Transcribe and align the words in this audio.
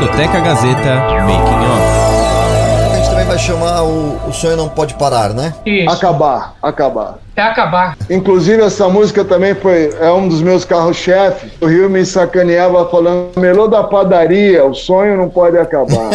Discoteca 0.00 0.40
Gazeta 0.40 0.94
Making 1.26 1.60
Off. 1.66 2.90
A 2.90 2.96
gente 2.96 3.10
também 3.10 3.26
vai 3.26 3.38
chamar 3.38 3.82
o, 3.82 4.28
o 4.28 4.32
Sonho 4.32 4.56
Não 4.56 4.66
Pode 4.66 4.94
Parar, 4.94 5.34
né? 5.34 5.52
Isso. 5.66 5.90
Acabar, 5.90 6.54
acabar. 6.62 7.18
É 7.36 7.42
acabar. 7.42 7.98
Inclusive, 8.08 8.62
essa 8.62 8.88
música 8.88 9.26
também 9.26 9.54
foi 9.54 9.94
é 10.00 10.10
um 10.10 10.26
dos 10.26 10.40
meus 10.40 10.64
carros-chefe. 10.64 11.52
O 11.60 11.66
Rio 11.66 11.90
me 11.90 12.06
sacaneava 12.06 12.88
falando: 12.88 13.38
melô 13.38 13.68
da 13.68 13.84
padaria, 13.84 14.64
o 14.64 14.72
sonho 14.72 15.18
não 15.18 15.28
pode 15.28 15.58
acabar. 15.58 16.08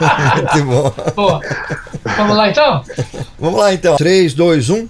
Muito 0.54 0.64
bom. 0.66 0.92
Boa. 1.16 1.40
Vamos 2.16 2.36
lá 2.36 2.48
então? 2.48 2.84
Vamos 3.40 3.58
lá 3.58 3.74
então. 3.74 3.96
3, 3.96 4.34
2, 4.34 4.70
1. 4.70 4.88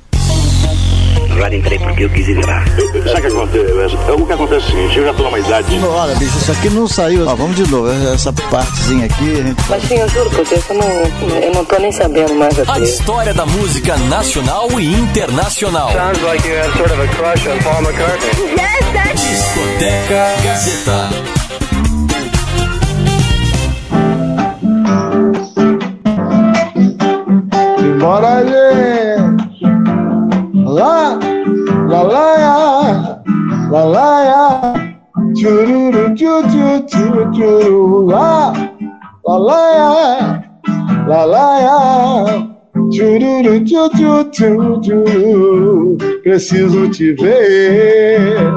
Agora 1.41 1.57
entrei 1.57 1.79
porque 1.79 2.05
eu 2.05 2.11
quis 2.11 2.29
ir 2.29 2.45
lá. 2.45 2.63
Sabe 2.67 3.19
o 3.19 3.23
que 3.23 3.27
acontece? 3.29 3.97
O 4.13 4.27
que 4.27 4.33
acontece 4.35 4.55
é 4.67 4.69
o 4.69 4.71
seguinte, 4.73 4.99
eu 4.99 5.05
já 5.07 5.15
tô 5.15 5.23
numa 5.23 5.39
idade. 5.39 5.79
Não, 5.79 5.89
olha, 5.91 6.15
bicho, 6.17 6.37
isso 6.37 6.53
aqui 6.53 6.69
não 6.69 6.87
saiu. 6.87 7.27
Ó, 7.27 7.35
vamos 7.35 7.57
de 7.57 7.67
novo. 7.71 7.89
Essa 8.13 8.31
partezinha 8.31 9.07
aqui, 9.07 9.41
a 9.41 9.43
gente. 9.43 9.63
Mas 9.71 9.83
sim, 9.85 9.95
eu 9.97 10.09
juro 10.11 10.29
por 10.29 10.45
Deus, 10.47 10.63
eu 10.69 10.75
não, 10.77 11.41
eu 11.41 11.55
não 11.55 11.65
tô 11.65 11.79
nem 11.79 11.91
sabendo 11.93 12.35
mais 12.35 12.59
A 12.59 12.75
aqui. 12.75 12.83
história 12.83 13.33
da 13.33 13.47
música 13.47 13.97
nacional 13.97 14.69
e 14.79 14.93
internacional. 14.93 15.91
Sounds 15.93 16.21
like 16.25 16.47
you 16.47 16.55
have 16.59 16.77
sort 16.77 16.91
of 16.93 17.01
a 17.01 17.09
crush 17.09 17.47
on 17.47 17.59
Paul 17.63 17.81
McCartney. 17.85 18.51
Discoteca 19.17 20.43
Gazeta. 20.45 22.21
Bora, 28.01 28.43
gente! 28.45 29.65
Lá, 30.65 31.19
lá. 33.83 34.75
Tchururu, 35.35 36.15
tchu, 36.15 36.43
tchu, 36.49 36.81
tchu, 36.87 37.31
tchuru, 37.33 38.07
lá. 38.07 38.53
Tchururu, 42.91 43.65
tchu, 43.65 43.89
tchu, 43.91 44.25
tchu, 44.31 44.81
tchuru. 44.81 45.97
Preciso 46.23 46.89
te 46.91 47.13
ver. 47.13 48.53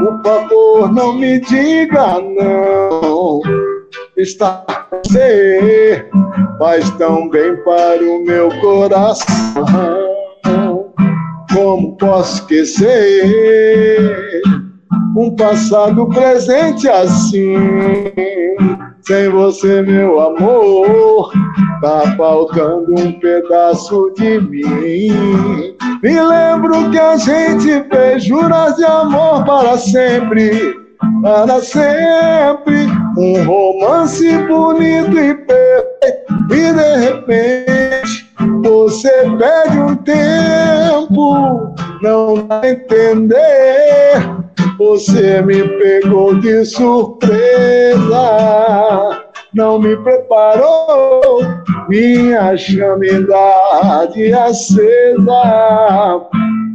Por 0.00 0.22
favor, 0.22 0.92
não 0.92 1.12
me 1.14 1.40
diga 1.40 2.20
não. 2.20 3.40
Com 3.40 5.00
você 5.04 6.08
faz 6.58 6.90
tão 6.92 7.28
bem 7.28 7.56
para 7.64 8.02
o 8.02 8.24
meu 8.24 8.48
coração. 8.60 10.15
Como 11.56 11.96
posso 11.96 12.34
esquecer 12.34 14.42
um 15.16 15.34
passado 15.34 16.06
presente 16.10 16.86
assim? 16.86 17.56
Sem 19.00 19.30
você, 19.30 19.80
meu 19.80 20.20
amor, 20.20 21.32
tá 21.80 22.14
faltando 22.14 23.00
um 23.00 23.10
pedaço 23.18 24.12
de 24.18 24.38
mim. 24.38 25.74
Me 26.02 26.20
lembro 26.20 26.90
que 26.90 26.98
a 26.98 27.16
gente 27.16 27.88
fez 27.88 28.24
juras 28.24 28.76
de 28.76 28.84
amor 28.84 29.42
para 29.46 29.78
sempre, 29.78 30.76
para 31.22 31.62
sempre. 31.62 32.86
Um 33.16 33.42
romance 33.46 34.30
bonito 34.46 35.18
e 35.18 35.34
perfeito. 35.34 36.34
E 36.50 36.72
de 36.74 36.96
repente 36.98 38.25
você 38.62 39.10
perde 39.38 39.78
um 39.78 39.96
tempo, 39.96 41.74
não 42.02 42.46
vai 42.46 42.70
entender. 42.70 43.36
Você 44.78 45.40
me 45.42 45.62
pegou 45.78 46.34
de 46.38 46.64
surpresa, 46.64 47.98
não 49.54 49.78
me 49.78 49.96
preparou. 49.98 51.40
Minha 51.88 52.56
chamidade 52.56 54.32
acesa, 54.32 56.28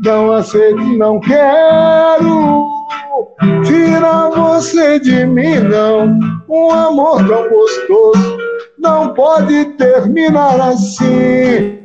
não 0.03 0.31
aceito, 0.31 0.97
não 0.97 1.19
quero 1.19 2.65
tirar 3.65 4.29
você 4.29 4.99
de 4.99 5.25
mim, 5.25 5.59
não. 5.59 6.19
Um 6.49 6.71
amor 6.71 7.27
tão 7.27 7.49
gostoso 7.49 8.50
não 8.81 9.13
pode 9.13 9.65
terminar 9.77 10.59
assim. 10.59 11.79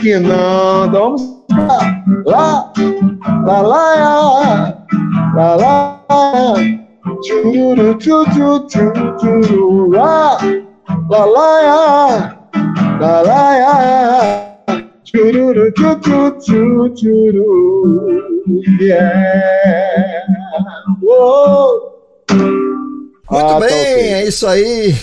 Que 0.00 0.18
não, 0.18 0.90
vamos 0.90 1.22
lá, 1.50 2.02
lá, 2.26 2.72
lá, 3.44 3.60
lá, 3.62 4.74
lá, 5.34 5.56
lá, 5.56 6.00
lá. 6.10 6.54
Tchururu, 7.22 7.94
tchu, 7.94 8.24
tchu, 8.24 8.60
tchu, 8.66 8.92
tchuru, 9.16 9.90
lá, 9.90 10.36
lá, 11.08 11.24
lá, 11.24 12.36
lá, 13.00 13.20
lá, 13.22 13.22
lá. 13.22 14.76
Tchururu, 15.04 15.72
tchu, 15.72 15.96
tchu, 16.00 16.30
tchu, 16.38 16.90
tchuru, 16.90 18.22
yeah. 18.80 20.26
Uou. 21.02 21.96
Muito 23.30 23.44
Ah, 23.44 23.48
tá 23.54 23.60
bem, 23.60 23.68
ok. 23.68 24.12
é 24.12 24.28
isso 24.28 24.46
aí. 24.46 24.94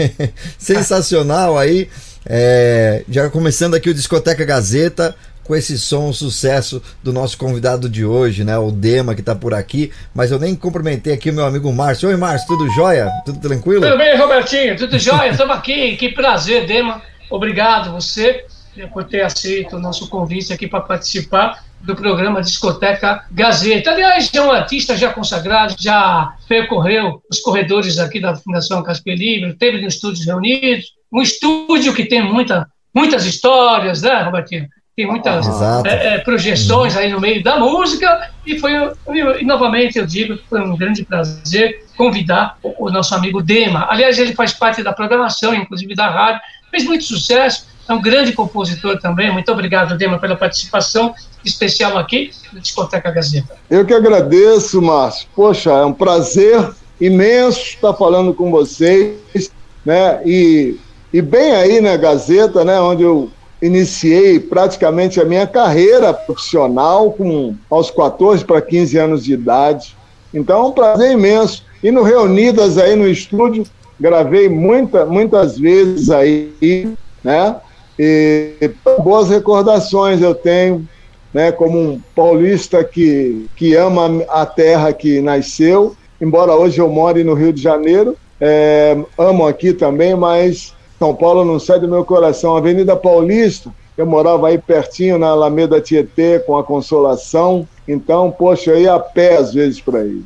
Sensacional 0.58 1.58
aí. 1.58 1.88
É, 2.24 3.04
já 3.08 3.28
começando 3.30 3.74
aqui 3.74 3.88
o 3.90 3.94
Discoteca 3.94 4.44
Gazeta 4.44 5.14
com 5.44 5.54
esse 5.54 5.78
som 5.78 6.12
sucesso 6.12 6.82
do 7.02 7.12
nosso 7.12 7.38
convidado 7.38 7.88
de 7.88 8.04
hoje, 8.04 8.42
né? 8.42 8.58
O 8.58 8.72
Dema 8.72 9.14
que 9.14 9.22
tá 9.22 9.34
por 9.34 9.54
aqui. 9.54 9.92
Mas 10.12 10.32
eu 10.32 10.38
nem 10.38 10.56
cumprimentei 10.56 11.12
aqui 11.12 11.30
o 11.30 11.32
meu 11.32 11.46
amigo 11.46 11.72
Márcio. 11.72 12.08
Oi, 12.08 12.16
Márcio, 12.16 12.48
tudo 12.48 12.68
jóia? 12.70 13.08
Tudo 13.24 13.38
tranquilo? 13.38 13.82
Tudo 13.82 13.96
bem, 13.96 14.16
Robertinho? 14.16 14.76
Tudo 14.76 14.98
jóia? 14.98 15.30
Estamos 15.30 15.56
aqui. 15.56 15.96
Que 15.96 16.08
prazer, 16.10 16.66
Dema. 16.66 17.00
Obrigado 17.30 17.92
você 17.92 18.44
por 18.92 19.04
ter 19.04 19.22
aceito 19.22 19.76
o 19.76 19.80
nosso 19.80 20.08
convite 20.08 20.52
aqui 20.52 20.66
para 20.66 20.80
participar 20.80 21.64
do 21.86 21.94
programa 21.94 22.42
Discoteca 22.42 23.24
Gazeta. 23.30 23.92
Aliás, 23.92 24.28
é 24.34 24.42
um 24.42 24.50
artista 24.50 24.96
já 24.96 25.12
consagrado, 25.12 25.76
já 25.78 26.34
percorreu 26.48 27.22
os 27.30 27.40
corredores 27.40 27.98
aqui 27.98 28.20
da 28.20 28.34
Fundação 28.34 28.82
Casper 28.82 29.16
Livre, 29.16 29.54
teve 29.54 29.80
no 29.80 29.86
Estúdios 29.86 30.26
Reunidos, 30.26 30.86
um 31.12 31.22
estúdio 31.22 31.94
que 31.94 32.04
tem 32.04 32.22
muita, 32.22 32.66
muitas 32.92 33.24
histórias, 33.24 34.02
né, 34.02 34.22
Robertinho? 34.22 34.68
Tem 34.96 35.06
muitas 35.06 35.46
Exato. 35.46 35.86
é, 35.86 36.14
é, 36.14 36.18
projeções 36.18 36.96
aí 36.96 37.12
no 37.12 37.20
meio 37.20 37.42
da 37.42 37.58
música 37.58 38.30
e 38.46 38.58
foi 38.58 38.72
e, 39.12 39.44
novamente 39.44 39.98
eu 39.98 40.06
digo 40.06 40.38
que 40.38 40.48
foi 40.48 40.62
um 40.62 40.74
grande 40.74 41.04
prazer 41.04 41.84
convidar 41.98 42.56
o, 42.62 42.86
o 42.86 42.90
nosso 42.90 43.14
amigo 43.14 43.42
Dema. 43.42 43.86
Aliás, 43.90 44.18
ele 44.18 44.34
faz 44.34 44.54
parte 44.54 44.82
da 44.82 44.94
programação, 44.94 45.54
inclusive 45.54 45.94
da 45.94 46.08
rádio, 46.08 46.40
fez 46.70 46.84
muito 46.84 47.04
sucesso, 47.04 47.66
é 47.88 47.94
um 47.94 48.02
grande 48.02 48.32
compositor 48.32 48.98
também. 48.98 49.32
Muito 49.32 49.50
obrigado, 49.52 49.96
Dema, 49.96 50.18
pela 50.18 50.36
participação 50.36 51.14
especial 51.44 51.96
aqui 51.96 52.30
no 52.52 52.60
Discoteca 52.60 53.10
Gazeta. 53.10 53.54
Eu 53.70 53.84
que 53.84 53.94
agradeço, 53.94 54.82
Márcio. 54.82 55.28
Poxa, 55.34 55.70
é 55.70 55.84
um 55.84 55.92
prazer 55.92 56.70
imenso 57.00 57.60
estar 57.60 57.94
falando 57.94 58.34
com 58.34 58.50
vocês, 58.50 59.50
né? 59.84 60.20
E, 60.24 60.76
e 61.12 61.22
bem 61.22 61.52
aí 61.52 61.80
na 61.80 61.96
Gazeta, 61.96 62.64
né? 62.64 62.80
Onde 62.80 63.02
eu 63.02 63.30
iniciei 63.62 64.38
praticamente 64.38 65.20
a 65.20 65.24
minha 65.24 65.46
carreira 65.46 66.12
profissional 66.12 67.12
com 67.12 67.54
aos 67.70 67.90
14 67.90 68.44
para 68.44 68.60
15 68.60 68.98
anos 68.98 69.24
de 69.24 69.32
idade. 69.32 69.96
Então, 70.34 70.58
é 70.60 70.64
um 70.66 70.72
prazer 70.72 71.12
imenso. 71.12 71.64
E 71.82 71.90
no 71.90 72.02
Reunidas 72.02 72.78
aí 72.78 72.96
no 72.96 73.08
estúdio, 73.08 73.64
gravei 73.98 74.48
muita, 74.48 75.06
muitas 75.06 75.58
vezes 75.58 76.10
aí, 76.10 76.92
né? 77.22 77.56
E 77.98 78.70
boas 79.02 79.28
recordações 79.28 80.20
eu 80.20 80.34
tenho, 80.34 80.86
né? 81.32 81.50
Como 81.52 81.78
um 81.78 82.00
paulista 82.14 82.84
que, 82.84 83.46
que 83.56 83.74
ama 83.74 84.22
a 84.28 84.44
terra 84.44 84.92
que 84.92 85.20
nasceu, 85.20 85.96
embora 86.20 86.54
hoje 86.54 86.80
eu 86.80 86.88
more 86.88 87.22
no 87.24 87.34
Rio 87.34 87.52
de 87.52 87.62
Janeiro, 87.62 88.16
é, 88.40 88.96
amo 89.18 89.46
aqui 89.46 89.72
também, 89.72 90.14
mas 90.14 90.74
São 90.98 91.14
Paulo 91.14 91.44
não 91.44 91.58
sai 91.58 91.80
do 91.80 91.88
meu 91.88 92.04
coração. 92.04 92.56
Avenida 92.56 92.94
Paulista, 92.96 93.70
eu 93.96 94.06
morava 94.06 94.48
aí 94.48 94.58
pertinho 94.58 95.18
na 95.18 95.28
Alameda 95.28 95.80
Tietê 95.80 96.38
com 96.40 96.56
a 96.56 96.64
Consolação, 96.64 97.66
então, 97.88 98.30
poxa, 98.30 98.72
eu 98.72 98.80
ia 98.80 98.94
a 98.94 99.00
pé 99.00 99.36
às 99.36 99.54
vezes 99.54 99.80
para 99.80 100.04
ir. 100.04 100.22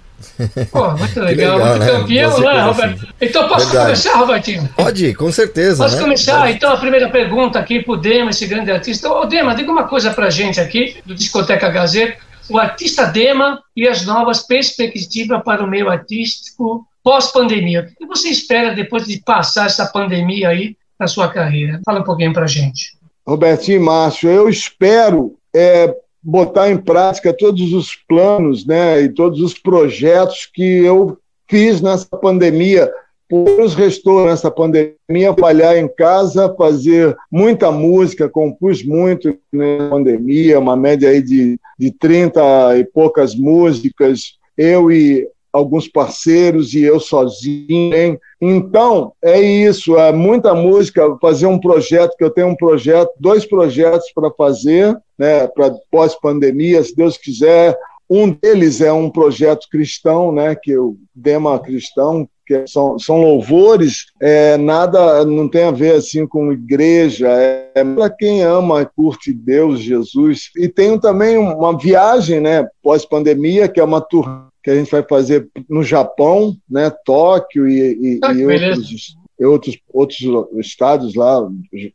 Pô, 0.71 0.91
muito 0.93 1.21
legal, 1.21 1.57
legal, 1.59 1.69
muito 1.69 1.79
né? 1.79 1.87
campeão, 1.87 2.31
Você 2.31 2.41
né, 2.41 2.47
coisa 2.47 2.63
Roberto? 2.63 2.95
assim. 2.95 3.13
Então, 3.21 3.49
posso 3.49 3.67
Verdade. 3.67 3.85
começar, 3.85 4.19
Robertinho? 4.19 4.69
Pode 4.77 5.15
com 5.15 5.33
certeza. 5.33 5.83
Posso 5.85 5.97
né? 5.97 6.03
começar? 6.03 6.51
Então, 6.51 6.73
a 6.73 6.77
primeira 6.77 7.09
pergunta 7.09 7.59
aqui 7.59 7.83
para 7.83 7.93
o 7.93 7.97
Dema, 7.97 8.31
esse 8.31 8.47
grande 8.47 8.71
artista. 8.71 9.11
Ô, 9.11 9.25
Dema, 9.27 9.55
diga 9.55 9.71
uma 9.71 9.89
coisa 9.89 10.13
para 10.13 10.27
a 10.27 10.31
gente 10.31 10.61
aqui, 10.61 10.97
do 11.05 11.15
Discoteca 11.15 11.69
Gazeta. 11.69 12.19
O 12.49 12.59
artista 12.59 13.07
Dema 13.07 13.63
e 13.77 13.87
as 13.87 14.05
novas 14.05 14.43
perspectivas 14.47 15.43
para 15.45 15.63
o 15.63 15.69
meio 15.69 15.89
artístico 15.89 16.85
pós-pandemia. 17.03 17.89
O 17.95 17.99
que 17.99 18.07
você 18.07 18.29
espera 18.29 18.75
depois 18.75 19.07
de 19.07 19.19
passar 19.21 19.67
essa 19.67 19.87
pandemia 19.87 20.49
aí 20.49 20.77
na 20.99 21.07
sua 21.07 21.29
carreira? 21.29 21.81
Fala 21.85 22.01
um 22.01 22.05
pouquinho 22.05 22.33
para 22.33 22.45
a 22.45 22.49
gente. 22.49 22.99
Robertinho 23.27 23.77
e 23.77 23.85
Márcio, 23.85 24.29
eu 24.29 24.49
espero 24.49 25.37
é, 25.55 25.95
botar 26.23 26.71
em 26.71 26.77
prática 26.77 27.33
todos 27.33 27.73
os 27.73 27.95
planos 27.95 28.67
né, 28.67 29.03
e 29.03 29.09
todos 29.09 29.41
os 29.41 29.55
projetos 29.55 30.49
que 30.53 30.85
eu 30.85 31.19
fiz 31.49 31.81
nessa 31.81 32.07
pandemia. 32.07 32.91
Nos 33.31 33.75
restou 33.75 34.27
nessa 34.27 34.51
pandemia 34.51 35.35
falhar 35.39 35.77
em 35.77 35.87
casa, 35.87 36.53
fazer 36.59 37.17
muita 37.31 37.71
música, 37.71 38.29
compus 38.29 38.85
muito 38.85 39.37
na 39.53 39.89
pandemia, 39.89 40.59
uma 40.59 40.77
média 40.77 41.09
aí 41.09 41.23
de, 41.23 41.59
de 41.79 41.93
30 41.93 42.79
e 42.79 42.85
poucas 42.85 43.37
músicas, 43.37 44.37
eu 44.59 44.91
e 44.91 45.29
alguns 45.53 45.89
parceiros 45.89 46.75
e 46.75 46.83
eu 46.83 47.01
sozinho. 47.01 47.95
Hein? 47.95 48.19
Então, 48.41 49.13
é 49.23 49.41
isso, 49.41 49.97
é 49.97 50.13
muita 50.13 50.55
música, 50.55 51.17
fazer 51.21 51.47
um 51.47 51.59
projeto, 51.59 52.17
que 52.17 52.25
eu 52.25 52.31
tenho 52.31 52.49
um 52.49 52.57
projeto, 52.57 53.11
dois 53.19 53.45
projetos 53.45 54.11
para 54.15 54.31
fazer, 54.31 54.97
né, 55.19 55.47
para 55.49 55.75
pós-pandemia, 55.91 56.83
se 56.83 56.95
Deus 56.95 57.17
quiser. 57.17 57.77
Um 58.09 58.31
deles 58.31 58.81
é 58.81 58.93
um 58.93 59.11
projeto 59.11 59.69
cristão, 59.71 60.33
né, 60.33 60.55
que 60.55 60.77
o 60.77 60.97
Dema 61.15 61.59
Cristão, 61.59 62.29
que 62.51 62.67
são, 62.67 62.99
são 62.99 63.21
louvores, 63.21 64.07
é, 64.21 64.57
nada 64.57 65.25
não 65.25 65.49
tem 65.49 65.63
a 65.63 65.71
ver 65.71 65.95
assim 65.95 66.27
com 66.27 66.53
igreja, 66.53 67.29
é, 67.29 67.71
é 67.77 67.85
para 67.85 68.11
quem 68.11 68.43
ama 68.43 68.83
e 68.83 68.87
curte 68.87 69.33
Deus, 69.33 69.79
Jesus. 69.79 70.51
E 70.57 70.69
tem 70.69 70.99
também 70.99 71.39
uma 71.39 71.79
viagem, 71.79 72.41
né, 72.41 72.67
pós-pandemia, 72.83 73.69
que 73.69 73.79
é 73.79 73.85
uma 73.85 74.01
tour 74.01 74.49
que 74.65 74.71
a 74.71 74.75
gente 74.75 74.91
vai 74.91 75.05
fazer 75.09 75.49
no 75.69 75.85
Japão, 75.85 76.57
né, 76.69 76.93
Tóquio 77.05 77.69
e, 77.69 78.17
e, 78.17 78.21
ah, 78.25 78.33
e 78.33 78.45
outros, 78.45 79.17
outros, 79.39 79.79
outros 79.93 80.67
estados 80.67 81.15
lá, 81.15 81.49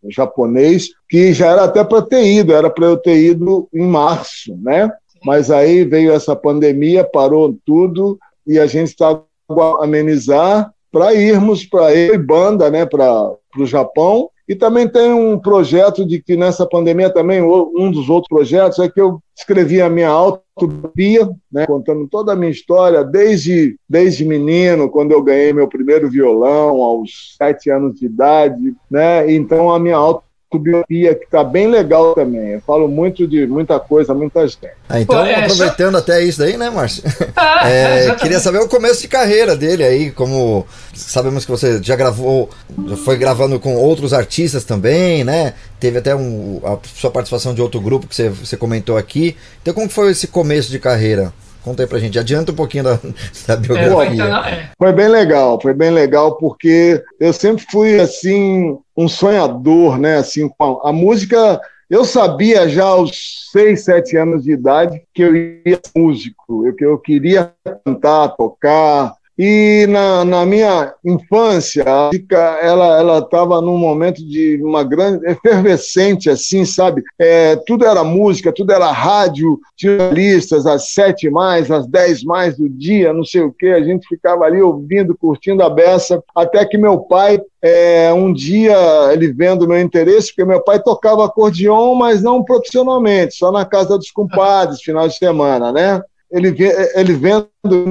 japonês, 0.07 0.87
que 1.09 1.33
já 1.33 1.47
era 1.47 1.65
até 1.65 1.83
para 1.83 2.01
ter 2.01 2.25
ido, 2.25 2.53
era 2.53 2.69
para 2.69 2.85
eu 2.85 2.95
ter 2.95 3.17
ido 3.17 3.67
em 3.73 3.85
março, 3.85 4.55
né? 4.61 4.89
Mas 5.23 5.51
aí 5.51 5.83
veio 5.83 6.13
essa 6.13 6.35
pandemia, 6.35 7.03
parou 7.03 7.57
tudo 7.65 8.17
e 8.47 8.57
a 8.57 8.65
gente 8.65 8.89
está 8.89 9.21
amenizar 9.81 10.71
para 10.91 11.13
irmos 11.13 11.65
para 11.65 11.93
eu 11.93 12.15
e 12.15 12.17
banda, 12.17 12.69
né, 12.71 12.85
para 12.85 13.33
o 13.57 13.65
Japão. 13.65 14.29
E 14.47 14.55
também 14.55 14.87
tem 14.87 15.11
um 15.11 15.39
projeto 15.39 16.05
de 16.05 16.21
que 16.21 16.37
nessa 16.37 16.67
pandemia 16.67 17.09
também 17.09 17.41
um 17.41 17.89
dos 17.91 18.09
outros 18.09 18.29
projetos 18.29 18.77
é 18.77 18.87
que 18.87 19.01
eu 19.01 19.19
escrevi 19.35 19.81
a 19.81 19.89
minha 19.89 20.09
autobiografia, 20.09 21.27
né, 21.51 21.65
contando 21.65 22.07
toda 22.07 22.31
a 22.31 22.35
minha 22.35 22.51
história 22.51 23.03
desde 23.03 23.75
desde 23.89 24.23
menino, 24.23 24.89
quando 24.89 25.11
eu 25.11 25.21
ganhei 25.23 25.51
meu 25.51 25.67
primeiro 25.67 26.09
violão 26.09 26.81
aos 26.81 27.35
sete 27.37 27.71
anos 27.71 27.99
de 27.99 28.05
idade, 28.05 28.75
né. 28.89 29.31
Então 29.31 29.71
a 29.71 29.79
minha 29.79 29.97
auto 29.97 30.24
biografia 30.53 31.15
que 31.15 31.25
está 31.25 31.43
bem 31.43 31.67
legal 31.67 32.13
também. 32.13 32.51
Eu 32.51 32.61
falo 32.61 32.87
muito 32.87 33.27
de 33.27 33.45
muita 33.47 33.79
coisa, 33.79 34.13
muita 34.13 34.47
gente. 34.47 34.69
Ah, 34.87 35.01
então, 35.01 35.17
Pô, 35.17 35.25
é, 35.25 35.43
aproveitando 35.43 35.93
só... 35.93 35.99
até 35.99 36.23
isso 36.23 36.39
daí, 36.39 36.57
né, 36.57 36.69
Márcio? 36.69 37.03
Ah, 37.35 37.69
é, 37.69 38.15
queria 38.15 38.39
saber 38.39 38.59
o 38.59 38.67
começo 38.67 39.01
de 39.01 39.07
carreira 39.07 39.55
dele 39.55 39.83
aí, 39.83 40.11
como 40.11 40.65
sabemos 40.93 41.45
que 41.45 41.51
você 41.51 41.81
já 41.81 41.95
gravou, 41.95 42.49
já 42.87 42.97
foi 42.97 43.17
gravando 43.17 43.59
com 43.59 43.75
outros 43.75 44.13
artistas 44.13 44.63
também, 44.63 45.23
né? 45.23 45.53
Teve 45.79 45.99
até 45.99 46.15
um, 46.15 46.61
a 46.63 46.77
sua 46.87 47.11
participação 47.11 47.53
de 47.53 47.61
outro 47.61 47.79
grupo 47.81 48.07
que 48.07 48.15
você, 48.15 48.29
você 48.29 48.55
comentou 48.55 48.97
aqui. 48.97 49.35
Então, 49.61 49.73
como 49.73 49.89
foi 49.89 50.11
esse 50.11 50.27
começo 50.27 50.71
de 50.71 50.79
carreira? 50.79 51.33
Conta 51.65 51.81
aí 51.81 51.89
pra 51.89 51.97
gente, 51.97 52.19
adianta 52.19 52.51
um 52.51 52.55
pouquinho 52.55 52.83
da, 52.83 52.99
da 53.47 53.55
biografia. 53.55 54.23
É, 54.23 54.69
foi 54.77 54.93
bem 54.93 55.07
legal, 55.07 55.59
foi 55.59 55.73
bem 55.73 55.89
legal, 55.89 56.37
porque 56.37 57.03
eu 57.19 57.33
sempre 57.33 57.65
fui, 57.71 57.99
assim, 57.99 58.77
um 58.95 59.07
sonhador, 59.07 59.97
né? 59.97 60.17
Assim, 60.17 60.47
a, 60.59 60.89
a 60.89 60.93
música, 60.93 61.59
eu 61.89 62.05
sabia 62.05 62.69
já 62.69 62.83
aos 62.83 63.49
seis, 63.51 63.83
sete 63.83 64.15
anos 64.15 64.43
de 64.43 64.51
idade 64.51 65.01
que 65.11 65.23
eu 65.23 65.35
ia 65.35 65.79
ser 65.83 65.91
músico, 65.95 66.67
eu, 66.67 66.75
que 66.75 66.85
eu 66.85 66.99
queria 66.99 67.51
cantar, 67.83 68.35
tocar, 68.35 69.15
e 69.37 69.85
na, 69.89 70.23
na 70.23 70.45
minha 70.45 70.93
infância, 71.03 71.83
a 71.85 72.07
música 72.07 72.37
ela 72.61 72.97
ela 72.97 73.19
estava 73.19 73.59
num 73.59 73.77
momento 73.77 74.25
de 74.25 74.61
uma 74.63 74.83
grande 74.83 75.25
efervescente, 75.27 76.29
assim, 76.29 76.63
sabe? 76.63 77.03
É, 77.19 77.55
tudo 77.67 77.85
era 77.85 78.03
música, 78.03 78.53
tudo 78.53 78.71
era 78.71 78.91
rádio, 78.91 79.59
tinha 79.75 80.09
listas 80.09 80.65
às 80.65 80.93
sete 80.93 81.29
mais, 81.29 81.69
às 81.69 81.85
dez 81.85 82.23
mais 82.23 82.57
do 82.57 82.69
dia, 82.69 83.11
não 83.11 83.25
sei 83.25 83.41
o 83.41 83.51
quê. 83.51 83.67
A 83.67 83.83
gente 83.83 84.07
ficava 84.07 84.45
ali 84.45 84.61
ouvindo, 84.61 85.17
curtindo 85.17 85.63
a 85.63 85.69
beça, 85.69 86.23
até 86.33 86.65
que 86.65 86.77
meu 86.77 86.99
pai 86.99 87.39
é, 87.61 88.13
um 88.13 88.31
dia 88.31 88.77
ele 89.11 89.33
vendo 89.33 89.67
meu 89.67 89.81
interesse, 89.81 90.27
porque 90.27 90.45
meu 90.45 90.63
pai 90.63 90.79
tocava 90.81 91.25
acordeon, 91.25 91.95
mas 91.95 92.21
não 92.21 92.43
profissionalmente, 92.43 93.35
só 93.35 93.51
na 93.51 93.65
casa 93.65 93.97
dos 93.97 94.11
compadres, 94.11 94.81
final 94.83 95.07
de 95.07 95.17
semana, 95.17 95.71
né? 95.71 96.01
Ele, 96.35 96.53
ele 96.95 97.13
vendo 97.13 97.47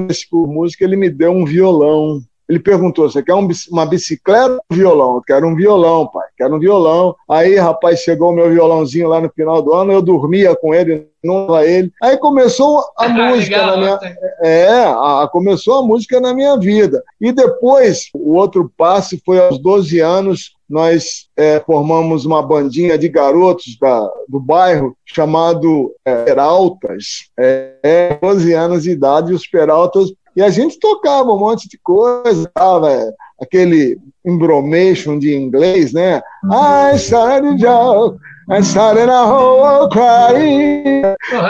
esse 0.07 0.27
música, 0.31 0.83
ele 0.83 0.95
me 0.95 1.09
deu 1.09 1.31
um 1.31 1.45
violão. 1.45 2.21
Ele 2.47 2.59
perguntou: 2.59 3.09
você 3.09 3.23
quer 3.23 3.33
um, 3.33 3.47
uma 3.71 3.87
bicicleta 3.87 4.51
ou 4.53 4.59
um 4.71 4.75
violão? 4.75 5.15
Eu 5.15 5.21
quero 5.23 5.47
um 5.47 5.55
violão, 5.55 6.05
pai, 6.05 6.27
quero 6.37 6.55
um 6.55 6.59
violão. 6.59 7.15
Aí, 7.27 7.55
rapaz, 7.55 8.01
chegou 8.01 8.29
o 8.29 8.35
meu 8.35 8.47
violãozinho 8.51 9.07
lá 9.07 9.19
no 9.19 9.31
final 9.31 9.63
do 9.63 9.73
ano, 9.73 9.91
eu 9.91 10.01
dormia 10.01 10.55
com 10.55 10.75
ele, 10.75 11.07
não 11.23 11.55
era 11.55 11.67
ele. 11.67 11.91
Aí 11.99 12.17
começou 12.17 12.83
a 12.95 13.09
música 13.09 13.57
Legal, 13.57 13.77
na 13.77 13.77
minha. 13.77 14.17
É, 14.43 14.67
a, 14.67 15.27
começou 15.31 15.79
a 15.79 15.83
música 15.83 16.19
na 16.19 16.31
minha 16.31 16.55
vida. 16.55 17.03
E 17.19 17.31
depois, 17.31 18.09
o 18.13 18.35
outro 18.35 18.71
passo 18.77 19.17
foi 19.25 19.39
aos 19.39 19.57
12 19.57 19.99
anos, 19.99 20.54
nós 20.69 21.27
é, 21.37 21.59
formamos 21.59 22.25
uma 22.25 22.41
bandinha 22.41 22.97
de 22.97 23.07
garotos 23.07 23.77
da, 23.79 24.09
do 24.27 24.39
bairro 24.39 24.97
chamado 25.05 25.93
é, 26.03 26.23
Peraltas. 26.23 27.29
É, 27.37 28.17
12 28.21 28.53
anos 28.53 28.83
de 28.83 28.91
idade, 28.91 29.33
os 29.33 29.47
Peraltas. 29.47 30.11
E 30.35 30.41
a 30.41 30.49
gente 30.49 30.79
tocava 30.79 31.31
um 31.31 31.39
monte 31.39 31.69
de 31.69 31.77
coisa, 31.77 32.49
tava, 32.53 32.91
é, 32.91 33.13
aquele 33.41 33.97
embromation 34.25 35.19
de 35.19 35.35
inglês, 35.35 35.93
né? 35.93 36.21
I 36.43 36.95
started 36.95 37.57
job, 37.57 38.17
I 38.49 38.61
started 38.61 39.09
a 39.09 39.23
whole 39.23 39.89
crying. 39.89 41.03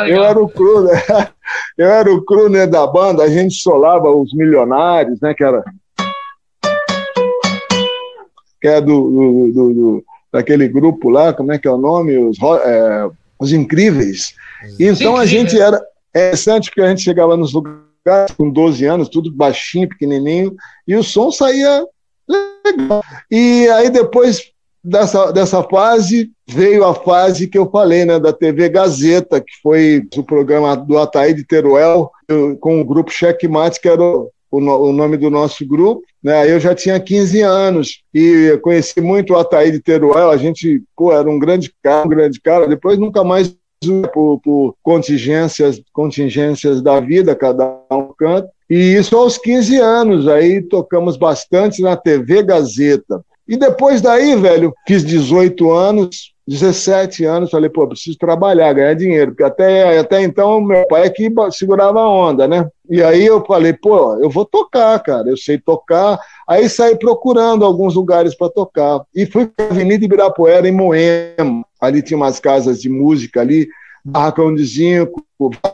Eu 0.08 0.24
era 0.24 0.40
o 0.40 0.50
cru, 0.50 0.88
eu 1.78 1.88
era 1.88 2.14
o 2.14 2.24
cru 2.24 2.50
né, 2.50 2.68
da 2.68 2.86
banda, 2.86 3.24
a 3.24 3.30
gente 3.30 3.56
solava 3.56 4.12
os 4.12 4.34
milionários, 4.34 5.20
né? 5.22 5.34
Que 5.34 5.44
era 5.44 5.64
que 8.66 8.70
é 8.70 8.82
do, 8.82 9.52
do, 9.52 9.74
do, 9.74 10.06
daquele 10.34 10.68
grupo 10.68 11.08
lá, 11.08 11.32
como 11.32 11.52
é 11.52 11.60
que 11.60 11.68
é 11.68 11.72
o 11.72 11.78
nome? 11.78 12.18
Os, 12.18 12.36
é, 12.42 13.10
os 13.40 13.54
Incríveis. 13.54 14.34
Então 14.80 15.16
a 15.16 15.24
gente 15.24 15.60
era. 15.60 15.80
É 16.12 16.30
interessante 16.30 16.72
que 16.72 16.82
a 16.82 16.88
gente 16.88 17.04
chegava 17.04 17.38
nos 17.38 17.54
lugares 17.54 18.32
com 18.36 18.50
12 18.50 18.84
anos, 18.86 19.10
tudo 19.10 19.32
baixinho, 19.32 19.88
pequenininho, 19.88 20.56
e 20.88 20.96
o 20.96 21.04
som 21.04 21.30
saía 21.30 21.86
legal. 22.28 23.04
E 23.30 23.68
aí 23.68 23.92
depois 23.92 24.52
dessa, 24.84 25.32
dessa 25.32 25.62
fase 25.62 26.32
veio 26.48 26.86
a 26.86 26.96
fase 26.96 27.48
que 27.48 27.58
eu 27.58 27.70
falei, 27.70 28.04
né, 28.04 28.18
da 28.18 28.34
TV 28.34 28.70
Gazeta, 28.70 29.42
que 29.42 29.62
foi 29.62 30.08
o 30.16 30.24
programa 30.24 30.76
do 30.76 30.98
Ataíde 30.98 31.44
Teruel, 31.44 32.10
com 32.60 32.82
o 32.82 32.86
grupo 32.86 33.12
Checkmate, 33.12 33.80
que 33.80 33.90
era 33.90 34.02
o, 34.02 34.32
o, 34.58 34.94
nome 34.94 35.18
do 35.18 35.30
nosso 35.30 35.66
grupo. 35.66 36.02
Né? 36.24 36.52
Eu 36.52 36.60
já 36.60 36.74
tinha 36.74 37.00
15 37.00 37.42
anos 37.42 38.02
e 38.14 38.58
conheci 38.62 39.00
muito 39.02 39.34
o 39.34 39.38
Ataíde 39.38 39.80
Teruel, 39.80 40.30
a 40.30 40.38
gente, 40.38 40.82
pô, 40.96 41.12
era 41.12 41.30
um 41.30 41.40
grande 41.40 41.74
cara, 41.84 42.06
um 42.06 42.10
grande 42.10 42.42
cara, 42.42 42.68
depois 42.68 42.98
nunca 42.98 43.24
mais 43.24 43.56
por, 44.14 44.40
por 44.40 44.76
contingências, 44.82 45.82
contingências 45.94 46.82
da 46.82 47.00
vida, 47.00 47.36
cada 47.36 47.80
um 47.92 48.14
canto. 48.18 48.50
E 48.70 48.96
isso 48.96 49.16
aos 49.16 49.38
15 49.38 49.78
anos, 49.78 50.28
aí 50.28 50.62
tocamos 50.62 51.18
bastante 51.18 51.82
na 51.82 51.96
TV 51.96 52.42
Gazeta. 52.42 53.24
E 53.48 53.56
depois 53.56 54.02
daí, 54.02 54.36
velho, 54.36 54.74
fiz 54.88 55.04
18 55.06 55.72
anos, 55.72 56.34
17 56.48 57.26
anos, 57.26 57.50
falei, 57.50 57.70
pô, 57.70 57.88
preciso 57.88 58.18
trabalhar, 58.20 58.72
ganhar 58.72 58.94
dinheiro, 58.94 59.32
porque 59.32 59.44
até, 59.44 59.98
até 59.98 60.22
então 60.22 60.62
meu 60.62 60.88
pai 60.88 61.08
é 61.08 61.10
que 61.10 61.32
segurava 61.52 62.00
a 62.00 62.08
onda, 62.08 62.48
né? 62.48 62.70
E 62.88 63.02
aí 63.02 63.26
eu 63.26 63.44
falei, 63.44 63.74
pô, 63.74 64.16
eu 64.22 64.30
vou 64.30 64.46
tocar, 64.46 65.00
cara, 65.00 65.28
eu 65.28 65.36
sei 65.36 65.58
tocar. 65.58 66.20
Aí 66.48 66.70
saí 66.70 66.96
procurando 67.00 67.66
alguns 67.66 67.96
lugares 67.96 68.36
para 68.36 68.52
tocar. 68.52 69.02
E 69.16 69.26
fui 69.26 69.48
para 69.48 69.66
a 69.66 69.70
Avenida 69.70 70.06
Ibirapuera, 70.06 70.68
em 70.68 70.72
Moema. 70.72 71.66
Ali 71.82 72.04
tinha 72.04 72.16
umas 72.16 72.40
casas 72.40 72.80
de 72.80 72.90
música 72.90 73.42
ali, 73.42 73.68
Barracão 74.04 74.54
de 74.54 74.64
Zinco, 74.64 75.26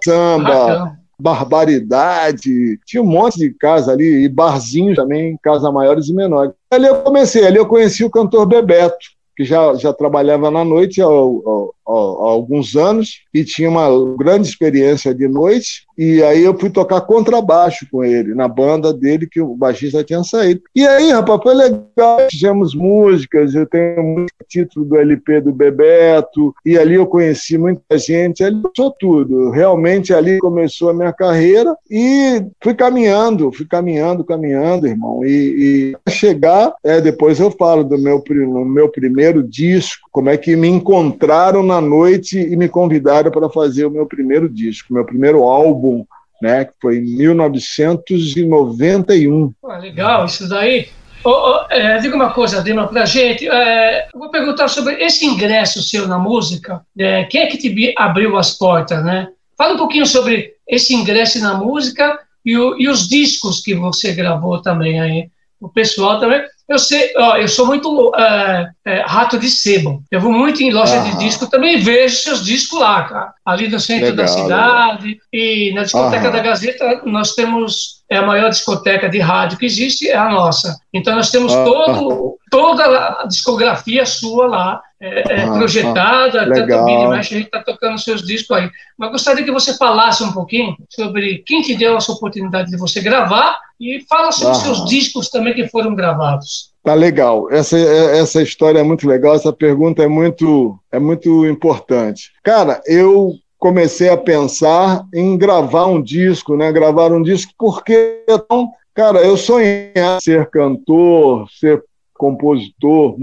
samba, 0.05 0.97
barbaridade. 1.19 2.79
Tinha 2.85 3.03
um 3.03 3.07
monte 3.07 3.37
de 3.39 3.49
casa 3.49 3.91
ali, 3.91 4.23
e 4.23 4.29
barzinhos 4.29 4.95
também, 4.95 5.37
casas 5.43 5.71
maiores 5.73 6.07
e 6.07 6.13
menores. 6.13 6.53
Ali 6.71 6.87
eu 6.87 6.95
comecei, 7.01 7.45
ali 7.45 7.57
eu 7.57 7.65
conheci 7.65 8.05
o 8.05 8.09
cantor 8.09 8.45
Bebeto 8.45 9.20
que 9.41 9.45
já, 9.45 9.73
já 9.73 9.91
trabalhava 9.91 10.51
na 10.51 10.63
noite 10.63 11.01
ao, 11.01 11.11
ao, 11.11 11.75
alguns 11.91 12.75
anos 12.75 13.21
e 13.33 13.43
tinha 13.43 13.69
uma 13.69 13.87
grande 14.17 14.47
experiência 14.47 15.13
de 15.13 15.27
noite. 15.27 15.85
E 15.97 16.23
aí 16.23 16.43
eu 16.43 16.57
fui 16.57 16.69
tocar 16.69 17.01
contrabaixo 17.01 17.85
com 17.91 18.03
ele, 18.03 18.33
na 18.33 18.47
banda 18.47 18.93
dele, 18.93 19.27
que 19.27 19.41
o 19.41 19.55
baixista 19.55 20.03
tinha 20.03 20.23
saído. 20.23 20.61
E 20.75 20.85
aí, 20.87 21.11
rapaz, 21.11 21.41
foi 21.43 21.53
legal. 21.53 22.27
Fizemos 22.31 22.73
músicas, 22.73 23.53
eu 23.53 23.67
tenho 23.67 24.01
muito 24.01 24.31
título 24.47 24.85
do 24.85 24.97
LP 24.97 25.41
do 25.41 25.53
Bebeto, 25.53 26.53
e 26.65 26.77
ali 26.77 26.95
eu 26.95 27.05
conheci 27.05 27.57
muita 27.57 27.97
gente, 27.97 28.43
ali 28.43 28.61
começou 28.61 28.95
tudo. 28.99 29.49
Realmente 29.51 30.13
ali 30.13 30.39
começou 30.39 30.89
a 30.89 30.93
minha 30.93 31.13
carreira 31.13 31.75
e 31.89 32.43
fui 32.61 32.73
caminhando, 32.73 33.51
fui 33.51 33.65
caminhando, 33.65 34.23
caminhando, 34.23 34.87
irmão. 34.87 35.23
E, 35.23 35.93
e 36.07 36.11
chegar, 36.11 36.73
é, 36.83 37.01
depois 37.01 37.39
eu 37.39 37.51
falo 37.51 37.83
do 37.83 37.97
meu, 37.97 38.23
meu 38.65 38.89
primeiro 38.89 39.43
disco, 39.43 40.07
como 40.11 40.29
é 40.29 40.37
que 40.37 40.55
me 40.55 40.67
encontraram 40.67 41.63
na 41.63 41.80
noite 41.81 42.39
e 42.39 42.55
me 42.55 42.69
convidaram 42.69 43.31
para 43.31 43.49
fazer 43.49 43.85
o 43.85 43.91
meu 43.91 44.05
primeiro 44.05 44.47
disco, 44.47 44.93
meu 44.93 45.03
primeiro 45.03 45.43
álbum, 45.43 46.05
né, 46.41 46.63
que 46.65 46.73
foi 46.81 46.97
em 46.97 47.17
1991. 47.17 49.53
Ah, 49.63 49.77
legal, 49.77 50.25
isso 50.25 50.47
daí. 50.47 50.87
Oh, 51.23 51.29
oh, 51.29 51.65
é, 51.69 51.99
diga 51.99 52.15
uma 52.15 52.33
coisa, 52.33 52.63
Dima, 52.63 52.87
para 52.87 53.03
a 53.03 53.05
gente. 53.05 53.47
É, 53.47 54.07
vou 54.13 54.31
perguntar 54.31 54.67
sobre 54.67 54.95
esse 55.03 55.23
ingresso 55.25 55.83
seu 55.83 56.07
na 56.07 56.17
música. 56.17 56.81
É, 56.97 57.25
quem 57.25 57.41
é 57.41 57.45
que 57.45 57.57
te 57.57 57.93
abriu 57.95 58.35
as 58.37 58.57
portas, 58.57 59.05
né? 59.05 59.27
Fala 59.55 59.75
um 59.75 59.77
pouquinho 59.77 60.07
sobre 60.07 60.55
esse 60.67 60.95
ingresso 60.95 61.39
na 61.39 61.53
música 61.53 62.19
e, 62.43 62.57
o, 62.57 62.75
e 62.79 62.89
os 62.89 63.07
discos 63.07 63.61
que 63.61 63.75
você 63.75 64.13
gravou 64.13 64.59
também 64.61 64.99
aí. 64.99 65.29
O 65.59 65.69
pessoal 65.69 66.19
também. 66.19 66.41
Eu 66.71 66.79
sei, 66.79 67.11
ó, 67.17 67.35
eu 67.35 67.49
sou 67.49 67.65
muito 67.65 68.13
é, 68.15 68.69
é, 68.85 69.01
rato 69.01 69.37
de 69.37 69.49
sebo. 69.49 70.01
Eu 70.09 70.21
vou 70.21 70.31
muito 70.31 70.63
em 70.63 70.71
loja 70.71 71.01
de 71.01 71.17
disco, 71.17 71.45
também 71.45 71.81
vejo 71.81 72.15
seus 72.15 72.45
discos 72.45 72.79
lá, 72.79 73.03
cara. 73.03 73.33
Ali 73.45 73.67
no 73.67 73.77
centro 73.77 74.05
legal, 74.05 74.25
da 74.25 74.27
cidade. 74.31 75.07
Legal. 75.07 75.21
E 75.33 75.73
na 75.73 75.83
discoteca 75.83 76.31
da 76.31 76.39
Gazeta 76.39 77.01
nós 77.03 77.33
temos 77.33 78.00
é 78.11 78.17
a 78.17 78.25
maior 78.25 78.49
discoteca 78.49 79.07
de 79.07 79.19
rádio 79.19 79.57
que 79.57 79.65
existe, 79.65 80.09
é 80.09 80.17
a 80.17 80.29
nossa. 80.29 80.77
Então 80.93 81.15
nós 81.15 81.31
temos 81.31 81.53
todo, 81.53 82.37
toda 82.51 82.83
a 83.21 83.25
discografia 83.25 84.05
sua 84.05 84.47
lá, 84.47 84.81
é, 84.99 85.43
é 85.43 85.45
projetada, 85.45 86.45
tanto 86.45 86.83
Billy 86.83 87.07
Mesh, 87.07 87.31
a 87.31 87.35
gente 87.35 87.45
está 87.45 87.63
tocando 87.63 87.97
seus 87.97 88.21
discos 88.21 88.57
aí. 88.57 88.69
Mas 88.97 89.11
gostaria 89.11 89.45
que 89.45 89.51
você 89.51 89.77
falasse 89.77 90.21
um 90.25 90.33
pouquinho 90.33 90.75
sobre 90.89 91.41
quem 91.47 91.61
te 91.61 91.73
deu 91.73 91.95
essa 91.95 92.11
oportunidade 92.11 92.69
de 92.69 92.77
você 92.77 92.99
gravar 92.99 93.57
e 93.79 94.05
fala 94.09 94.33
sobre 94.33 94.57
os 94.57 94.61
seus 94.61 94.85
discos 94.89 95.29
também 95.29 95.53
que 95.53 95.69
foram 95.69 95.95
gravados. 95.95 96.69
Tá 96.83 96.93
legal. 96.93 97.49
Essa, 97.49 97.77
essa 97.77 98.41
história 98.41 98.79
é 98.79 98.83
muito 98.83 99.07
legal, 99.07 99.35
essa 99.35 99.53
pergunta 99.53 100.03
é 100.03 100.07
muito, 100.07 100.77
é 100.91 100.99
muito 100.99 101.45
importante. 101.45 102.29
Cara, 102.43 102.81
eu 102.85 103.35
comecei 103.61 104.09
a 104.09 104.17
pensar 104.17 105.05
em 105.13 105.37
gravar 105.37 105.85
um 105.85 106.01
disco, 106.01 106.57
né? 106.57 106.71
Gravar 106.71 107.11
um 107.11 107.21
disco 107.21 107.53
porque 107.59 108.23
então, 108.27 108.71
cara, 108.91 109.19
eu 109.19 109.37
sonhava 109.37 110.19
ser 110.19 110.49
cantor, 110.49 111.47
ser 111.51 111.83
compositor, 112.15 113.15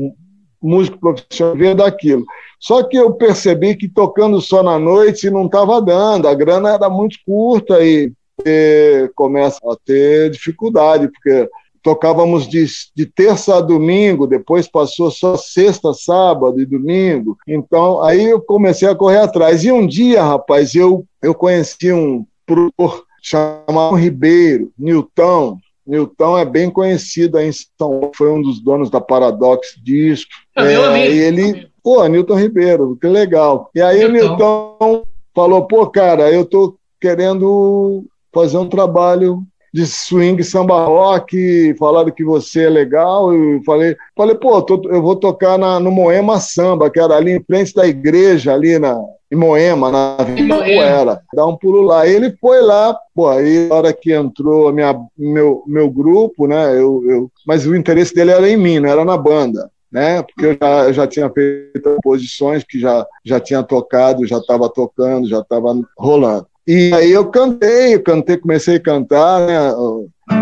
músico 0.63 0.97
profissional, 1.01 1.57
ver 1.57 1.75
daquilo. 1.75 2.25
Só 2.61 2.85
que 2.85 2.97
eu 2.97 3.13
percebi 3.15 3.75
que 3.75 3.89
tocando 3.89 4.41
só 4.41 4.63
na 4.63 4.79
noite 4.79 5.29
não 5.29 5.47
estava 5.47 5.83
dando, 5.83 6.29
a 6.29 6.35
grana 6.35 6.73
era 6.73 6.89
muito 6.89 7.19
curta 7.27 7.83
e, 7.83 8.13
e 8.47 9.11
começa 9.17 9.59
a 9.65 9.77
ter 9.85 10.31
dificuldade, 10.31 11.09
porque 11.09 11.49
tocávamos 11.83 12.49
de, 12.49 12.67
de, 12.95 13.07
terça 13.07 13.57
a 13.57 13.61
domingo, 13.61 14.27
depois 14.27 14.69
passou 14.69 15.11
só 15.11 15.37
sexta, 15.37 15.93
sábado 15.93 16.61
e 16.61 16.67
domingo. 16.67 17.37
Então, 17.47 18.03
aí 18.03 18.25
eu 18.25 18.41
comecei 18.41 18.89
a 18.89 18.95
correr 18.95 19.19
atrás. 19.19 19.65
E 19.65 19.73
um 19.73 19.87
dia, 19.87 20.23
rapaz, 20.23 20.75
eu, 20.75 21.05
eu 21.23 21.35
conheci 21.35 21.93
um 21.93 22.25
produtor 22.47 23.05
chamado 23.23 23.95
Ribeiro, 23.95 24.71
Newton. 24.79 25.59
Newton 25.87 26.39
é 26.39 26.45
bem 26.45 26.71
conhecido 26.71 27.39
aí 27.39 27.49
em 27.49 27.53
São 27.53 27.67
Paulo, 27.79 28.13
foi 28.15 28.31
um 28.31 28.43
dos 28.43 28.61
donos 28.61 28.91
da 28.91 29.01
Paradox 29.01 29.75
Disco. 29.83 30.31
É, 30.57 30.65
meu 30.65 30.85
amigo. 30.85 31.13
E 31.13 31.19
ele, 31.19 31.69
pô, 31.83 32.07
Newton 32.07 32.35
Ribeiro, 32.35 32.99
que 33.01 33.07
legal. 33.07 33.71
E 33.75 33.81
aí 33.81 34.05
o 34.05 34.13
Newton 34.13 35.05
falou, 35.35 35.67
pô, 35.67 35.87
cara, 35.87 36.31
eu 36.31 36.45
tô 36.45 36.77
querendo 37.01 38.05
fazer 38.33 38.59
um 38.59 38.69
trabalho 38.69 39.43
de 39.73 39.87
swing 39.87 40.43
samba 40.43 40.85
rock, 40.85 41.75
falaram 41.79 42.11
que 42.11 42.25
você 42.25 42.65
é 42.65 42.71
legal, 42.71 43.33
eu 43.35 43.63
falei, 43.65 43.97
falei 44.17 44.35
pô, 44.35 44.63
tô, 44.63 44.83
eu 44.89 45.03
vou 45.03 45.17
tocar 45.17 45.59
na, 45.59 45.79
no 45.79 45.91
Moema 45.91 46.41
Samba, 46.41 46.91
que 46.91 47.01
era 47.01 47.17
ali 47.17 47.33
em 47.33 47.43
frente 47.43 47.75
da 47.75 47.87
igreja, 47.87 48.55
ali 48.55 48.79
na, 48.79 48.99
em 49.31 49.37
Moema, 49.37 49.91
na 49.91 50.17
Ibirapuera, 50.21 51.21
dá 51.35 51.47
um 51.47 51.57
pulo 51.57 51.83
lá. 51.83 52.07
Ele 52.07 52.35
foi 52.41 52.61
lá, 52.63 52.99
pô, 53.15 53.29
aí 53.29 53.69
na 53.69 53.75
hora 53.75 53.93
que 53.93 54.13
entrou 54.13 54.73
minha, 54.73 54.99
meu, 55.17 55.63
meu 55.67 55.91
grupo, 55.91 56.47
né, 56.47 56.73
eu, 56.73 57.03
eu, 57.07 57.31
mas 57.47 57.67
o 57.67 57.77
interesse 57.77 58.15
dele 58.15 58.31
era 58.31 58.49
em 58.49 58.57
mim, 58.57 58.81
não 58.81 58.89
era 58.89 59.05
na 59.05 59.17
banda. 59.17 59.71
Né? 59.91 60.23
Porque 60.23 60.45
eu 60.45 60.59
já, 60.61 60.85
eu 60.85 60.93
já 60.93 61.07
tinha 61.07 61.31
feito 61.31 61.97
posições 62.03 62.63
que 62.63 62.79
já, 62.79 63.07
já 63.25 63.41
tinha 63.41 63.63
tocado, 63.63 64.27
já 64.27 64.37
estava 64.37 64.69
tocando, 64.69 65.27
já 65.27 65.41
estava 65.41 65.75
rolando. 65.97 66.47
E 66.69 66.93
aí 66.93 67.11
eu 67.11 67.25
cantei, 67.25 67.95
eu 67.95 68.03
cantei, 68.03 68.37
comecei 68.37 68.77
a 68.77 68.83
cantar, 68.83 69.41
né? 69.41 69.73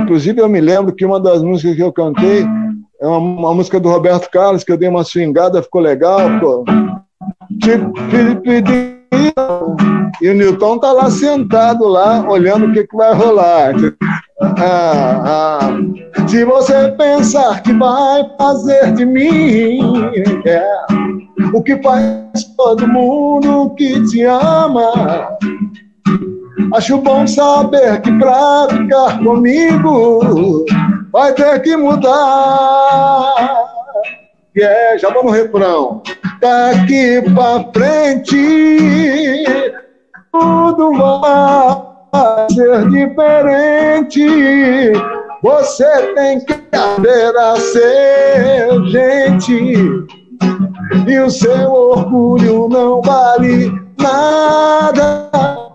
Inclusive 0.02 0.40
eu 0.40 0.48
me 0.48 0.60
lembro 0.60 0.92
que 0.92 1.06
uma 1.06 1.20
das 1.20 1.40
músicas 1.40 1.76
que 1.76 1.82
eu 1.84 1.92
cantei 1.92 2.44
é 3.00 3.06
uma, 3.06 3.18
uma 3.18 3.54
música 3.54 3.78
do 3.78 3.88
Roberto 3.88 4.28
Carlos, 4.28 4.64
que 4.64 4.72
eu 4.72 4.76
dei 4.76 4.88
uma 4.88 5.04
swingada, 5.04 5.62
ficou 5.62 5.80
legal, 5.80 6.18
pô. 6.40 6.64
E 10.20 10.28
o 10.28 10.34
Newton 10.34 10.78
tá 10.78 10.90
lá 10.90 11.08
sentado 11.12 11.86
lá, 11.86 12.28
olhando 12.28 12.66
o 12.66 12.72
que, 12.72 12.84
que 12.84 12.96
vai 12.96 13.14
rolar. 13.14 13.74
Ah, 14.40 15.22
ah. 15.24 16.26
Se 16.26 16.44
você 16.44 16.90
pensar 16.98 17.62
que 17.62 17.72
vai 17.72 18.28
fazer 18.36 18.92
de 18.94 19.06
mim 19.06 19.78
é, 20.44 20.86
o 21.54 21.62
que 21.62 21.80
faz 21.82 22.44
todo 22.56 22.88
mundo 22.88 23.70
que 23.76 24.02
te 24.06 24.24
ama, 24.24 25.36
Acho 26.74 26.98
bom 26.98 27.26
saber 27.26 28.00
que 28.02 28.12
pra 28.18 28.66
ficar 28.70 29.18
comigo 29.22 30.64
vai 31.12 31.32
ter 31.32 31.60
que 31.62 31.76
mudar. 31.76 33.34
Yeah, 34.56 34.98
já 34.98 35.08
vamos 35.10 35.26
no 35.26 35.30
refrão. 35.30 36.02
Daqui 36.40 37.22
pra 37.34 37.64
frente 37.74 39.44
tudo 40.32 40.92
vai 40.92 42.46
ser 42.50 42.88
diferente. 42.88 44.26
Você 45.42 46.14
tem 46.14 46.44
que 46.44 46.52
aprender 46.72 47.36
a 47.36 47.56
ser 47.56 48.84
gente. 48.86 50.06
E 51.06 51.18
o 51.18 51.30
seu 51.30 51.72
orgulho 51.72 52.68
não 52.68 53.00
vale 53.02 53.72
nada 53.98 55.65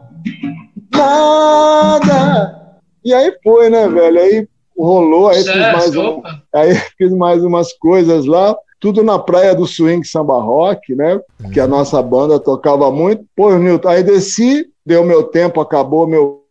nada. 0.92 2.80
E 3.04 3.14
aí 3.14 3.36
foi, 3.44 3.70
né, 3.70 3.88
velho? 3.88 4.20
Aí 4.20 4.48
rolou, 4.78 5.30
aí 5.30 5.44
fiz, 5.44 5.56
mais 5.56 5.96
um, 5.96 6.22
aí 6.54 6.76
fiz 6.98 7.12
mais 7.12 7.44
umas 7.44 7.74
coisas 7.74 8.26
lá, 8.26 8.56
tudo 8.80 9.04
na 9.04 9.20
praia 9.20 9.54
do 9.54 9.68
Swing 9.68 10.04
Samba 10.04 10.42
Rock, 10.42 10.96
né? 10.96 11.20
Que 11.54 11.60
a 11.60 11.68
nossa 11.68 12.02
banda 12.02 12.40
tocava 12.40 12.92
muito. 12.92 13.24
Pô, 13.36 13.56
Newton, 13.58 13.88
aí 13.88 14.04
desci, 14.04 14.68
deu 14.86 15.04
meu 15.04 15.24
tempo, 15.24 15.62
acabou 15.62 16.08
meu 16.08 16.42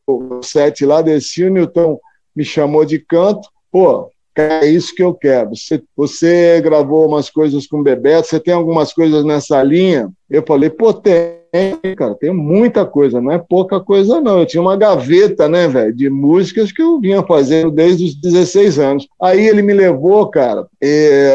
set 0.43 0.85
lá, 0.85 1.03
desci, 1.03 1.45
o 1.45 1.51
Newton 1.51 1.99
me 2.35 2.45
chamou 2.45 2.85
de 2.85 2.99
canto. 2.99 3.49
Pô, 3.71 4.11
é 4.37 4.67
isso 4.67 4.95
que 4.95 5.03
eu 5.03 5.13
quero. 5.13 5.51
Você, 5.57 5.83
você 5.97 6.61
gravou 6.61 7.07
umas 7.07 7.29
coisas 7.29 7.67
com 7.67 7.81
o 7.81 7.83
Bebeto, 7.83 8.29
você 8.29 8.39
tem 8.41 8.55
algumas 8.55 8.93
coisas 8.93 9.25
nessa 9.25 9.63
linha? 9.63 10.09
Eu 10.29 10.45
falei, 10.47 10.71
pô, 10.71 10.93
tem 10.93 11.40
cara, 11.97 12.15
tem 12.15 12.33
muita 12.33 12.85
coisa, 12.87 13.21
não 13.21 13.33
é 13.33 13.39
pouca 13.39 13.81
coisa, 13.81 14.21
não. 14.21 14.41
Eu 14.41 14.47
tinha 14.47 14.61
uma 14.61 14.77
gaveta, 14.77 15.49
né, 15.49 15.67
velho, 15.69 15.95
de 15.95 16.09
músicas 16.09 16.71
que 16.73 16.83
eu 16.83 17.01
vinha 17.01 17.23
fazendo 17.23 17.71
desde 17.71 18.05
os 18.05 18.15
16 18.15 18.79
anos. 18.79 19.09
Aí 19.21 19.47
ele 19.47 19.63
me 19.63 19.73
levou, 19.73 20.29
cara, 20.29 20.67
é, 20.81 21.35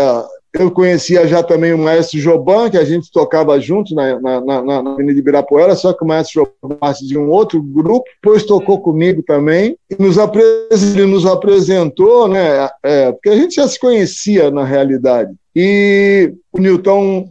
eu 0.57 0.71
conhecia 0.71 1.27
já 1.27 1.43
também 1.43 1.73
o 1.73 1.77
maestro 1.77 2.19
Joban, 2.19 2.69
que 2.69 2.77
a 2.77 2.85
gente 2.85 3.11
tocava 3.11 3.59
junto 3.59 3.93
na, 3.93 4.19
na, 4.19 4.41
na, 4.41 4.81
na 4.83 4.91
Avenida 4.91 5.19
Ibirapuera, 5.19 5.75
só 5.75 5.93
que 5.93 6.03
o 6.03 6.07
maestro 6.07 6.47
Joban 6.61 6.75
parte 6.75 7.05
de 7.05 7.17
um 7.17 7.29
outro 7.29 7.61
grupo, 7.61 8.05
depois 8.21 8.43
tocou 8.43 8.81
comigo 8.81 9.23
também, 9.23 9.77
e 9.89 10.01
nos 10.01 10.17
ele 10.17 11.05
nos 11.05 11.25
apresentou, 11.25 12.27
né, 12.27 12.69
é, 12.83 13.11
porque 13.11 13.29
a 13.29 13.35
gente 13.35 13.55
já 13.55 13.67
se 13.67 13.79
conhecia 13.79 14.49
na 14.49 14.63
realidade. 14.63 15.33
E 15.55 16.33
o 16.51 16.59
Newton 16.59 17.27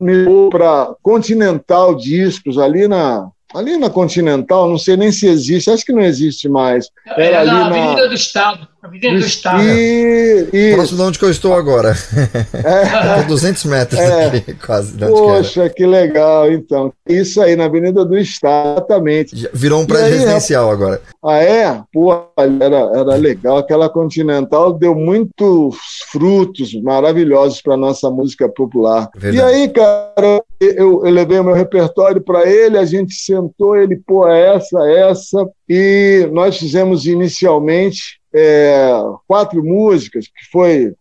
me 0.00 0.12
levou 0.12 0.48
para 0.48 0.94
Continental 1.02 1.94
Discos, 1.94 2.56
ali 2.56 2.88
na, 2.88 3.28
ali 3.54 3.76
na 3.76 3.90
Continental, 3.90 4.68
não 4.68 4.78
sei 4.78 4.96
nem 4.96 5.12
se 5.12 5.26
existe, 5.26 5.70
acho 5.70 5.84
que 5.84 5.92
não 5.92 6.02
existe 6.02 6.48
mais. 6.48 6.88
Era, 7.06 7.22
Era 7.22 7.40
ali 7.40 7.50
na 7.50 7.66
Avenida 7.66 8.08
do 8.08 8.14
Estado. 8.14 8.68
Avenida 8.82 9.10
do 9.12 9.26
Estado. 9.26 9.62
E, 9.62 10.48
e, 10.52 10.74
Próximo 10.74 10.98
de 10.98 11.02
onde 11.04 11.18
que 11.18 11.24
eu 11.24 11.30
estou 11.30 11.54
agora. 11.54 11.94
É. 12.52 13.22
200 13.28 13.64
metros 13.66 14.00
É. 14.00 14.30
daqui, 14.30 14.54
quase. 14.54 14.94
que 14.94 15.06
poxa, 15.06 15.68
que 15.68 15.86
legal, 15.86 16.50
então. 16.50 16.92
Isso 17.06 17.40
aí, 17.42 17.56
na 17.56 17.66
Avenida 17.66 18.04
do 18.04 18.16
Estado, 18.16 18.80
exatamente. 18.90 19.36
Já 19.36 19.48
Virou 19.52 19.80
um 19.80 19.86
prédio 19.86 20.06
aí, 20.06 20.12
residencial 20.12 20.70
agora. 20.70 21.00
Ah, 21.24 21.38
é? 21.38 21.82
Pô, 21.92 22.12
era, 22.36 22.98
era 22.98 23.14
legal. 23.16 23.58
Aquela 23.58 23.88
Continental 23.88 24.72
deu 24.72 24.94
muitos 24.94 25.76
frutos 26.10 26.74
maravilhosos 26.82 27.60
para 27.60 27.76
nossa 27.76 28.10
música 28.10 28.48
popular. 28.48 29.10
Verdade. 29.14 29.36
E 29.36 29.40
aí, 29.40 29.68
cara, 29.68 30.42
eu, 30.60 31.04
eu 31.04 31.10
levei 31.10 31.38
o 31.38 31.44
meu 31.44 31.54
repertório 31.54 32.20
para 32.20 32.48
ele, 32.48 32.78
a 32.78 32.84
gente 32.84 33.14
sentou, 33.14 33.76
ele, 33.76 33.96
pô, 33.96 34.28
é 34.28 34.56
essa, 34.56 34.78
é 34.88 35.10
essa. 35.10 35.46
E 35.68 36.28
nós 36.32 36.56
fizemos 36.58 37.06
inicialmente 37.06 38.19
é, 38.34 38.90
quatro 39.26 39.62
músicas, 39.64 40.26
que 40.26 40.50
foi 40.50 40.94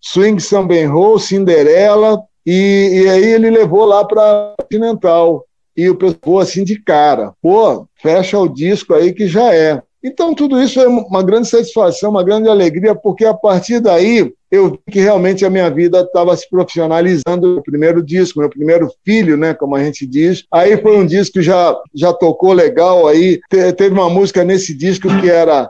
Swing 0.00 0.40
Samba 0.40 0.86
Roll, 0.86 1.18
Cinderela, 1.18 2.22
e, 2.46 3.04
e 3.04 3.08
aí 3.08 3.24
ele 3.24 3.50
levou 3.50 3.84
lá 3.84 4.04
para 4.04 4.54
Continental. 4.60 5.44
E 5.76 5.88
o 5.88 5.96
pessoal 5.96 6.38
assim 6.38 6.62
de 6.62 6.80
cara, 6.80 7.32
pô, 7.42 7.86
fecha 8.00 8.38
o 8.38 8.48
disco 8.48 8.94
aí 8.94 9.12
que 9.12 9.26
já 9.26 9.52
é. 9.52 9.82
Então 10.04 10.34
tudo 10.34 10.62
isso 10.62 10.78
é 10.80 10.86
uma 10.86 11.22
grande 11.22 11.48
satisfação, 11.48 12.10
uma 12.10 12.22
grande 12.22 12.48
alegria, 12.48 12.94
porque 12.94 13.24
a 13.24 13.34
partir 13.34 13.80
daí 13.80 14.32
eu 14.50 14.70
vi 14.70 14.78
que 14.92 15.00
realmente 15.00 15.44
a 15.44 15.50
minha 15.50 15.68
vida 15.70 16.02
estava 16.02 16.36
se 16.36 16.48
profissionalizando. 16.48 17.56
O 17.58 17.62
primeiro 17.62 18.02
disco, 18.04 18.38
meu 18.38 18.50
primeiro 18.50 18.88
filho, 19.04 19.36
né, 19.36 19.52
como 19.54 19.74
a 19.74 19.82
gente 19.82 20.06
diz. 20.06 20.44
Aí 20.52 20.76
foi 20.76 20.96
um 20.96 21.06
disco 21.06 21.34
que 21.34 21.42
já, 21.42 21.76
já 21.92 22.12
tocou 22.12 22.52
legal 22.52 23.08
aí. 23.08 23.40
Te- 23.50 23.72
teve 23.72 23.94
uma 23.94 24.08
música 24.10 24.44
nesse 24.44 24.74
disco 24.74 25.08
que 25.20 25.28
era 25.28 25.68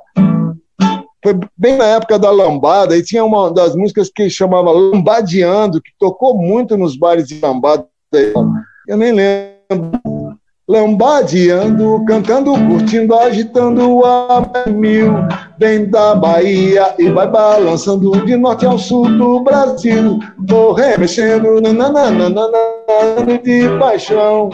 foi 1.24 1.40
bem 1.56 1.74
na 1.78 1.86
época 1.86 2.18
da 2.18 2.30
lambada, 2.30 2.94
e 2.94 3.02
tinha 3.02 3.24
uma 3.24 3.50
das 3.50 3.74
músicas 3.74 4.10
que 4.14 4.28
chamava 4.28 4.70
Lambadeando, 4.70 5.80
que 5.80 5.90
tocou 5.98 6.36
muito 6.36 6.76
nos 6.76 6.98
bares 6.98 7.26
de 7.26 7.40
lambada. 7.40 7.86
Eu 8.86 8.98
nem 8.98 9.10
lembro. 9.10 9.98
Lambadeando, 10.66 12.02
cantando, 12.06 12.52
curtindo, 12.52 13.14
agitando 13.14 14.02
ar 14.04 14.66
mil, 14.68 15.12
vem 15.58 15.90
da 15.90 16.14
Bahia 16.14 16.94
e 16.98 17.10
vai 17.10 17.26
balançando 17.26 18.10
de 18.24 18.34
norte 18.34 18.64
ao 18.64 18.78
sul 18.78 19.06
do 19.18 19.40
Brasil. 19.40 20.18
Tô 20.46 20.72
remexendo, 20.72 21.60
nananana, 21.60 22.40
de 23.42 23.68
paixão. 23.78 24.48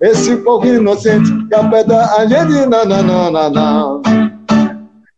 Esse 0.00 0.36
povo 0.36 0.66
inocente 0.66 1.32
que 1.48 1.54
apeda 1.54 2.14
a 2.16 2.26
gente, 2.26 2.66
nananana. 2.66 4.00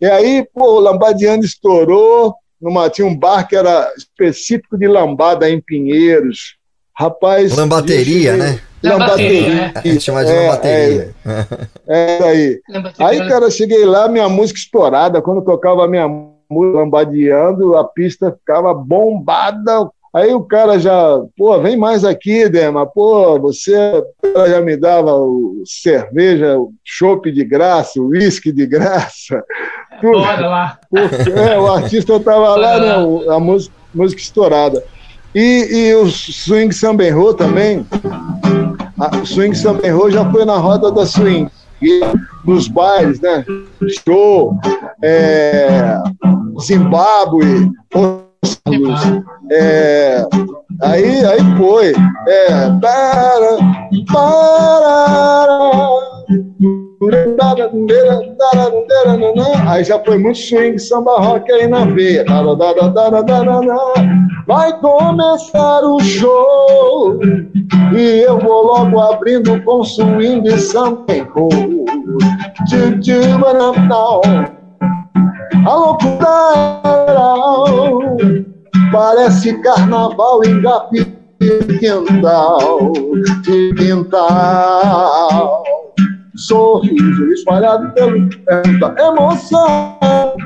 E 0.01 0.07
aí, 0.07 0.47
pô, 0.55 0.77
o 0.77 0.81
Lambadeando 0.81 1.45
estourou. 1.45 2.35
Numa, 2.61 2.91
tinha 2.91 3.07
um 3.07 3.17
bar 3.17 3.47
que 3.47 3.55
era 3.55 3.89
específico 3.97 4.77
de 4.77 4.89
lambada 4.89 5.49
em 5.49 5.61
Pinheiros. 5.61 6.57
Rapaz. 6.97 7.57
Lambateria, 7.57 8.33
cheguei- 8.33 8.37
né? 8.37 8.61
Lambateria, 8.83 9.41
Lambateria. 9.49 9.73
A 9.75 9.81
gente 9.89 10.01
chama 10.05 10.25
de 10.25 10.31
É, 10.33 10.41
lambateria. 10.43 11.15
É, 11.89 12.19
é 12.19 12.23
aí. 12.25 12.61
Que 12.95 13.03
Aí, 13.03 13.29
cara, 13.29 13.51
cheguei 13.51 13.85
lá, 13.85 14.09
minha 14.09 14.29
música 14.29 14.59
estourada. 14.59 15.23
Quando 15.23 15.39
eu 15.39 15.45
tocava 15.45 15.85
a 15.85 15.89
minha 15.89 16.09
música 16.09 16.79
lambadeando, 16.79 17.77
a 17.77 17.85
pista 17.85 18.33
ficava 18.33 18.75
bombada. 18.75 19.89
Aí 20.15 20.33
o 20.33 20.41
cara 20.43 20.79
já, 20.79 21.21
pô, 21.37 21.61
vem 21.61 21.77
mais 21.77 22.05
aqui, 22.05 22.49
Dema. 22.49 22.87
Pô, 22.87 23.39
você 23.39 24.03
já 24.49 24.61
me 24.61 24.77
dava 24.77 25.15
o 25.15 25.63
cerveja, 25.67 26.59
o 26.59 26.73
chopp 26.85 27.31
de 27.31 27.45
graça, 27.45 28.01
o 28.01 28.09
uísque 28.09 28.51
de 28.51 28.67
graça. 28.67 29.43
Tudo. 30.01 30.19
Bora 30.25 30.49
lá. 30.49 30.79
Porque, 30.91 31.31
é, 31.31 31.59
o 31.59 31.67
artista 31.71 32.17
estava 32.17 32.57
lá, 32.57 32.81
né, 32.81 32.99
o- 32.99 33.31
a 33.31 33.39
música, 33.39 33.75
música 33.95 34.21
estourada. 34.21 34.83
E, 35.35 35.69
e 35.71 35.95
o 35.95 36.07
Swing 36.07 36.75
Roll 37.13 37.35
também, 37.35 37.87
a- 38.99 39.17
o 39.23 39.27
Swing 39.27 39.55
Roll 39.91 40.11
já 40.11 40.29
foi 40.31 40.45
na 40.47 40.57
roda 40.57 40.91
da 40.91 41.05
Swing, 41.05 41.51
e 41.83 42.01
nos 42.45 42.67
bailes, 42.67 43.21
né, 43.21 43.45
show, 44.05 44.57
é, 45.05 45.97
Zimbábue, 46.61 47.71
é, 49.51 50.27
aí, 50.83 51.25
aí 51.25 51.57
foi, 51.57 51.93
é, 52.27 52.71
para, 52.81 53.59
para, 54.13 55.69
Aí 59.67 59.85
já 59.85 59.99
foi 60.01 60.19
muito 60.19 60.39
swing, 60.39 60.79
samba 60.79 61.19
rock 61.21 61.51
aí 61.53 61.69
na 61.69 61.85
veia. 61.85 62.25
Vai 64.47 64.79
começar 64.81 65.85
o 65.85 66.01
show. 66.01 67.19
E 67.97 68.25
eu 68.27 68.39
vou 68.39 68.67
logo 68.67 69.01
abrindo 69.01 69.63
com 69.63 69.85
swing 69.85 70.51
samba 70.59 71.05
e 71.09 71.25
bananão. 73.39 74.21
A 75.67 75.75
loucura 75.75 76.79
parece 78.91 79.53
carnaval 79.63 80.45
em 80.45 80.61
Gapi 80.61 81.19
de 81.41 81.79
quintal, 81.79 82.93
de 83.43 83.75
quintal. 83.75 85.63
Sorriso 86.37 87.33
espalhado 87.33 87.93
pelo 87.95 88.29
tanta 88.45 89.03
emoção. 89.03 90.37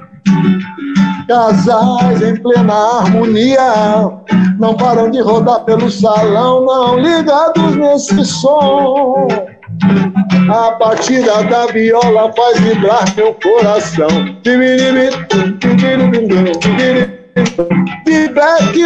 Casais 1.28 2.22
em 2.22 2.36
plena 2.36 2.74
harmonia 2.74 4.10
não 4.58 4.74
param 4.74 5.10
de 5.10 5.20
rodar 5.20 5.64
pelo 5.64 5.90
salão, 5.90 6.64
não 6.64 6.98
ligados 6.98 7.76
nesse 7.76 8.24
som. 8.24 9.28
A 10.50 10.72
batida 10.72 11.42
da 11.44 11.66
viola 11.66 12.32
faz 12.36 12.60
vibrar 12.60 13.04
meu 13.16 13.34
coração. 13.34 14.08
Feedbacks, 18.04 18.76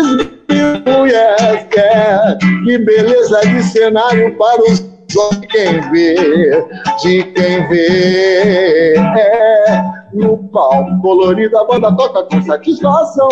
yes, 0.48 1.66
yeah. 1.74 2.38
Que 2.64 2.78
beleza 2.78 3.40
de 3.40 3.62
cenário 3.64 4.36
para 4.36 4.62
os 4.62 4.80
olhos 5.16 5.40
de 5.40 5.46
quem 5.48 5.80
vê, 5.90 6.66
de 7.02 7.22
quem 7.32 7.68
vê. 7.68 8.94
É, 8.96 9.82
no 10.14 10.38
palco 10.48 11.00
colorido 11.02 11.58
a 11.58 11.64
banda 11.64 11.92
toca 11.96 12.22
com 12.24 12.42
satisfação. 12.42 13.28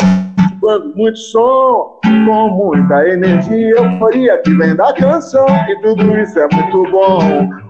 Quando 0.61 0.97
muito 0.97 1.19
som, 1.19 1.99
com 2.03 2.49
muita 2.49 3.07
energia, 3.07 3.77
euforia 3.77 4.39
que 4.39 4.51
vem 4.55 4.75
da 4.75 4.95
canção. 4.95 5.47
E 5.69 5.81
tudo 5.83 6.17
isso 6.19 6.39
é 6.39 6.49
muito 6.55 6.91
bom. 6.91 7.21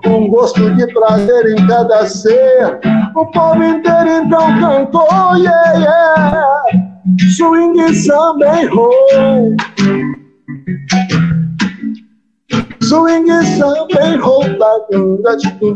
Um 0.07 0.28
gosto 0.28 0.70
de 0.76 0.87
prazer 0.94 1.46
em 1.46 1.66
cada 1.66 2.07
ser. 2.07 2.78
O 3.16 3.26
povo 3.26 3.64
inteiro 3.64 4.09
então 4.09 4.61
cantou, 4.61 5.37
yeah, 5.37 5.72
yeah. 5.72 6.93
Swing, 7.36 7.94
samba 7.94 8.62
e 8.62 8.66
roll. 8.66 9.56
Swing, 12.82 13.28
samba 13.58 14.06
e 14.06 14.16
roll. 14.16 14.44
Baganda, 14.58 15.36
tipo, 15.36 15.74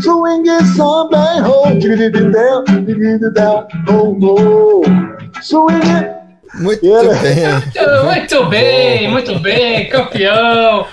Swing, 0.00 0.48
samba 0.76 1.34
e 1.36 1.40
roll. 1.40 1.78
Dividididel, 1.78 2.64
divididel, 2.64 3.66
roll, 3.88 4.18
roll. 4.20 4.84
Swing. 5.42 6.22
Muito 6.54 6.84
Yeah. 6.86 7.18
bem. 7.20 8.04
Muito 8.04 8.44
bem, 8.48 9.10
muito 9.10 9.38
bem, 9.40 9.88
campeão. 9.88 10.86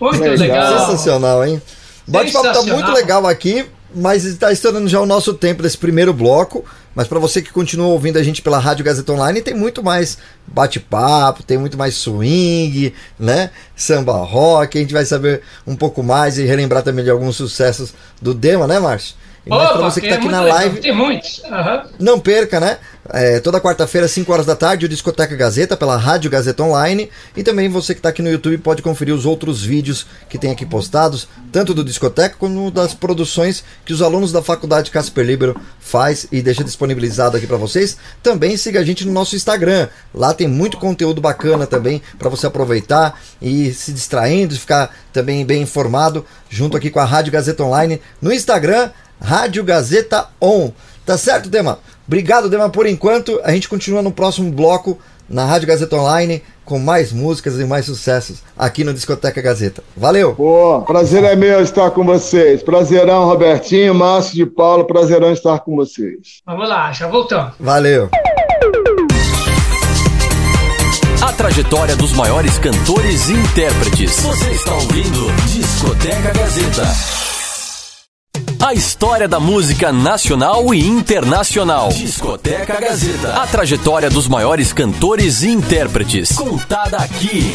Muito 0.00 0.20
Legal. 0.20 0.36
legal. 0.38 0.78
Sensacional, 0.80 1.44
hein? 1.44 1.62
O 2.08 2.10
bate-papo 2.10 2.52
tá 2.52 2.62
muito 2.62 2.90
legal 2.90 3.24
aqui, 3.28 3.64
mas 3.94 4.24
está 4.24 4.50
estourando 4.50 4.88
já 4.88 5.00
o 5.00 5.06
nosso 5.06 5.34
tempo 5.34 5.62
desse 5.62 5.78
primeiro 5.78 6.12
bloco. 6.12 6.64
Mas 6.94 7.08
para 7.08 7.18
você 7.18 7.40
que 7.40 7.52
continua 7.52 7.86
ouvindo 7.86 8.18
a 8.18 8.22
gente 8.22 8.42
pela 8.42 8.58
Rádio 8.58 8.84
Gazeta 8.84 9.12
Online, 9.12 9.40
tem 9.40 9.54
muito 9.54 9.82
mais 9.82 10.18
bate-papo, 10.46 11.42
tem 11.42 11.56
muito 11.56 11.76
mais 11.78 11.94
swing, 11.94 12.92
né? 13.18 13.50
Samba 13.74 14.16
rock. 14.18 14.76
A 14.76 14.80
gente 14.80 14.92
vai 14.92 15.04
saber 15.04 15.42
um 15.66 15.74
pouco 15.74 16.02
mais 16.02 16.38
e 16.38 16.44
relembrar 16.44 16.82
também 16.82 17.04
de 17.04 17.10
alguns 17.10 17.36
sucessos 17.36 17.94
do 18.20 18.34
Dema, 18.34 18.66
né, 18.66 18.78
Márcio? 18.78 19.16
E 19.44 19.50
mais 19.50 19.64
Opa, 19.70 19.72
para 19.78 19.90
você 19.90 20.00
que 20.00 20.08
tá 20.08 20.14
é 20.14 20.18
aqui 20.18 20.28
na 20.28 20.40
legal. 20.40 20.58
live, 20.58 20.80
Tem 20.80 20.94
muitos. 20.94 21.42
Aham. 21.44 21.84
não 21.98 22.20
perca, 22.20 22.60
né? 22.60 22.78
É, 23.12 23.40
toda 23.40 23.60
quarta-feira, 23.60 24.06
5 24.06 24.32
horas 24.32 24.46
da 24.46 24.54
tarde, 24.54 24.86
o 24.86 24.88
Discoteca 24.88 25.34
Gazeta 25.34 25.76
pela 25.76 25.96
Rádio 25.96 26.30
Gazeta 26.30 26.62
Online. 26.62 27.10
E 27.36 27.42
também 27.42 27.68
você 27.68 27.92
que 27.92 27.98
está 27.98 28.10
aqui 28.10 28.22
no 28.22 28.30
YouTube 28.30 28.56
pode 28.58 28.80
conferir 28.82 29.12
os 29.12 29.26
outros 29.26 29.64
vídeos 29.64 30.06
que 30.28 30.38
tem 30.38 30.52
aqui 30.52 30.64
postados, 30.64 31.26
tanto 31.50 31.74
do 31.74 31.82
Discoteca 31.82 32.36
como 32.38 32.70
das 32.70 32.94
produções 32.94 33.64
que 33.84 33.92
os 33.92 34.00
alunos 34.00 34.30
da 34.30 34.40
Faculdade 34.40 34.92
Casper 34.92 35.26
Libero 35.26 35.60
faz 35.80 36.28
e 36.30 36.40
deixa 36.40 36.62
disponibilizado 36.62 37.36
aqui 37.36 37.46
para 37.46 37.56
vocês. 37.56 37.96
Também 38.22 38.56
siga 38.56 38.78
a 38.78 38.84
gente 38.84 39.04
no 39.04 39.10
nosso 39.12 39.34
Instagram. 39.34 39.88
Lá 40.14 40.32
tem 40.32 40.46
muito 40.46 40.76
conteúdo 40.76 41.20
bacana 41.20 41.66
também 41.66 42.00
para 42.16 42.28
você 42.30 42.46
aproveitar 42.46 43.20
e 43.42 43.72
se 43.72 43.92
distraindo, 43.92 44.54
ficar 44.56 44.94
também 45.12 45.44
bem 45.44 45.62
informado 45.62 46.24
junto 46.48 46.76
aqui 46.76 46.88
com 46.88 47.00
a 47.00 47.04
Rádio 47.04 47.32
Gazeta 47.32 47.64
Online 47.64 48.00
no 48.20 48.32
Instagram. 48.32 48.90
Rádio 49.22 49.62
Gazeta 49.62 50.28
On. 50.40 50.70
Tá 51.06 51.16
certo, 51.16 51.48
Dema? 51.48 51.78
Obrigado, 52.06 52.50
Dema, 52.50 52.68
por 52.68 52.86
enquanto. 52.86 53.40
A 53.44 53.52
gente 53.52 53.68
continua 53.68 54.02
no 54.02 54.12
próximo 54.12 54.50
bloco 54.50 54.98
na 55.28 55.44
Rádio 55.44 55.68
Gazeta 55.68 55.96
Online 55.96 56.42
com 56.64 56.78
mais 56.78 57.12
músicas 57.12 57.58
e 57.58 57.64
mais 57.64 57.86
sucessos 57.86 58.42
aqui 58.56 58.84
no 58.84 58.92
Discoteca 58.92 59.40
Gazeta. 59.40 59.82
Valeu! 59.96 60.34
Pô, 60.34 60.82
prazer 60.82 61.24
é 61.24 61.34
meu 61.34 61.62
estar 61.62 61.90
com 61.90 62.04
vocês. 62.04 62.62
Prazerão, 62.62 63.24
Robertinho, 63.24 63.94
Márcio 63.94 64.34
de 64.34 64.46
Paulo, 64.46 64.84
prazerão 64.84 65.32
estar 65.32 65.60
com 65.60 65.76
vocês. 65.76 66.42
Vamos 66.44 66.68
lá, 66.68 66.92
já 66.92 67.08
voltamos. 67.08 67.54
Valeu! 67.58 68.10
A 71.22 71.32
trajetória 71.32 71.96
dos 71.96 72.12
maiores 72.12 72.58
cantores 72.58 73.28
e 73.28 73.34
intérpretes. 73.34 74.20
Você 74.20 74.50
está 74.50 74.74
ouvindo 74.74 75.32
Discoteca 75.46 76.32
Gazeta. 76.32 77.21
A 78.64 78.72
história 78.72 79.26
da 79.26 79.40
música 79.40 79.90
nacional 79.90 80.72
e 80.72 80.86
internacional. 80.86 81.88
Discoteca 81.88 82.80
Gazeta. 82.80 83.34
A 83.34 83.44
trajetória 83.44 84.08
dos 84.08 84.28
maiores 84.28 84.72
cantores 84.72 85.42
e 85.42 85.48
intérpretes. 85.48 86.30
Contada 86.30 86.98
aqui. 86.98 87.52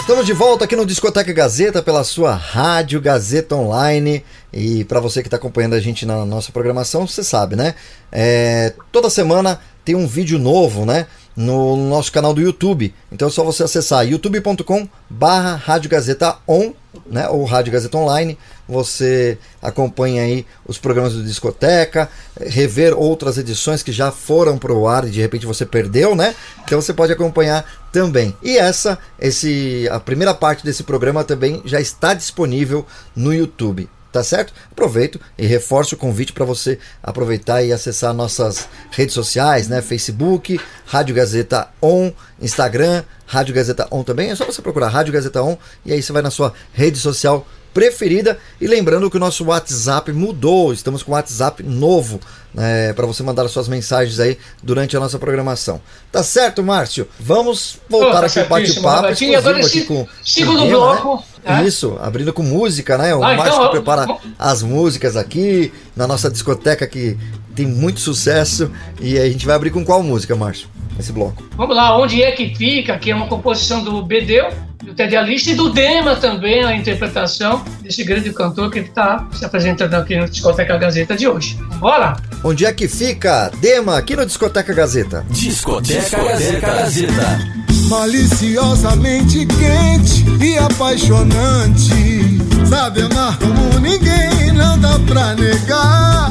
Estamos 0.00 0.24
de 0.24 0.32
volta 0.32 0.64
aqui 0.64 0.74
no 0.74 0.86
Discoteca 0.86 1.30
Gazeta 1.30 1.82
pela 1.82 2.04
sua 2.04 2.34
Rádio 2.34 2.98
Gazeta 2.98 3.54
Online. 3.54 4.24
E 4.50 4.84
para 4.84 4.98
você 4.98 5.20
que 5.20 5.28
está 5.28 5.36
acompanhando 5.36 5.74
a 5.74 5.80
gente 5.80 6.06
na 6.06 6.24
nossa 6.24 6.50
programação, 6.50 7.06
você 7.06 7.22
sabe, 7.22 7.54
né? 7.54 7.74
É, 8.10 8.72
toda 8.90 9.10
semana 9.10 9.60
tem 9.84 9.94
um 9.94 10.06
vídeo 10.06 10.38
novo, 10.38 10.86
né? 10.86 11.06
No 11.40 11.74
nosso 11.74 12.12
canal 12.12 12.34
do 12.34 12.40
YouTube. 12.42 12.94
Então 13.10 13.28
é 13.28 13.30
só 13.30 13.42
você 13.42 13.62
acessar 13.62 14.06
youtube.com 14.06 14.86
barra 15.08 15.54
Rádio 15.54 15.88
Gazeta 15.88 16.36
On, 16.46 16.74
né? 17.06 17.30
Ou 17.30 17.44
Rádio 17.44 17.72
Gazeta 17.72 17.96
Online. 17.96 18.36
Você 18.68 19.38
acompanha 19.62 20.22
aí 20.22 20.44
os 20.66 20.76
programas 20.76 21.14
do 21.14 21.24
Discoteca, 21.24 22.10
rever 22.38 22.92
outras 22.94 23.38
edições 23.38 23.82
que 23.82 23.90
já 23.90 24.12
foram 24.12 24.58
para 24.58 24.74
o 24.74 24.86
ar 24.86 25.06
e 25.06 25.10
de 25.10 25.18
repente 25.18 25.46
você 25.46 25.64
perdeu, 25.64 26.14
né? 26.14 26.34
Então 26.62 26.78
você 26.78 26.92
pode 26.92 27.10
acompanhar 27.10 27.64
também. 27.90 28.36
E 28.42 28.58
essa, 28.58 28.98
esse, 29.18 29.88
a 29.90 29.98
primeira 29.98 30.34
parte 30.34 30.62
desse 30.62 30.82
programa 30.82 31.24
também 31.24 31.62
já 31.64 31.80
está 31.80 32.12
disponível 32.12 32.86
no 33.16 33.32
YouTube. 33.32 33.88
Tá 34.12 34.24
certo? 34.24 34.52
Aproveito 34.72 35.20
e 35.38 35.46
reforço 35.46 35.94
o 35.94 35.98
convite 35.98 36.32
para 36.32 36.44
você 36.44 36.78
aproveitar 37.00 37.62
e 37.62 37.72
acessar 37.72 38.12
nossas 38.12 38.68
redes 38.90 39.14
sociais, 39.14 39.68
né? 39.68 39.80
Facebook, 39.80 40.60
Rádio 40.84 41.14
Gazeta 41.14 41.68
On, 41.80 42.10
Instagram, 42.42 43.04
Rádio 43.24 43.54
Gazeta 43.54 43.86
On 43.90 44.02
também. 44.02 44.30
É 44.30 44.34
só 44.34 44.44
você 44.44 44.60
procurar 44.60 44.88
Rádio 44.88 45.12
Gazeta 45.12 45.42
On 45.42 45.56
e 45.86 45.92
aí 45.92 46.02
você 46.02 46.12
vai 46.12 46.22
na 46.22 46.30
sua 46.30 46.52
rede 46.72 46.98
social 46.98 47.46
preferida. 47.72 48.38
E 48.60 48.66
lembrando 48.66 49.10
que 49.10 49.16
o 49.16 49.20
nosso 49.20 49.44
WhatsApp 49.44 50.12
mudou, 50.12 50.72
estamos 50.72 51.02
com 51.02 51.12
um 51.12 51.14
WhatsApp 51.14 51.62
novo 51.62 52.20
né, 52.54 52.92
para 52.92 53.06
você 53.06 53.22
mandar 53.22 53.44
as 53.44 53.50
suas 53.52 53.68
mensagens 53.68 54.18
aí 54.18 54.36
durante 54.62 54.96
a 54.96 55.00
nossa 55.00 55.18
programação. 55.18 55.80
Tá 56.10 56.22
certo, 56.22 56.62
Márcio? 56.62 57.06
Vamos 57.18 57.78
voltar 57.88 58.08
Oh, 58.18 58.20
tá 58.20 58.26
aqui 58.26 58.38
ao 58.40 58.46
bate-papo. 58.46 59.24
E 59.24 59.34
agora 59.36 59.60
esse 59.60 59.84
com- 59.84 60.06
segundo 60.24 60.58
o 60.62 60.64
Dema, 60.66 60.76
bloco, 60.78 61.24
né? 61.44 61.62
né? 61.62 61.68
Isso, 61.68 61.96
abrindo 62.00 62.32
com 62.32 62.42
música, 62.42 62.98
né? 62.98 63.14
O 63.14 63.22
Ah, 63.22 63.34
Márcio 63.36 63.54
então, 63.54 63.64
que 63.66 63.70
prepara 63.70 64.06
as 64.38 64.62
músicas 64.62 65.16
aqui 65.16 65.72
na 65.94 66.06
nossa 66.06 66.28
discoteca 66.30 66.86
que 66.86 67.16
tem 67.54 67.66
muito 67.66 68.00
sucesso. 68.00 68.70
E 69.00 69.16
a 69.18 69.28
gente 69.30 69.46
vai 69.46 69.54
abrir 69.54 69.70
com 69.70 69.84
qual 69.84 70.02
música, 70.02 70.34
Márcio? 70.34 70.68
Esse 70.98 71.12
bloco. 71.12 71.42
Vamos 71.56 71.74
lá, 71.76 71.96
onde 71.96 72.22
é 72.22 72.32
que 72.32 72.54
fica? 72.54 72.98
Que 72.98 73.10
é 73.10 73.14
uma 73.14 73.26
composição 73.28 73.82
do 73.82 74.02
Bedeu, 74.02 74.48
do 74.82 74.94
Ted 74.94 75.14
Alista 75.16 75.50
e 75.50 75.54
do 75.54 75.70
Dema 75.70 76.16
também, 76.16 76.64
a 76.64 76.74
interpretação 76.74 77.62
desse 77.82 78.02
grande 78.04 78.32
cantor 78.32 78.70
que 78.70 78.78
está 78.80 79.26
se 79.32 79.44
apresentando 79.44 79.94
aqui 79.94 80.16
no 80.16 80.28
Discoteca 80.28 80.76
Gazeta 80.78 81.16
de 81.16 81.28
hoje. 81.28 81.58
Bora? 81.78 82.16
Onde 82.42 82.64
é 82.64 82.72
que 82.72 82.88
fica? 82.88 83.50
Dema, 83.60 83.98
aqui 83.98 84.16
no 84.16 84.24
Discoteca 84.24 84.72
Gazeta. 84.72 85.24
Discoteca 85.30 86.24
Gazeta. 86.60 87.60
Maliciosamente 87.88 89.46
quente 89.46 90.24
e 90.44 90.56
apaixonante. 90.56 92.40
Sabe 92.68 93.02
amar 93.02 93.36
como 93.38 93.78
ninguém, 93.80 94.52
não 94.52 94.78
dá 94.78 94.98
pra 95.00 95.34
negar. 95.34 96.30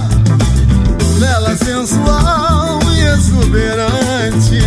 Bela, 1.20 1.56
sensual 1.58 2.80
e 2.96 3.02
exuberante. 3.02 4.60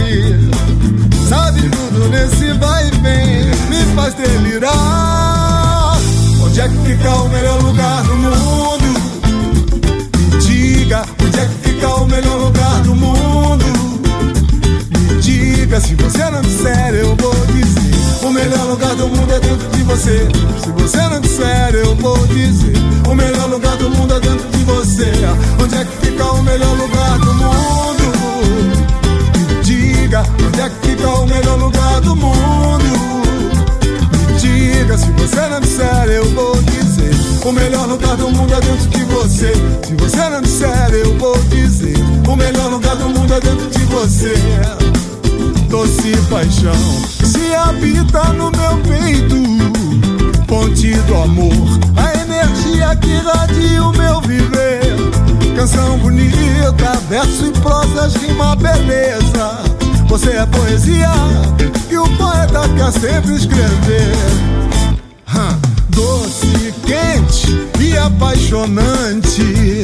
Sabe 1.29 1.63
tudo 1.63 2.09
nesse 2.11 2.53
vai 2.59 2.89
e 2.89 2.91
vem, 3.01 3.52
faz 3.95 4.15
delirar. 4.15 5.99
Onde 6.43 6.61
é 6.61 6.69
que 6.69 6.77
fica 6.79 7.11
o 7.11 7.29
melhor 7.29 7.63
lugar 7.63 8.03
do 8.05 8.15
mundo? 8.17 8.85
Diga, 10.41 11.05
onde 11.23 11.39
é 11.39 11.47
que 11.47 11.69
fica 11.69 11.89
o 11.89 12.07
melhor 12.07 12.37
lugar 12.39 12.83
do 12.83 12.95
mundo? 12.95 13.65
Diga, 15.21 15.81
se 15.81 15.95
você 15.95 16.31
não 16.31 16.41
disser, 16.43 16.95
eu 16.95 17.17
vou 17.17 17.35
dizer. 17.47 18.27
O 18.27 18.31
melhor 18.31 18.65
lugar 18.67 18.95
do 18.95 19.09
mundo 19.09 19.33
é 19.33 19.41
dentro 19.41 19.69
de 19.71 19.83
você. 19.83 20.29
Se 20.63 20.71
você 20.71 21.09
não 21.09 21.21
disser, 21.21 21.75
eu 21.75 21.95
vou 21.97 22.27
dizer. 22.29 22.75
O 23.09 23.15
melhor 23.15 23.49
lugar 23.49 23.77
do 23.77 23.91
mundo 23.91 24.15
é 24.15 24.21
dentro 24.21 24.49
de 24.51 24.65
você. 24.65 25.13
Onde 25.63 25.75
é 25.77 25.85
que 25.85 26.07
fica 26.07 26.25
o 26.25 26.43
melhor 26.43 26.77
lugar 26.77 27.19
do 27.19 27.35
mundo? 27.35 28.13
Diga, 29.63 30.25
onde 30.47 30.61
é 30.61 30.69
que 30.69 30.89
fica 30.89 31.09
o 31.09 31.27
melhor 31.27 31.59
lugar 31.59 32.01
do 32.01 32.17
mundo? 32.17 32.82
Me 34.93 34.99
diga, 34.99 34.99
se 34.99 35.11
você 35.13 35.49
não 35.49 35.61
disser, 35.61 36.09
eu 36.11 36.25
vou 36.31 36.55
dizer. 36.63 37.15
O 37.47 37.53
melhor 37.53 37.89
lugar 37.89 38.17
do 38.17 38.31
mundo 38.31 38.53
é 38.55 38.61
dentro 38.61 38.89
de 38.89 39.05
você. 39.05 39.53
Se 39.87 39.95
você 39.95 40.29
não 40.29 40.43
disser, 40.43 40.91
eu 40.93 41.19
vou 41.19 41.39
dizer. 41.45 41.97
O 42.29 42.37
melhor 42.37 42.71
lugar 42.71 42.97
do 42.97 43.09
mundo 43.09 43.33
é 43.33 43.41
dentro 43.41 43.71
de 43.71 43.85
você. 43.87 44.35
Doce 45.69 46.17
paixão 46.29 46.75
se 47.25 47.55
habita 47.55 48.25
no 48.35 48.51
meu 48.51 48.77
peito. 48.87 49.43
Fonte 50.47 50.95
do 50.95 51.15
amor, 51.17 51.53
a 51.97 52.21
energia 52.21 52.95
que 52.97 53.15
radia 53.17 53.83
o 53.83 53.93
meu 53.97 54.21
viver. 54.21 54.83
Canção 55.57 55.99
bonita, 55.99 57.01
verso 57.09 57.47
e 57.47 57.51
prosas, 57.61 58.15
rima 58.17 58.55
beleza. 58.57 59.63
Você 60.09 60.33
é 60.33 60.45
poesia 60.47 61.11
que 61.89 61.97
o 61.97 62.07
poeta 62.19 62.69
quer 62.77 62.93
sempre 62.93 63.35
escrever. 63.35 64.52
Hã, 65.35 65.59
Doce, 65.89 66.75
quente 66.87 67.69
e 67.81 67.97
apaixonante. 67.97 69.83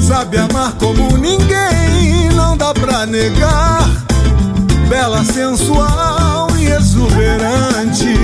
Sabe 0.00 0.38
amar 0.38 0.72
como 0.72 1.16
ninguém, 1.18 2.30
não 2.34 2.56
dá 2.56 2.72
pra 2.72 3.04
negar. 3.06 3.88
Bela, 4.88 5.22
sensual 5.24 6.48
e 6.58 6.66
exuberante. 6.66 8.16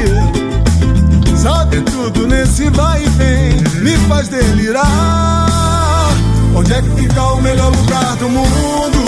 Sabe 1.36 1.82
tudo 1.82 2.26
nesse 2.26 2.70
vai 2.70 3.04
e 3.04 3.08
vem, 3.10 3.82
me 3.82 3.96
faz 4.08 4.28
delirar. 4.28 6.08
Onde 6.56 6.72
é 6.72 6.80
que 6.80 6.90
fica 6.90 7.22
o 7.22 7.42
melhor 7.42 7.70
lugar 7.70 8.16
do 8.16 8.28
mundo? 8.30 9.04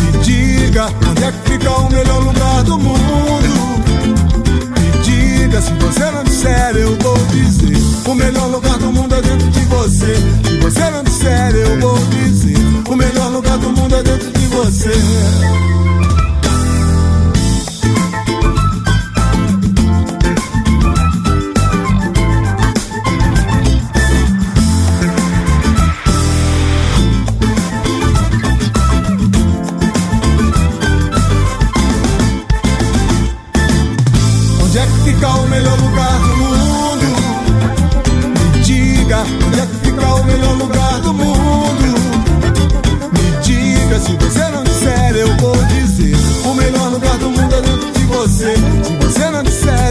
Me 0.00 0.18
diga, 0.24 0.88
onde 1.08 1.22
é 1.22 1.30
que 1.30 1.50
fica 1.50 1.70
o 1.70 1.88
melhor 1.88 2.20
lugar 2.20 2.62
do 2.64 2.78
mundo? 2.78 3.73
Se 5.60 5.72
você 5.74 6.10
não 6.10 6.24
disser, 6.24 6.76
eu 6.76 6.96
vou 6.98 7.16
dizer. 7.26 7.76
O 8.10 8.14
melhor 8.14 8.46
lugar 8.50 8.76
do 8.78 8.92
mundo 8.92 9.14
é 9.14 9.22
dentro 9.22 9.50
de 9.50 9.60
você. 9.60 10.14
Se 10.16 10.58
você 10.60 10.90
não 10.90 11.04
disser, 11.04 11.54
eu 11.54 11.80
vou 11.80 11.98
dizer. 12.06 12.56
O 12.88 12.96
melhor 12.96 13.30
lugar 13.30 13.58
do 13.58 13.70
mundo 13.70 13.94
é 13.94 14.02
dentro 14.02 14.30
de 14.32 14.46
você. 14.48 14.92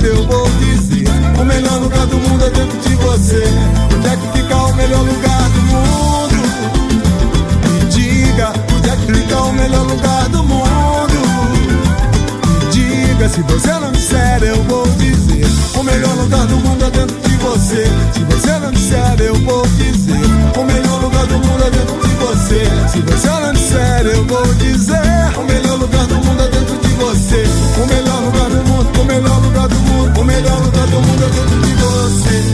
dizer, 0.04 0.16
eu 0.16 0.28
vou 0.28 0.50
dizer. 0.60 1.08
O 1.40 1.46
melhor 1.46 1.80
lugar 1.80 2.06
do 2.08 2.18
mundo 2.18 2.46
é 2.46 2.50
dentro 2.50 2.78
de 2.80 2.96
você. 2.96 3.44
Onde 3.96 4.08
é 4.08 4.18
que 4.18 4.38
fica 4.38 4.56
o 4.56 4.74
melhor 4.76 5.02
lugar 5.02 5.50
do 5.50 5.62
mundo? 5.62 6.36
Me 7.72 7.86
diga, 7.90 8.54
onde 8.76 8.90
é 8.90 8.96
que 8.96 9.14
fica 9.14 9.38
o 9.38 9.54
melhor 9.54 9.84
lugar 9.84 10.30
do 10.30 10.44
mundo? 10.44 11.14
Me 12.48 12.72
diga, 12.72 13.30
se 13.30 13.42
você 13.42 13.72
não 13.74 13.92
disser, 13.92 14.44
eu 14.44 14.64
vou 14.64 14.88
dizer. 14.98 15.46
O 15.76 15.84
melhor 15.84 16.16
lugar 16.16 16.46
do 16.48 16.58
mundo 16.58 16.86
é 16.86 16.90
dentro 16.90 17.20
de 17.22 17.38
você. 17.38 17.86
Se 18.14 18.20
você 18.24 18.60
não 18.60 18.72
disser, 18.72 19.16
eu 19.20 19.36
vou 19.36 19.66
dizer. 19.68 20.22
O 20.58 20.64
melhor 20.64 21.02
lugar 21.02 21.26
do 21.26 21.36
mundo 21.36 21.64
é 21.64 21.70
dentro 21.70 22.08
de 22.08 22.16
você. 22.16 22.64
Se 22.92 23.00
você 23.02 23.28
não 23.28 23.54
disser, 23.54 24.06
eu 24.06 24.26
vou 24.26 24.54
dizer. 24.56 25.38
O 25.38 25.44
melhor 25.44 25.78
lugar 25.78 26.06
do 26.08 26.16
mundo 26.16 26.23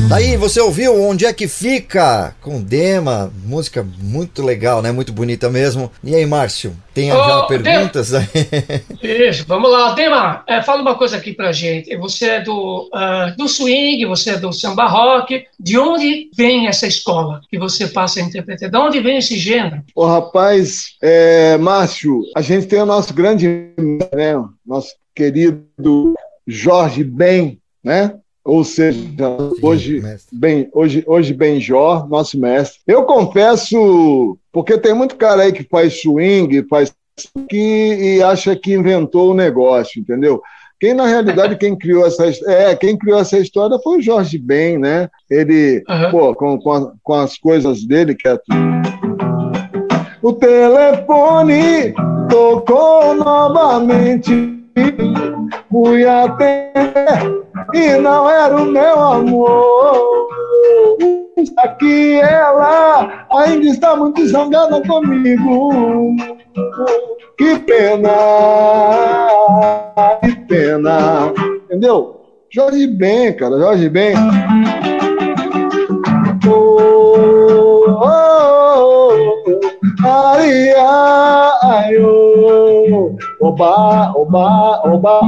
Daí 0.09 0.35
você 0.37 0.59
ouviu 0.59 0.99
Onde 0.99 1.25
é 1.25 1.31
que 1.31 1.47
fica? 1.47 2.35
Com 2.41 2.61
Dema, 2.61 3.31
música 3.45 3.85
muito 4.01 4.41
legal, 4.41 4.81
né? 4.81 4.91
Muito 4.91 5.13
bonita 5.13 5.49
mesmo. 5.49 5.91
E 6.03 6.15
aí, 6.15 6.25
Márcio, 6.25 6.75
tem 6.95 7.11
Ô, 7.11 7.15
já 7.15 7.43
perguntas? 7.43 8.11
Isso, 9.01 9.45
vamos 9.47 9.71
lá. 9.71 9.93
Dema, 9.93 10.43
é, 10.47 10.63
fala 10.63 10.81
uma 10.81 10.95
coisa 10.95 11.15
aqui 11.15 11.31
pra 11.31 11.51
gente. 11.51 11.95
Você 11.97 12.25
é 12.25 12.41
do, 12.41 12.89
ah, 12.91 13.33
do 13.37 13.47
swing, 13.47 14.03
você 14.05 14.31
é 14.31 14.37
do 14.37 14.51
samba 14.51 14.87
rock. 14.87 15.45
De 15.59 15.77
onde 15.77 16.31
vem 16.35 16.67
essa 16.67 16.87
escola 16.87 17.41
que 17.47 17.59
você 17.59 17.87
passa 17.87 18.19
a 18.19 18.23
interpretar? 18.23 18.69
De 18.69 18.77
onde 18.77 18.99
vem 18.99 19.17
esse 19.17 19.37
gênero? 19.37 19.83
Ô, 19.93 20.05
rapaz, 20.07 20.95
é, 21.01 21.55
Márcio, 21.57 22.23
a 22.35 22.41
gente 22.41 22.65
tem 22.65 22.81
o 22.81 22.85
nosso 22.85 23.13
grande, 23.13 23.47
né, 24.13 24.33
nosso 24.65 24.95
querido 25.15 26.15
Jorge 26.47 27.03
Ben, 27.03 27.59
né? 27.83 28.15
Ou 28.45 28.63
seja, 28.63 28.99
hoje 29.61 30.01
bem, 30.31 30.69
hoje, 30.73 31.03
hoje 31.05 31.33
Benjor, 31.33 32.07
nosso 32.09 32.39
mestre. 32.39 32.79
Eu 32.87 33.03
confesso, 33.03 34.37
porque 34.51 34.77
tem 34.77 34.93
muito 34.93 35.15
cara 35.15 35.43
aí 35.43 35.51
que 35.51 35.63
faz 35.63 35.99
swing, 36.01 36.65
faz 36.69 36.93
que 37.49 37.57
e 38.17 38.23
acha 38.23 38.55
que 38.55 38.73
inventou 38.73 39.31
o 39.31 39.35
negócio, 39.35 39.99
entendeu? 39.99 40.41
Quem 40.79 40.93
na 40.93 41.05
realidade 41.05 41.57
quem 41.57 41.77
criou 41.77 42.07
essa 42.07 42.25
é 42.47 42.73
quem 42.75 42.97
criou 42.97 43.19
essa 43.19 43.37
história 43.37 43.77
foi 43.83 43.97
o 43.97 44.01
Jorge 44.01 44.37
Ben, 44.37 44.77
né? 44.77 45.09
Ele 45.29 45.83
Aham. 45.89 46.09
pô 46.11 46.33
com, 46.33 46.57
com, 46.57 46.71
a- 46.71 46.91
com 47.03 47.13
as 47.13 47.37
coisas 47.37 47.83
dele 47.85 48.15
que 48.15 48.27
é 48.27 48.37
o 50.21 50.33
telefone 50.33 51.93
tocou 52.29 53.13
novamente. 53.15 54.58
Fui 55.69 56.05
atender 56.05 57.43
e 57.73 57.97
não 57.97 58.29
era 58.29 58.55
o 58.55 58.65
meu 58.65 58.99
amor. 58.99 60.27
Aqui 61.57 62.19
ela 62.19 63.25
ainda 63.31 63.65
está 63.67 63.95
muito 63.95 64.25
zangada 64.27 64.81
comigo. 64.87 66.15
Que 67.37 67.59
pena, 67.59 68.09
que 70.21 70.35
pena. 70.47 71.33
Entendeu? 71.65 72.19
Jorge 72.51 72.87
Ben, 72.87 73.35
cara, 73.35 73.57
Jorge 73.59 73.89
Ben. 73.89 74.15
Oh, 76.47 77.85
oh, 77.87 79.13
oh, 79.13 79.13
ai, 80.03 80.71
ai, 80.73 81.97
oh, 81.97 82.88
oba, 83.41 84.13
oba, 84.15 84.81
oba. 84.85 85.21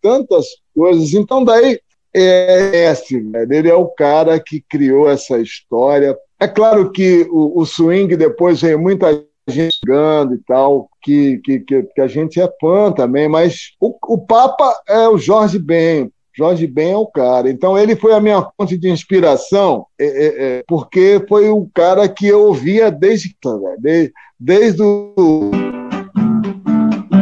Tantas 0.00 0.46
coisas. 0.74 1.14
Então, 1.14 1.44
daí, 1.44 1.80
é 2.14 2.90
esse, 2.90 3.20
velho. 3.20 3.52
Ele 3.52 3.68
é 3.68 3.74
o 3.74 3.88
cara 3.88 4.40
que 4.40 4.64
criou 4.68 5.08
essa 5.08 5.38
história. 5.38 6.16
É 6.40 6.48
claro 6.48 6.90
que 6.90 7.26
o, 7.30 7.60
o 7.60 7.66
swing 7.66 8.16
depois 8.16 8.60
veio 8.62 8.78
muita 8.78 9.12
gente 9.48 9.76
chegando 9.76 10.34
e 10.34 10.38
tal, 10.38 10.88
que, 11.02 11.38
que, 11.38 11.60
que, 11.60 11.82
que 11.82 12.00
a 12.00 12.06
gente 12.06 12.40
é 12.40 12.50
fã 12.60 12.90
também, 12.90 13.28
mas 13.28 13.72
o, 13.80 13.96
o 14.08 14.18
Papa 14.18 14.74
é 14.88 15.08
o 15.08 15.18
Jorge 15.18 15.58
Ben. 15.58 16.10
Jorge 16.36 16.66
Ben 16.66 16.90
é 16.92 16.96
o 16.96 17.06
cara. 17.06 17.50
Então, 17.50 17.78
ele 17.78 17.96
foi 17.96 18.12
a 18.12 18.20
minha 18.20 18.46
fonte 18.56 18.76
de 18.76 18.90
inspiração, 18.90 19.86
é, 19.98 20.04
é, 20.06 20.26
é, 20.58 20.64
porque 20.68 21.24
foi 21.28 21.48
o 21.48 21.68
cara 21.74 22.08
que 22.08 22.26
eu 22.26 22.42
ouvia 22.42 22.90
desde, 22.90 23.34
desde, 23.78 24.12
desde 24.38 24.82
o 24.82 25.50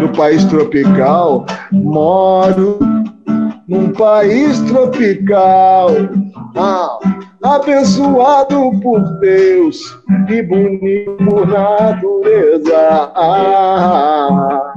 do 0.00 0.12
país 0.16 0.44
tropical. 0.44 1.46
Moro 1.70 2.79
num 3.68 3.92
país 3.92 4.61
tropical, 4.62 5.88
ah, 6.55 6.98
abençoado 7.42 8.70
por 8.83 9.00
Deus 9.20 9.79
e 10.29 10.42
bonito 10.42 11.16
por 11.24 11.46
natureza. 11.46 13.12
Ah, 13.14 14.72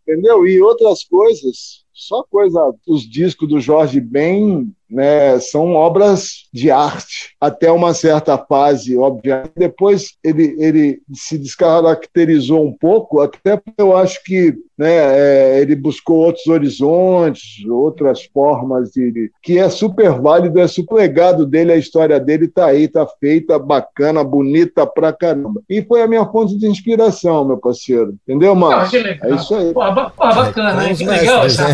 entendeu? 0.00 0.46
E 0.46 0.60
outras 0.62 1.04
coisas, 1.04 1.84
só 2.00 2.24
coisa. 2.24 2.58
Os 2.86 3.02
discos 3.02 3.48
do 3.48 3.60
Jorge 3.60 4.00
Ben 4.00 4.74
né, 4.90 5.38
são 5.38 5.74
obras 5.74 6.48
de 6.52 6.70
arte 6.70 7.34
até 7.40 7.70
uma 7.70 7.94
certa 7.94 8.36
fase, 8.36 8.96
obviamente. 8.96 9.52
Depois 9.56 10.14
ele, 10.22 10.56
ele 10.58 11.00
se 11.14 11.38
descaracterizou 11.38 12.64
um 12.66 12.72
pouco, 12.72 13.20
até 13.20 13.56
porque 13.56 13.80
eu 13.80 13.96
acho 13.96 14.22
que 14.24 14.54
né, 14.76 14.96
é, 14.96 15.60
ele 15.60 15.76
buscou 15.76 16.16
outros 16.16 16.46
horizontes, 16.46 17.64
outras 17.68 18.24
formas 18.32 18.90
de 18.92 19.30
que 19.42 19.58
é 19.58 19.68
super 19.68 20.10
válido, 20.12 20.58
é 20.58 20.66
super 20.66 20.94
legado 20.94 21.44
dele, 21.44 21.72
a 21.72 21.76
história 21.76 22.18
dele 22.18 22.48
tá 22.48 22.66
aí, 22.66 22.88
tá 22.88 23.06
feita, 23.20 23.58
bacana, 23.58 24.24
bonita 24.24 24.86
pra 24.86 25.12
caramba. 25.12 25.60
E 25.68 25.82
foi 25.82 26.00
a 26.00 26.08
minha 26.08 26.24
fonte 26.24 26.56
de 26.56 26.66
inspiração, 26.66 27.44
meu 27.44 27.58
parceiro. 27.58 28.14
Entendeu, 28.26 28.52
Ah, 28.64 28.88
legal. 28.90 29.30
É 29.30 29.34
isso 29.34 29.54
aí. 29.54 29.72
Pô, 29.74 29.80
ba- 29.80 30.10
pô, 30.16 30.26
bacana, 30.28 30.90
os 30.90 30.98
Que 30.98 31.04
legal 31.04 31.44
essa, 31.44 31.66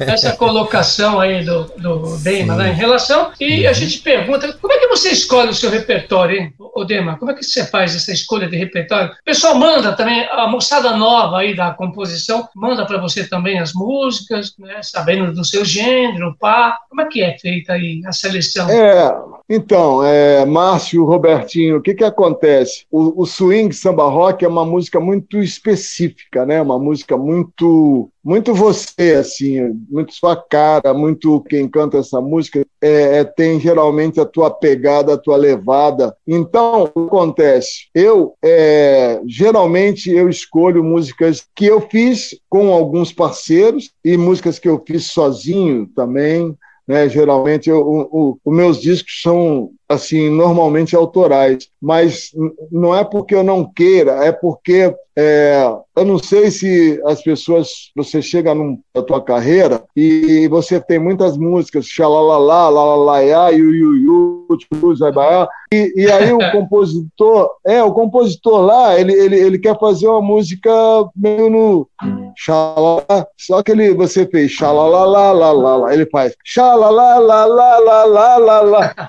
essa 0.00 0.32
colocação 0.36 1.20
aí 1.20 1.44
do, 1.44 1.64
do 1.78 2.16
Dema, 2.18 2.56
né? 2.58 2.70
Em 2.70 2.74
relação. 2.74 3.30
E 3.40 3.62
Uhum. 3.64 3.70
a 3.70 3.72
gente 3.72 3.98
pergunta: 4.00 4.52
como 4.60 4.72
é 4.72 4.78
que 4.78 4.88
você 4.88 5.10
escolhe 5.10 5.50
o 5.50 5.54
seu 5.54 5.70
repertório, 5.70 6.36
hein, 6.36 6.52
ô 6.58 6.84
Dema? 6.84 7.16
Como 7.18 7.30
é 7.30 7.34
que 7.34 7.42
você 7.44 7.64
faz 7.66 7.94
essa 7.94 8.12
escolha 8.12 8.48
de 8.48 8.56
repertório? 8.56 9.10
O 9.12 9.24
pessoal 9.24 9.54
manda 9.54 9.92
também, 9.92 10.26
a 10.30 10.46
moçada 10.48 10.96
nova 10.96 11.38
aí 11.38 11.54
da 11.54 11.70
composição, 11.72 12.48
manda 12.54 12.84
para 12.86 12.98
você 12.98 13.26
também 13.28 13.58
as 13.58 13.72
músicas, 13.72 14.54
né? 14.58 14.80
Sabendo 14.82 15.32
do 15.32 15.44
seu 15.44 15.64
gênero, 15.64 16.36
pá. 16.38 16.78
Como 16.88 17.00
é 17.00 17.06
que 17.06 17.22
é 17.22 17.38
feita 17.38 17.72
aí 17.74 18.02
a 18.06 18.12
seleção? 18.12 18.68
É, 18.68 19.14
então, 19.48 20.04
é, 20.04 20.44
Márcio, 20.44 21.04
Robertinho, 21.04 21.78
o 21.78 21.82
que 21.82 21.94
que 21.94 22.04
acontece? 22.04 22.84
O, 22.90 23.22
o 23.22 23.26
swing 23.26 23.74
samba 23.74 24.04
rock 24.08 24.44
é 24.44 24.48
uma 24.48 24.64
música 24.64 25.00
muito 25.00 25.38
específica, 25.38 26.44
né? 26.44 26.60
Uma 26.60 26.78
música 26.78 27.16
muito, 27.16 28.10
muito 28.28 28.52
você, 28.52 29.14
assim, 29.18 29.74
muito 29.88 30.12
sua 30.12 30.36
cara, 30.36 30.92
muito 30.92 31.40
quem 31.48 31.66
canta 31.66 31.96
essa 31.96 32.20
música 32.20 32.62
é, 32.78 33.20
é, 33.20 33.24
tem 33.24 33.58
geralmente 33.58 34.20
a 34.20 34.26
tua 34.26 34.50
pegada, 34.50 35.14
a 35.14 35.16
tua 35.16 35.34
levada. 35.34 36.14
Então, 36.26 36.82
o 36.82 36.88
que 36.88 37.06
acontece? 37.06 37.88
Eu, 37.94 38.34
é, 38.44 39.18
geralmente, 39.26 40.10
eu 40.10 40.28
escolho 40.28 40.84
músicas 40.84 41.46
que 41.56 41.64
eu 41.64 41.80
fiz 41.80 42.38
com 42.50 42.70
alguns 42.70 43.14
parceiros 43.14 43.92
e 44.04 44.14
músicas 44.18 44.58
que 44.58 44.68
eu 44.68 44.84
fiz 44.86 45.06
sozinho 45.06 45.86
também 45.96 46.54
né? 46.88 47.06
Geralmente 47.06 47.68
eu, 47.68 48.38
os 48.42 48.56
meus 48.56 48.80
discos 48.80 49.20
são 49.20 49.70
assim 49.86 50.30
normalmente 50.30 50.96
autorais, 50.96 51.68
mas 51.80 52.30
não 52.72 52.96
é 52.96 53.04
porque 53.04 53.34
eu 53.34 53.44
não 53.44 53.70
queira, 53.70 54.24
é 54.24 54.32
porque 54.32 54.94
é, 55.20 55.68
eu 55.96 56.04
não 56.04 56.16
sei 56.16 56.48
se 56.48 57.02
as 57.04 57.20
pessoas 57.20 57.90
você 57.96 58.22
chega 58.22 58.54
num, 58.54 58.78
na 58.94 59.02
tua 59.02 59.20
carreira 59.20 59.82
e 59.96 60.46
você 60.46 60.80
tem 60.80 60.96
muitas 60.96 61.36
músicas, 61.36 61.86
xalalala, 61.86 62.68
lalalaiá, 62.68 63.48
yu 63.50 63.74
yu 63.74 63.96
yu, 63.96 64.46
tchu, 64.56 64.94
zaibaiá, 64.94 65.48
e, 65.72 65.92
e 65.96 66.08
aí 66.08 66.32
o 66.32 66.38
compositor, 66.52 67.50
é, 67.66 67.82
o 67.82 67.92
compositor 67.92 68.60
lá, 68.60 68.96
ele, 68.98 69.12
ele, 69.12 69.36
ele 69.40 69.58
quer 69.58 69.76
fazer 69.80 70.06
uma 70.06 70.22
música 70.22 70.70
meio 71.16 71.50
no 71.50 71.88
xalala, 72.36 73.26
só 73.36 73.60
que 73.60 73.72
ele, 73.72 73.92
você 73.94 74.24
fez 74.24 74.52
xalalalala, 74.52 75.92
ele 75.92 76.06
faz 76.06 76.32
xalalalala, 76.44 77.44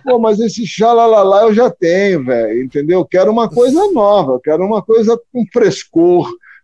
pô, 0.04 0.18
mas 0.18 0.40
esse 0.40 0.66
xalalala 0.66 1.44
eu 1.44 1.54
já 1.54 1.70
tenho, 1.70 2.26
velho, 2.26 2.64
entendeu? 2.64 3.02
Eu 3.02 3.06
quero 3.06 3.32
uma 3.32 3.48
coisa 3.48 3.92
nova, 3.92 4.32
eu 4.34 4.40
quero 4.40 4.66
uma 4.66 4.82
coisa 4.82 5.16
com 5.32 5.46
frescor, 5.54 5.99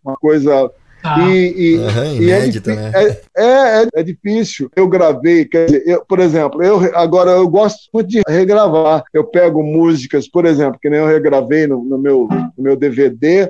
uma 0.03 0.15
coisa 0.15 0.69
Ah, 1.03 1.29
e, 1.29 1.77
e- 1.77 2.23
e 2.23 2.31
é 2.31 2.47
né? 2.75 2.91
é, 3.37 3.81
é, 3.83 3.87
é 3.93 4.03
difícil. 4.03 4.69
Eu 4.75 4.87
gravei, 4.87 5.45
quer 5.45 5.67
dizer, 5.67 5.83
eu, 5.85 6.03
por 6.03 6.19
exemplo, 6.19 6.63
eu 6.63 6.79
agora 6.95 7.31
eu 7.31 7.47
gosto 7.47 7.89
muito 7.93 8.09
de 8.09 8.21
regravar. 8.27 9.03
Eu 9.13 9.23
pego 9.23 9.61
músicas, 9.61 10.27
por 10.27 10.45
exemplo, 10.45 10.79
que 10.81 10.89
nem 10.89 10.99
eu 10.99 11.05
regravei 11.05 11.67
no, 11.67 11.83
no 11.83 11.97
meu, 11.99 12.27
no 12.57 12.63
meu 12.63 12.75
DVD, 12.75 13.47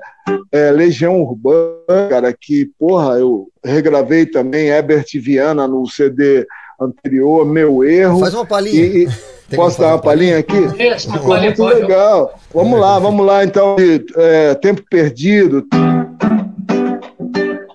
é, 0.52 0.72
Legião 0.72 1.22
Urbana, 1.22 2.10
cara, 2.10 2.34
que, 2.34 2.70
porra, 2.78 3.20
eu 3.20 3.48
regravei 3.64 4.26
também 4.26 4.68
Herbert 4.68 5.06
Viana 5.22 5.66
no 5.66 5.88
CD 5.88 6.46
anterior, 6.80 7.46
Meu 7.46 7.84
Erro. 7.84 8.20
Faz 8.20 8.34
uma 8.34 8.46
palhinha. 8.46 8.84
E- 8.86 9.04
e- 9.06 9.10
posso 9.56 9.80
dar 9.80 9.90
uma 9.90 10.00
palhinha 10.00 10.40
aqui? 10.40 10.58
Isso, 10.80 11.12
Ficou 11.12 11.30
palhinha, 11.30 11.50
muito 11.50 11.58
pode. 11.58 11.80
legal. 11.82 12.34
Vamos 12.54 12.80
lá, 12.80 13.00
vamos 13.00 13.26
lá, 13.26 13.44
então. 13.44 13.76
É, 14.18 14.56
tempo 14.56 14.82
perdido. 14.90 15.66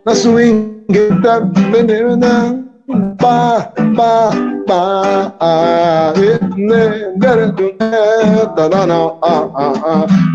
Na 0.04 0.14
swing. 0.14 0.80
tá- 1.22 1.40
Pá, 3.18 3.72
pá, 3.96 4.30
pá. 4.66 6.14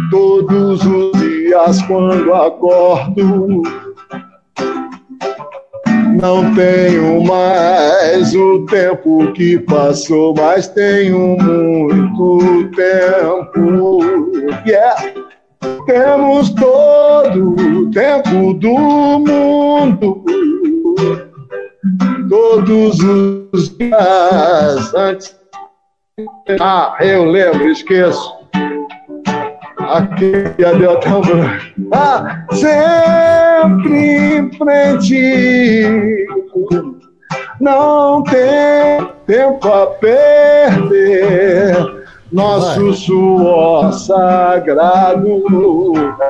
Todos 0.09 0.85
os 0.85 1.11
dias 1.19 1.81
quando 1.83 2.33
acordo. 2.33 3.61
Não 6.21 6.53
tenho 6.55 7.23
mais 7.23 8.33
o 8.35 8.65
tempo 8.65 9.31
que 9.33 9.59
passou, 9.59 10.33
mas 10.35 10.67
tenho 10.67 11.37
muito 11.37 12.69
tempo. 12.75 13.99
Yeah. 14.65 15.13
Temos 15.85 16.49
todo 16.51 17.55
o 17.55 17.91
tempo 17.91 18.53
do 18.53 18.77
mundo, 19.19 20.23
todos 22.29 22.99
os 22.99 23.77
dias 23.77 24.93
antes. 24.93 25.35
Ah, 26.59 26.95
eu 27.01 27.25
lembro, 27.25 27.67
esqueço. 27.69 28.34
Aqui 29.89 30.31
deu 30.57 30.91
até 30.91 31.09
um 31.09 31.21
Ah, 31.93 32.45
sempre 32.51 34.37
em 34.37 34.51
frente. 34.51 36.27
Não 37.59 38.23
tem 38.23 39.07
tempo 39.27 39.67
a 39.67 39.87
perder. 39.87 40.95
Nosso 42.31 42.93
suor 42.93 43.93
sagrado. 43.93 45.43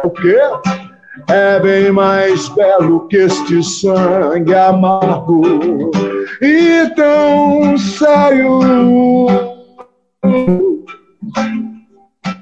O 0.04 0.10
quê? 0.10 0.40
É 1.30 1.60
bem 1.60 1.92
mais 1.92 2.50
belo 2.50 3.08
que 3.08 3.18
este 3.18 3.64
sangue 3.64 4.54
amargo 4.54 5.92
e 6.42 6.88
tão 6.96 7.76
sério 7.78 8.60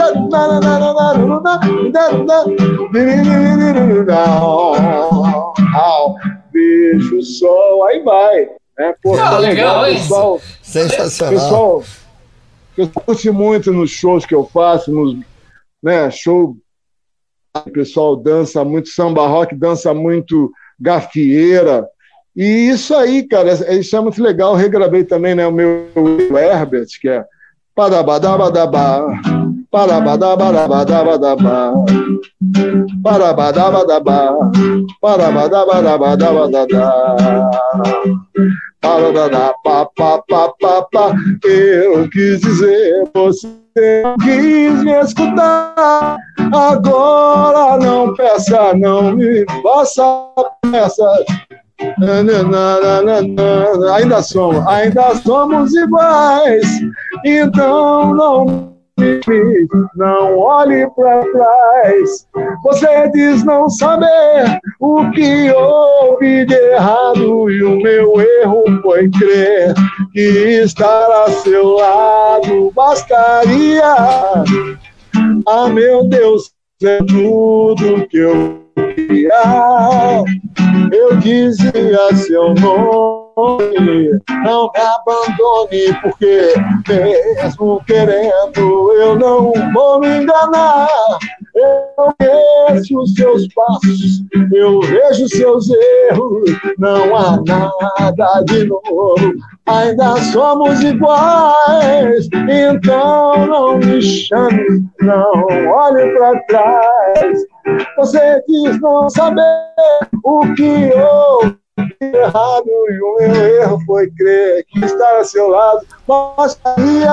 vejo 6.52 7.18
o 7.18 7.22
sol, 7.22 7.84
aí 7.84 8.02
vai. 8.02 8.48
É, 8.78 8.94
pô, 9.02 9.16
tá 9.16 9.38
legal, 9.38 9.82
legal, 9.82 10.00
pessoal. 10.00 10.40
Sensacional. 10.62 11.34
Pessoal, 11.34 11.84
eu 12.76 12.88
curto 12.88 13.34
muito 13.34 13.72
nos 13.72 13.90
shows 13.90 14.24
que 14.24 14.34
eu 14.34 14.46
faço, 14.46 14.92
nos 14.92 15.16
né, 15.82 16.10
show. 16.10 16.56
O 17.54 17.70
pessoal 17.70 18.14
dança 18.14 18.64
muito 18.64 18.88
samba 18.90 19.26
rock, 19.26 19.54
dança 19.54 19.92
muito 19.92 20.52
gafieira. 20.78 21.88
E 22.36 22.68
isso 22.68 22.94
aí, 22.94 23.26
cara, 23.26 23.52
isso 23.74 23.96
é 23.96 24.00
muito 24.00 24.22
legal. 24.22 24.52
Eu 24.52 24.56
regravei 24.56 25.02
também 25.02 25.34
né, 25.34 25.46
o 25.46 25.52
meu 25.52 25.88
Herbert, 26.30 26.86
que 27.00 27.08
é 27.08 27.24
Parabadabadabá, 27.78 29.06
parabadabadabadabadabá, 29.70 31.72
parabadabadabá, 33.00 34.50
parabadabadabadabadabá. 35.00 37.16
Pá, 38.80 39.86
pá, 39.96 40.20
pá, 40.28 40.52
pá, 40.60 40.82
pá. 40.92 41.12
Eu 41.44 42.08
quis 42.10 42.40
dizer, 42.40 43.10
você 43.14 43.48
quis 44.22 44.84
me 44.84 45.00
escutar. 45.00 46.16
Agora 46.52 47.76
não 47.78 48.14
peça, 48.14 48.74
não 48.74 49.12
me 49.12 49.44
faça 49.62 50.28
peça. 50.70 51.24
Nananana, 51.98 53.20
Ainda 53.94 54.22
somos, 54.22 54.66
ainda 54.66 55.14
somos 55.16 55.74
iguais. 55.74 56.66
Então 57.24 58.14
não 58.14 58.77
não 59.96 60.38
olhe 60.38 60.88
para 60.90 61.24
trás. 61.32 62.26
Você 62.62 63.08
diz 63.10 63.44
não 63.44 63.68
saber 63.68 64.60
o 64.80 65.10
que 65.10 65.50
houve 65.50 66.44
de 66.44 66.54
errado 66.54 67.50
e 67.50 67.62
o 67.62 67.80
meu 67.80 68.20
erro 68.20 68.64
foi 68.82 69.10
crer 69.10 69.74
que 70.12 70.20
estar 70.62 71.24
a 71.24 71.30
seu 71.30 71.74
lado 71.74 72.72
bastaria. 72.74 73.94
Ah, 75.46 75.68
meu 75.68 76.08
Deus, 76.08 76.52
é 76.82 76.98
tudo 76.98 78.06
que 78.08 78.18
eu 78.18 78.62
queria. 78.94 80.22
Eu 80.92 81.16
dizia 81.16 82.14
seu 82.14 82.54
nome, 82.54 83.27
não 84.44 84.70
me 84.74 84.80
abandone, 84.80 85.94
porque 86.02 86.54
mesmo 86.88 87.82
querendo 87.86 88.92
eu 88.94 89.16
não 89.16 89.52
vou 89.72 90.00
me 90.00 90.08
enganar. 90.22 90.88
Eu 91.54 92.14
conheço 92.18 92.98
os 93.00 93.14
seus 93.14 93.48
passos, 93.54 94.22
eu 94.52 94.80
vejo 94.80 95.28
seus 95.28 95.68
erros, 95.70 96.50
não 96.78 97.16
há 97.16 97.40
nada 97.46 98.44
de 98.46 98.64
novo, 98.64 99.34
ainda 99.66 100.16
somos 100.32 100.80
iguais. 100.82 102.28
Então 102.32 103.46
não 103.46 103.78
me 103.78 104.00
chame, 104.02 104.84
não 105.00 105.32
olhe 105.68 106.12
para 106.16 106.40
trás. 106.44 107.38
Você 107.96 108.42
diz 108.48 108.80
não 108.80 109.10
saber 109.10 109.42
o 110.24 110.40
que 110.54 110.90
eu 110.90 111.58
errado 112.00 112.66
e 112.66 113.00
o 113.00 113.16
meu 113.18 113.34
erro 113.62 113.80
foi 113.86 114.10
crer 114.10 114.64
que 114.64 114.84
estar 114.84 115.18
a 115.18 115.24
seu 115.24 115.48
lado 115.48 115.86
bastaria. 116.06 117.10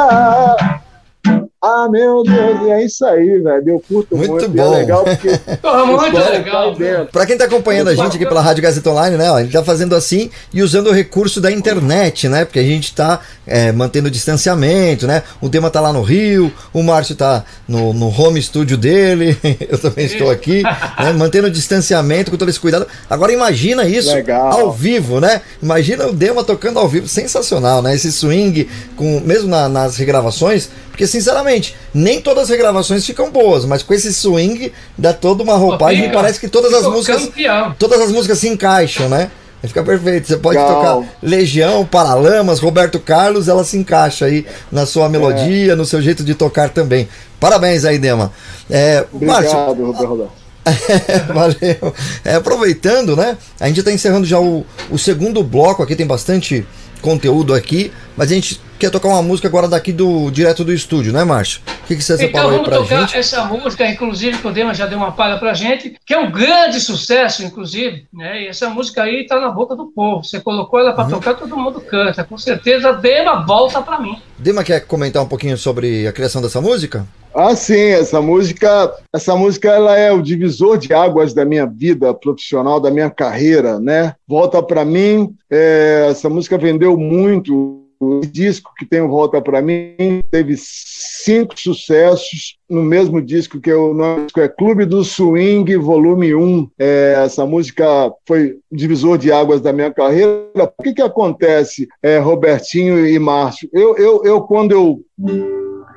Ah, 1.67 1.87
meu 1.89 2.21
Deus, 2.23 2.61
e 2.63 2.69
é 2.69 2.85
isso 2.85 3.03
aí, 3.05 3.39
velho. 3.39 3.63
Eu 3.67 3.83
curto 3.87 4.15
Muito 4.15 4.31
muito. 4.31 4.45
e 4.45 4.47
bom. 4.49 4.73
É 4.73 4.77
legal 4.77 5.03
porque. 5.03 5.29
Muito 5.85 6.17
legal, 6.17 6.75
tá. 6.75 7.05
Pra 7.11 7.25
quem 7.25 7.37
tá 7.37 7.45
acompanhando 7.45 7.89
a 7.89 7.95
gente 7.95 8.15
aqui 8.15 8.25
pela 8.25 8.41
Rádio 8.41 8.61
Gazeta 8.61 8.89
Online, 8.89 9.17
né? 9.17 9.31
ó, 9.31 9.37
a 9.37 9.43
gente 9.43 9.51
tá 9.53 9.63
fazendo 9.63 9.95
assim 9.95 10.29
e 10.53 10.61
usando 10.61 10.87
o 10.87 10.91
recurso 10.91 11.41
da 11.41 11.51
internet, 11.51 12.27
né? 12.29 12.45
Porque 12.45 12.59
a 12.59 12.63
gente 12.63 12.93
tá 12.93 13.19
é, 13.47 13.71
mantendo 13.71 14.07
o 14.07 14.11
distanciamento, 14.11 15.07
né? 15.07 15.23
O 15.41 15.49
Dema 15.49 15.69
tá 15.71 15.81
lá 15.81 15.91
no 15.91 16.01
Rio, 16.01 16.51
o 16.73 16.83
Márcio 16.83 17.15
tá 17.15 17.43
no, 17.67 17.93
no 17.93 18.07
home 18.09 18.41
studio 18.41 18.77
dele, 18.77 19.37
eu 19.67 19.77
também 19.77 20.05
estou 20.05 20.29
aqui, 20.29 20.61
né? 20.63 21.13
Mantendo 21.17 21.47
o 21.47 21.51
distanciamento 21.51 22.29
com 22.31 22.37
todo 22.37 22.49
esse 22.49 22.59
cuidado. 22.59 22.85
Agora 23.09 23.31
imagina 23.31 23.87
isso 23.87 24.13
Legal. 24.13 24.51
ao 24.51 24.71
vivo, 24.71 25.19
né? 25.19 25.41
Imagina 25.61 26.07
o 26.07 26.13
Dema 26.13 26.43
tocando 26.43 26.79
ao 26.79 26.87
vivo, 26.87 27.07
sensacional, 27.07 27.81
né? 27.81 27.95
Esse 27.95 28.11
swing, 28.11 28.69
com, 28.95 29.19
mesmo 29.21 29.49
na- 29.49 29.69
nas 29.69 29.97
regravações, 29.97 30.69
porque 30.95 31.05
sinceramente, 31.07 31.75
nem 31.93 32.21
todas 32.21 32.43
as 32.43 32.49
regravações 32.49 33.05
ficam 33.05 33.29
boas, 33.29 33.65
mas 33.65 33.83
com 33.83 33.93
esse 33.93 34.13
swing 34.13 34.71
dá 34.97 35.11
toda 35.11 35.43
uma 35.43 35.55
roupagem 35.55 36.05
e 36.05 36.09
parece 36.09 36.39
que 36.39 36.47
todas 36.47 36.73
as 36.73 36.85
músicas 36.85 37.25
campeão. 37.25 37.75
todas 37.77 37.99
as 37.99 38.11
músicas 38.13 38.39
se 38.39 38.47
encaixam, 38.47 39.09
né? 39.09 39.29
Fica 39.61 39.83
perfeito. 39.83 40.27
Você 40.27 40.37
pode 40.37 40.57
Legal. 40.57 41.01
tocar 41.01 41.17
Legião, 41.21 41.85
Paralamas, 41.85 42.59
Roberto 42.59 42.97
Carlos, 42.97 43.49
ela 43.49 43.65
se 43.65 43.75
encaixa 43.75 44.25
aí 44.25 44.45
na 44.71 44.85
sua 44.85 45.09
melodia, 45.09 45.75
no 45.75 45.85
seu 45.85 46.01
jeito 46.01 46.23
de 46.23 46.33
tocar 46.33 46.69
também. 46.69 47.09
Parabéns 47.41 47.83
aí, 47.83 47.97
Dema. 47.97 48.31
É, 48.69 49.03
Márcio, 49.11 49.57
Obrigado, 49.57 50.07
Roberto. 50.07 50.31
valeu. 51.33 51.93
É, 52.23 52.35
aproveitando, 52.35 53.17
né? 53.17 53.37
A 53.59 53.67
gente 53.67 53.79
está 53.79 53.91
encerrando 53.91 54.25
já 54.25 54.39
o, 54.39 54.65
o 54.89 54.97
segundo 54.97 55.43
bloco 55.43 55.83
aqui, 55.83 55.93
tem 55.93 56.07
bastante 56.07 56.65
conteúdo 57.01 57.53
aqui, 57.53 57.91
mas 58.15 58.31
a 58.31 58.35
gente 58.35 58.61
quer 58.79 58.89
tocar 58.91 59.07
uma 59.09 59.21
música 59.21 59.47
agora 59.47 59.67
daqui 59.67 59.91
do 59.91 60.29
direto 60.29 60.63
do 60.63 60.73
estúdio, 60.73 61.13
né, 61.13 61.23
Márcio? 61.23 61.61
O 61.83 61.87
que, 61.87 61.95
que 61.95 62.01
você 62.03 62.13
Então 62.15 62.25
separou 62.27 62.49
aí 62.49 62.55
vamos 62.57 62.69
pra 62.69 62.77
tocar 62.79 62.99
gente? 63.01 63.17
essa 63.17 63.45
música, 63.45 63.87
inclusive, 63.87 64.37
que 64.39 64.47
o 64.47 64.51
Dema 64.51 64.73
já 64.73 64.85
deu 64.85 64.97
uma 64.97 65.11
palha 65.11 65.37
pra 65.37 65.53
gente, 65.53 65.95
que 66.05 66.13
é 66.13 66.19
um 66.19 66.31
grande 66.31 66.79
sucesso, 66.79 67.43
inclusive, 67.43 68.05
né? 68.13 68.43
E 68.43 68.47
essa 68.47 68.69
música 68.69 69.03
aí 69.03 69.25
tá 69.27 69.39
na 69.39 69.49
boca 69.49 69.75
do 69.75 69.85
povo. 69.87 70.23
Você 70.23 70.39
colocou 70.39 70.79
ela 70.79 70.93
pra 70.93 71.03
Uhum. 71.05 71.09
tocar, 71.11 71.35
todo 71.35 71.55
mundo 71.55 71.79
canta. 71.81 72.23
Com 72.23 72.37
certeza, 72.37 72.91
Dema 72.93 73.45
volta 73.45 73.81
pra 73.81 73.99
mim. 73.99 74.17
Dema 74.37 74.63
quer 74.63 74.79
comentar 74.81 75.21
um 75.23 75.27
pouquinho 75.27 75.57
sobre 75.57 76.07
a 76.07 76.11
criação 76.11 76.41
dessa 76.41 76.59
música? 76.59 77.05
Ah, 77.33 77.55
sim, 77.55 77.89
essa 77.89 78.21
música, 78.21 78.93
essa 79.13 79.35
música 79.35 79.69
ela 79.69 79.97
é 79.97 80.11
o 80.11 80.21
divisor 80.21 80.77
de 80.77 80.93
águas 80.93 81.33
da 81.33 81.43
minha 81.45 81.65
vida 81.65 82.13
profissional, 82.13 82.79
da 82.79 82.89
minha 82.89 83.09
carreira, 83.09 83.79
né? 83.79 84.15
Volta 84.27 84.63
para 84.63 84.83
mim, 84.85 85.35
é, 85.51 86.07
essa 86.09 86.29
música 86.29 86.57
vendeu 86.57 86.97
muito 86.97 87.84
disco 88.31 88.71
que 88.77 88.85
tem 88.85 89.01
o 89.01 89.07
Volta 89.07 89.41
para 89.41 89.61
mim 89.61 90.21
teve 90.29 90.55
cinco 90.57 91.59
sucessos 91.59 92.57
no 92.69 92.83
mesmo 92.83 93.21
disco 93.21 93.59
que 93.59 93.71
o 93.71 93.93
nome 93.93 94.27
é 94.37 94.47
Clube 94.47 94.85
do 94.85 95.03
Swing 95.03 95.75
Volume 95.77 96.35
1. 96.35 96.69
É, 96.79 97.15
essa 97.23 97.45
música 97.45 98.11
foi 98.27 98.57
divisor 98.71 99.17
de 99.17 99.31
águas 99.31 99.61
da 99.61 99.71
minha 99.71 99.91
carreira. 99.91 100.49
O 100.77 100.83
que, 100.83 100.93
que 100.93 101.01
acontece, 101.01 101.87
é, 102.01 102.17
Robertinho 102.17 103.07
e 103.07 103.17
Márcio? 103.19 103.69
Eu, 103.71 103.95
eu, 103.97 104.23
eu 104.23 104.41
quando 104.41 104.71
eu 104.71 104.99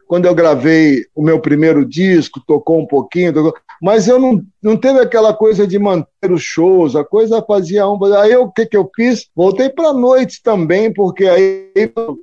quando 0.08 0.24
eu 0.24 0.34
gravei 0.34 1.04
o 1.14 1.22
meu 1.22 1.38
primeiro 1.38 1.84
disco, 1.84 2.42
tocou 2.46 2.80
um 2.80 2.86
pouquinho, 2.86 3.32
tocou, 3.32 3.54
mas 3.80 4.08
eu 4.08 4.18
não, 4.18 4.42
não 4.62 4.74
teve 4.74 4.98
aquela 4.98 5.34
coisa 5.34 5.66
de 5.66 5.78
manter 5.78 6.32
os 6.32 6.42
shows, 6.42 6.96
a 6.96 7.04
coisa 7.04 7.44
fazia 7.46 7.86
um. 7.86 8.02
Aí 8.16 8.34
o 8.34 8.50
que, 8.50 8.64
que 8.64 8.76
eu 8.76 8.90
fiz? 8.96 9.28
Voltei 9.36 9.68
para 9.68 9.92
noite 9.92 10.42
também, 10.42 10.92
porque 10.92 11.26
aí 11.26 11.70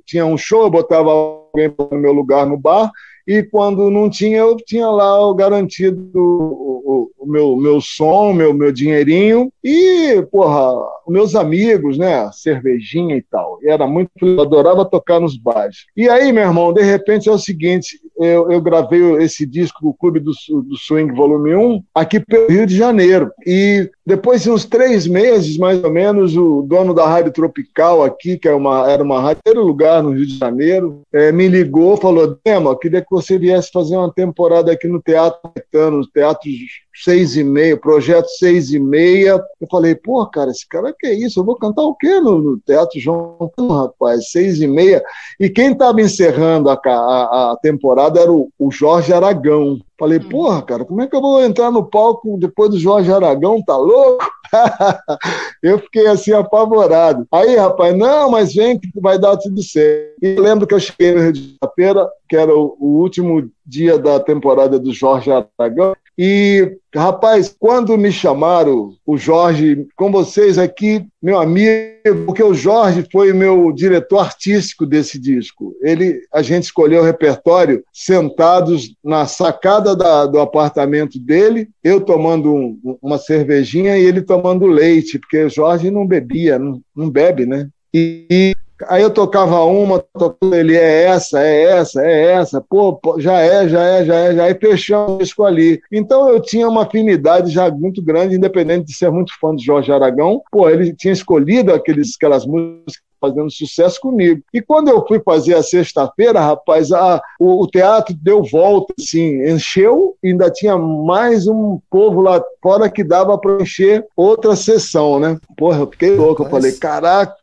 tinha 0.04 0.26
um 0.26 0.36
show, 0.36 0.64
eu 0.64 0.70
botava 0.70 1.10
alguém 1.10 1.72
no 1.90 1.98
meu 1.98 2.12
lugar 2.12 2.44
no 2.44 2.58
bar, 2.58 2.90
e 3.26 3.42
quando 3.42 3.90
não 3.90 4.08
tinha, 4.08 4.38
eu 4.38 4.56
tinha 4.56 4.88
lá 4.88 5.28
o 5.28 5.34
garantido 5.34 6.10
o, 6.14 7.10
o, 7.18 7.26
meu, 7.26 7.56
meu 7.56 7.80
som, 7.80 8.32
meu, 8.32 8.54
meu 8.54 8.70
dinheirinho, 8.70 9.50
e, 9.62 10.22
porra, 10.30 10.72
meus 11.08 11.34
amigos, 11.34 11.98
né, 11.98 12.30
cervejinha 12.32 13.16
e 13.16 13.22
tal. 13.22 13.58
E 13.62 13.68
era 13.68 13.86
muito, 13.86 14.10
eu 14.22 14.40
adorava 14.40 14.84
tocar 14.84 15.18
nos 15.18 15.36
bares. 15.36 15.86
E 15.96 16.08
aí, 16.08 16.32
meu 16.32 16.44
irmão, 16.44 16.72
de 16.72 16.82
repente 16.82 17.28
é 17.28 17.32
o 17.32 17.38
seguinte, 17.38 18.00
eu, 18.18 18.50
eu 18.50 18.60
gravei 18.60 19.16
esse 19.16 19.44
disco 19.44 19.82
do 19.82 19.94
Clube 19.94 20.20
do, 20.20 20.32
do 20.62 20.76
Swing 20.76 21.12
Volume 21.12 21.54
1 21.54 21.82
aqui 21.94 22.20
pelo 22.20 22.48
Rio 22.48 22.66
de 22.66 22.76
Janeiro. 22.76 23.32
E 23.44 23.90
depois 24.06 24.42
de 24.42 24.50
uns 24.50 24.64
três 24.64 25.06
meses, 25.06 25.58
mais 25.58 25.82
ou 25.82 25.90
menos, 25.90 26.36
o 26.36 26.62
dono 26.62 26.94
da 26.94 27.06
Rádio 27.06 27.32
Tropical 27.32 28.04
aqui, 28.04 28.38
que 28.38 28.46
era 28.46 28.56
é 28.56 28.58
uma, 28.58 28.90
era 28.90 29.02
uma 29.02 29.20
rádio, 29.20 29.42
um 29.56 29.60
lugar 29.60 30.02
no 30.02 30.10
Rio 30.10 30.26
de 30.26 30.38
Janeiro, 30.38 31.02
é, 31.12 31.32
me 31.32 31.48
ligou, 31.48 31.96
falou, 31.96 32.38
Dema, 32.44 32.78
queria 32.78 33.00
que 33.00 33.15
você 33.16 33.38
viesse 33.38 33.70
fazer 33.72 33.96
uma 33.96 34.12
temporada 34.12 34.70
aqui 34.70 34.86
no 34.86 35.00
Teatro 35.00 35.40
Caetano, 35.54 35.98
no 35.98 36.06
Teatro 36.06 36.50
seis 36.94 37.36
e 37.36 37.42
meia, 37.42 37.76
projeto 37.76 38.28
seis 38.38 38.72
e 38.72 38.78
meia. 38.78 39.42
Eu 39.60 39.66
falei, 39.70 39.94
pô, 39.94 40.24
cara, 40.26 40.50
esse 40.50 40.68
cara 40.68 40.94
que 40.98 41.06
é 41.06 41.14
isso? 41.14 41.40
Eu 41.40 41.44
vou 41.44 41.56
cantar 41.56 41.82
o 41.82 41.94
quê 41.94 42.20
no, 42.20 42.38
no 42.38 42.58
Teatro 42.58 43.00
João 43.00 43.50
rapaz? 43.58 44.30
Seis 44.30 44.60
e 44.60 44.66
meia. 44.66 45.02
E 45.40 45.48
quem 45.48 45.72
estava 45.72 46.00
encerrando 46.00 46.68
a, 46.68 46.74
a, 46.84 47.52
a, 47.52 47.58
temporada 47.62 48.20
era 48.20 48.32
o, 48.32 48.50
o 48.58 48.70
Jorge 48.70 49.12
Aragão. 49.12 49.78
Falei, 49.98 50.18
hum. 50.18 50.28
porra, 50.28 50.62
cara, 50.62 50.84
como 50.84 51.00
é 51.00 51.06
que 51.06 51.16
eu 51.16 51.20
vou 51.20 51.42
entrar 51.42 51.70
no 51.70 51.84
palco 51.84 52.36
depois 52.38 52.70
do 52.70 52.78
Jorge 52.78 53.10
Aragão? 53.10 53.62
Tá 53.62 53.76
louco? 53.76 54.24
eu 55.62 55.78
fiquei 55.78 56.06
assim 56.06 56.32
apavorado. 56.32 57.26
Aí, 57.32 57.56
rapaz, 57.56 57.96
não, 57.96 58.30
mas 58.30 58.54
vem 58.54 58.78
que 58.78 58.88
vai 59.00 59.18
dar 59.18 59.36
tudo 59.36 59.62
certo. 59.62 60.14
E 60.22 60.36
lembro 60.36 60.66
que 60.66 60.74
eu 60.74 60.80
cheguei 60.80 61.12
no 61.12 61.22
Rio 61.22 61.32
de 61.32 61.56
Janeiro, 61.62 62.08
que 62.28 62.36
era 62.36 62.54
o, 62.54 62.76
o 62.78 63.00
último 63.00 63.50
dia 63.64 63.98
da 63.98 64.20
temporada 64.20 64.78
do 64.78 64.92
Jorge 64.92 65.30
Aragão, 65.30 65.94
e, 66.18 66.78
rapaz, 66.94 67.54
quando 67.58 67.96
me 67.98 68.10
chamaram, 68.10 68.94
o 69.04 69.18
Jorge, 69.18 69.86
com 69.94 70.10
vocês 70.10 70.56
aqui, 70.56 71.04
meu 71.22 71.38
amigo, 71.38 72.24
porque 72.24 72.42
o 72.42 72.54
Jorge 72.54 73.06
foi 73.12 73.34
meu 73.34 73.70
diretor 73.70 74.20
artístico 74.20 74.86
desse 74.86 75.18
disco. 75.18 75.76
Ele, 75.82 76.22
a 76.32 76.40
gente 76.40 76.64
escolheu 76.64 77.02
o 77.02 77.04
repertório 77.04 77.84
sentados 77.92 78.94
na 79.04 79.26
sacada 79.26 79.94
da, 79.94 80.24
do 80.24 80.40
apartamento 80.40 81.18
dele, 81.18 81.68
eu 81.84 82.00
tomando 82.00 82.54
um, 82.54 82.98
uma 83.02 83.18
cervejinha 83.18 83.98
e 83.98 84.04
ele 84.04 84.22
tomando 84.22 84.66
leite, 84.66 85.18
porque 85.18 85.44
o 85.44 85.50
Jorge 85.50 85.90
não 85.90 86.06
bebia, 86.06 86.58
não, 86.58 86.80
não 86.96 87.10
bebe, 87.10 87.44
né? 87.44 87.68
E, 87.92 88.54
Aí 88.88 89.02
eu 89.02 89.10
tocava 89.10 89.64
uma, 89.64 89.98
tocava 90.12 90.56
ele, 90.56 90.76
é 90.76 91.04
essa, 91.04 91.40
é 91.40 91.62
essa, 91.62 92.02
é 92.02 92.32
essa, 92.32 92.60
pô, 92.60 93.00
já 93.18 93.40
é, 93.40 93.68
já 93.68 93.82
é, 93.82 94.04
já 94.04 94.14
é, 94.14 94.34
já 94.34 94.46
é, 94.46 94.50
e 94.50 94.54
fechamos 94.54 95.14
o 95.14 95.18
disco 95.18 95.44
ali. 95.44 95.80
Então 95.90 96.28
eu 96.28 96.40
tinha 96.40 96.68
uma 96.68 96.82
afinidade 96.82 97.50
já 97.50 97.70
muito 97.70 98.02
grande, 98.02 98.36
independente 98.36 98.86
de 98.86 98.94
ser 98.94 99.10
muito 99.10 99.32
fã 99.40 99.54
de 99.54 99.64
Jorge 99.64 99.90
Aragão, 99.90 100.42
pô, 100.50 100.68
ele 100.68 100.94
tinha 100.94 101.12
escolhido 101.12 101.72
aqueles, 101.72 102.14
aquelas 102.16 102.46
músicas 102.46 103.05
fazendo 103.20 103.50
sucesso 103.50 104.00
comigo. 104.00 104.42
E 104.52 104.60
quando 104.60 104.88
eu 104.88 105.06
fui 105.06 105.20
fazer 105.20 105.54
a 105.54 105.62
sexta-feira, 105.62 106.40
rapaz, 106.40 106.92
a, 106.92 107.20
o, 107.40 107.62
o, 107.62 107.66
teatro 107.66 108.14
deu 108.14 108.42
volta, 108.42 108.94
assim, 108.98 109.42
encheu 109.48 110.16
e 110.22 110.28
ainda 110.28 110.50
tinha 110.50 110.76
mais 110.76 111.46
um 111.46 111.78
povo 111.90 112.20
lá 112.20 112.42
fora 112.62 112.90
que 112.90 113.04
dava 113.04 113.36
para 113.38 113.62
encher 113.62 114.04
outra 114.16 114.56
sessão, 114.56 115.18
né? 115.18 115.38
Porra, 115.56 115.80
eu 115.80 115.86
fiquei 115.86 116.14
louco. 116.14 116.44
Eu 116.44 116.50
falei, 116.50 116.72
caraca, 116.72 117.36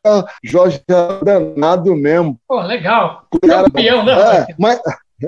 Jorge 0.44 0.82
é 0.88 1.24
danado 1.26 1.96
mesmo. 1.96 2.38
Pô, 2.48 2.62
legal. 2.62 3.24
Cara, 3.46 3.64
Campeão, 3.64 4.04
né? 4.04 4.14
É, 4.14 4.48
mas, 4.58 4.80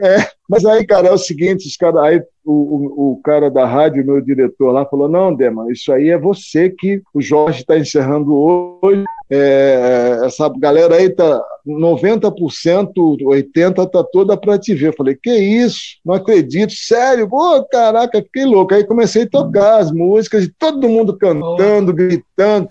é, 0.01 0.29
mas 0.49 0.65
aí, 0.65 0.85
cara, 0.85 1.07
é 1.07 1.11
o 1.11 1.17
seguinte, 1.17 1.67
os 1.67 1.77
cara, 1.77 2.01
aí 2.01 2.21
o, 2.43 2.51
o, 2.51 3.11
o, 3.11 3.21
cara 3.23 3.49
da 3.49 3.65
rádio, 3.65 4.05
meu 4.05 4.21
diretor 4.21 4.71
lá, 4.71 4.85
falou: 4.85 5.07
não, 5.07 5.33
Dema, 5.33 5.71
isso 5.71 5.91
aí 5.91 6.09
é 6.09 6.17
você 6.17 6.69
que 6.69 7.01
o 7.13 7.21
Jorge 7.21 7.61
está 7.61 7.77
encerrando 7.77 8.35
hoje. 8.35 9.03
É, 9.30 10.21
essa 10.23 10.47
galera 10.49 10.95
aí 10.95 11.09
tá 11.09 11.43
90%, 11.65 12.93
80% 13.23 13.89
tá 13.89 14.03
toda 14.03 14.38
para 14.38 14.59
te 14.59 14.73
ver. 14.76 14.89
Eu 14.89 14.93
falei, 14.93 15.15
que 15.15 15.32
isso? 15.32 15.97
Não 16.05 16.13
acredito, 16.13 16.73
sério? 16.73 17.28
Pô, 17.28 17.63
caraca, 17.65 18.21
fiquei 18.21 18.45
louco. 18.45 18.73
Aí 18.73 18.86
comecei 18.86 19.23
a 19.23 19.30
tocar 19.30 19.80
as 19.80 19.91
músicas, 19.91 20.49
todo 20.59 20.88
mundo 20.88 21.17
cantando, 21.17 21.91
gritando, 21.93 22.23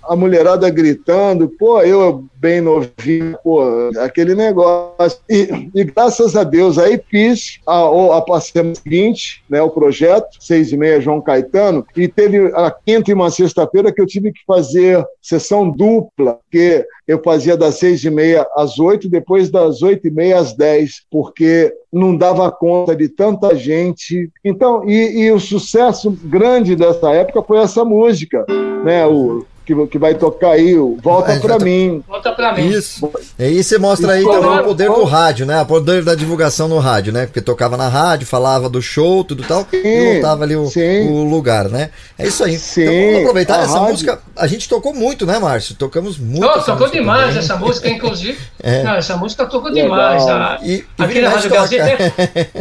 a 0.02 0.14
mulherada 0.14 0.68
gritando, 0.68 1.48
pô, 1.48 1.80
eu 1.80 2.24
bem 2.36 2.60
novinho, 2.60 3.38
pô, 3.42 3.62
aquele 3.98 4.34
negócio. 4.34 5.18
E, 5.30 5.70
e 5.74 5.84
graças 5.84 6.36
a 6.36 6.44
Deus 6.44 6.76
aí 6.76 7.00
fiz 7.08 7.58
a, 7.66 7.78
a, 7.78 8.36
a 8.36 8.40
semana 8.40 8.74
seguinte, 8.74 9.42
né, 9.48 9.62
o 9.62 9.70
projeto, 9.70 10.36
seis 10.38 10.70
e 10.70 10.76
meia, 10.76 11.00
João 11.00 11.22
Caetano, 11.22 11.86
e 11.96 12.06
teve 12.06 12.52
a 12.54 12.70
quinta 12.70 13.10
e 13.10 13.14
uma 13.14 13.30
sexta-feira 13.30 13.90
que 13.90 14.00
eu 14.00 14.06
tive 14.06 14.30
que 14.30 14.40
fazer 14.46 15.02
sessão 15.22 15.70
dupla, 15.70 16.38
que 16.50 16.84
eu 17.08 17.22
fazia 17.22 17.56
das 17.56 17.76
seis 17.76 18.04
e 18.04 18.10
meia 18.10 18.46
às 18.54 18.78
oito, 18.78 19.08
depois 19.08 19.50
das 19.50 19.80
oito 19.80 20.06
e 20.06 20.10
meia 20.10 20.38
às 20.38 20.54
dez, 20.54 21.02
porque 21.10 21.74
não 21.90 22.14
dava 22.14 22.52
conta 22.52 22.94
de 22.94 23.08
tanta 23.08 23.56
gente. 23.56 24.30
Então, 24.44 24.86
e, 24.86 25.22
e 25.22 25.32
o 25.32 25.40
sucesso 25.40 26.10
grande 26.10 26.76
dessa 26.76 27.10
época 27.12 27.42
foi 27.42 27.58
essa 27.58 27.84
música, 27.84 28.44
né? 28.84 29.06
O 29.06 29.46
que, 29.64 29.86
que 29.86 29.98
vai 29.98 30.14
tocar 30.14 30.50
aí, 30.50 30.78
o 30.78 30.96
Volta 31.02 31.34
Pra 31.40 31.58
tá... 31.58 31.64
Mim. 31.64 32.02
Volta 32.06 32.32
Pra 32.32 32.52
Mim. 32.52 32.68
Isso. 32.68 33.10
E 33.38 33.44
aí 33.44 33.64
você 33.64 33.78
mostra 33.78 34.12
aí 34.12 34.24
também 34.24 34.60
o 34.60 34.64
poder 34.64 34.88
do 34.88 35.04
rádio, 35.04 35.46
né? 35.46 35.60
O 35.62 35.66
poder 35.66 36.04
da 36.04 36.14
divulgação 36.14 36.68
no 36.68 36.78
rádio, 36.78 37.12
né? 37.12 37.26
Porque 37.26 37.40
tocava 37.40 37.76
na 37.76 37.88
rádio, 37.88 38.26
falava 38.26 38.68
do 38.68 38.82
show, 38.82 39.24
tudo 39.24 39.42
tal, 39.42 39.66
sim, 39.70 39.76
e 39.82 40.12
voltava 40.12 40.44
ali 40.44 40.54
o, 40.54 40.68
o, 41.10 41.24
lugar, 41.24 41.68
né? 41.68 41.90
É 42.18 42.26
isso 42.26 42.44
aí. 42.44 42.58
Sim, 42.58 42.82
então 42.82 42.94
vamos 42.94 43.20
aproveitar 43.20 43.60
essa 43.60 43.78
rádio. 43.78 43.88
música. 43.88 44.18
A 44.36 44.46
gente 44.46 44.68
tocou 44.68 44.92
muito, 44.92 45.24
né, 45.24 45.38
Márcio? 45.38 45.74
Tocamos 45.74 46.18
muito. 46.18 46.46
Oh, 46.46 46.60
tocou 46.60 46.90
demais 46.90 47.26
também. 47.26 47.38
essa 47.38 47.56
música, 47.56 47.88
inclusive. 47.88 48.38
É. 48.66 48.82
Não, 48.82 48.94
essa 48.94 49.14
música 49.14 49.44
tocou 49.44 49.70
demais. 49.70 50.26
A, 50.26 50.58
e, 50.62 50.82
aqui 50.98 51.20
na 51.20 51.28
Rádio 51.28 51.50
Gazeta. 51.50 52.14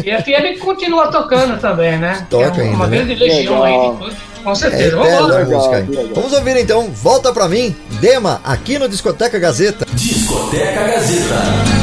E 0.03 0.11
a 0.11 0.21
FM 0.21 0.59
continua 0.59 1.07
tocando 1.07 1.57
também, 1.61 1.97
né? 1.97 2.27
Toca 2.29 2.43
é 2.43 2.49
uma, 2.49 2.61
ainda. 2.61 2.75
Uma 2.75 2.87
né? 2.87 2.97
grande 2.97 3.15
legião 3.15 3.63
aí 3.63 3.73
de 3.73 4.32
com 4.43 4.55
certeza, 4.55 4.83
é 4.83 4.91
vamos 4.91 5.29
lá. 5.29 5.45
Música 5.45 6.13
Vamos 6.13 6.33
ouvir 6.33 6.57
então, 6.57 6.89
volta 6.89 7.31
pra 7.31 7.47
mim, 7.47 7.75
Dema, 8.01 8.41
aqui 8.43 8.77
no 8.77 8.87
Discoteca 8.87 9.39
Gazeta. 9.39 9.85
Discoteca 9.93 10.83
Gazeta. 10.83 11.73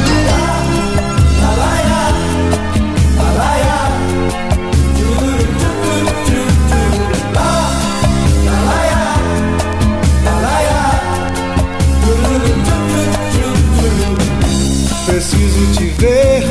Preciso 15.05 15.73
te 15.73 15.85
ver, 15.99 16.43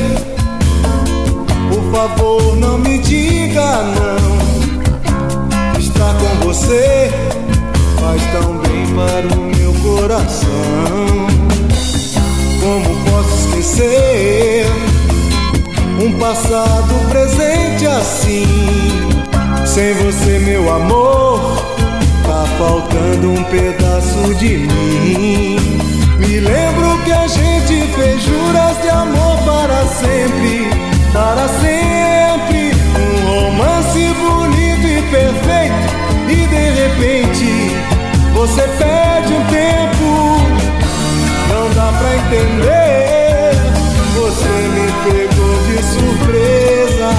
por 1.72 1.92
favor, 1.92 2.56
não 2.56 2.78
me 2.78 2.99
você 6.70 7.10
faz 7.98 8.22
tão 8.32 8.58
bem 8.58 8.86
para 8.94 9.26
o 9.36 9.40
meu 9.56 9.74
coração. 9.82 11.26
Como 12.62 13.04
posso 13.06 13.48
esquecer 13.48 14.66
um 16.00 16.12
passado 16.12 16.94
presente 17.08 17.86
assim? 17.86 18.46
Sem 19.66 19.94
você, 19.94 20.38
meu 20.38 20.72
amor, 20.72 21.56
tá 22.24 22.44
faltando 22.56 23.32
um 23.32 23.44
pedaço 23.44 24.34
de 24.36 24.58
mim. 24.58 25.56
Me 26.20 26.38
lembro 26.38 26.98
que 27.04 27.10
a 27.10 27.26
gente 27.26 27.84
fez 27.96 28.22
juras 28.22 28.80
de 28.80 28.88
amor 28.90 29.38
para 29.38 29.86
sempre, 29.86 30.68
para 31.12 31.48
sempre. 31.48 32.70
Um 32.96 33.46
romance 33.48 34.14
bonito 34.14 34.86
e 34.86 35.02
perfeito 35.10 35.99
de 36.50 36.70
repente 36.70 37.76
você 38.34 38.62
perde 38.62 39.32
um 39.32 39.44
tempo, 39.46 40.08
não 41.48 41.70
dá 41.74 41.92
pra 41.98 42.16
entender. 42.16 43.52
Você 44.16 44.48
me 44.74 44.86
pegou 45.04 45.54
de 45.66 45.82
surpresa, 45.84 47.10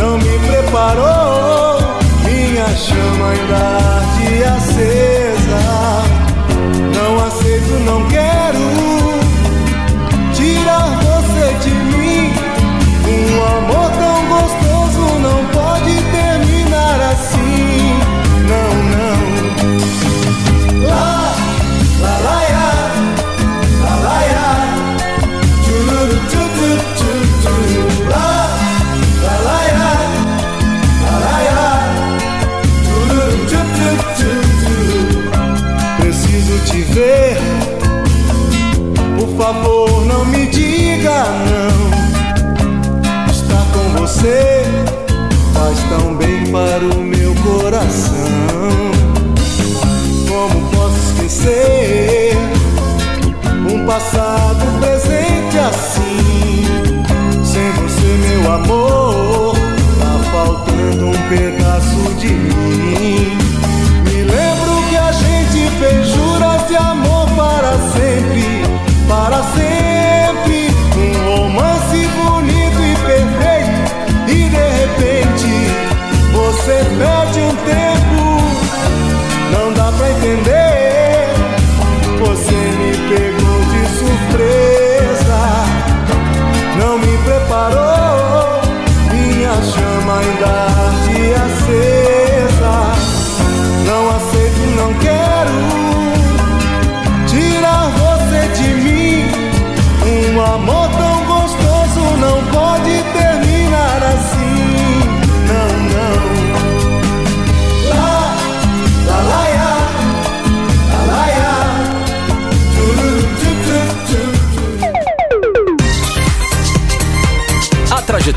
não 0.00 0.18
me 0.18 0.38
preparou, 0.40 1.98
minha 2.24 2.68
chama 2.76 3.30
ainda 3.30 4.02
de 4.16 4.44
acesa. 4.44 5.17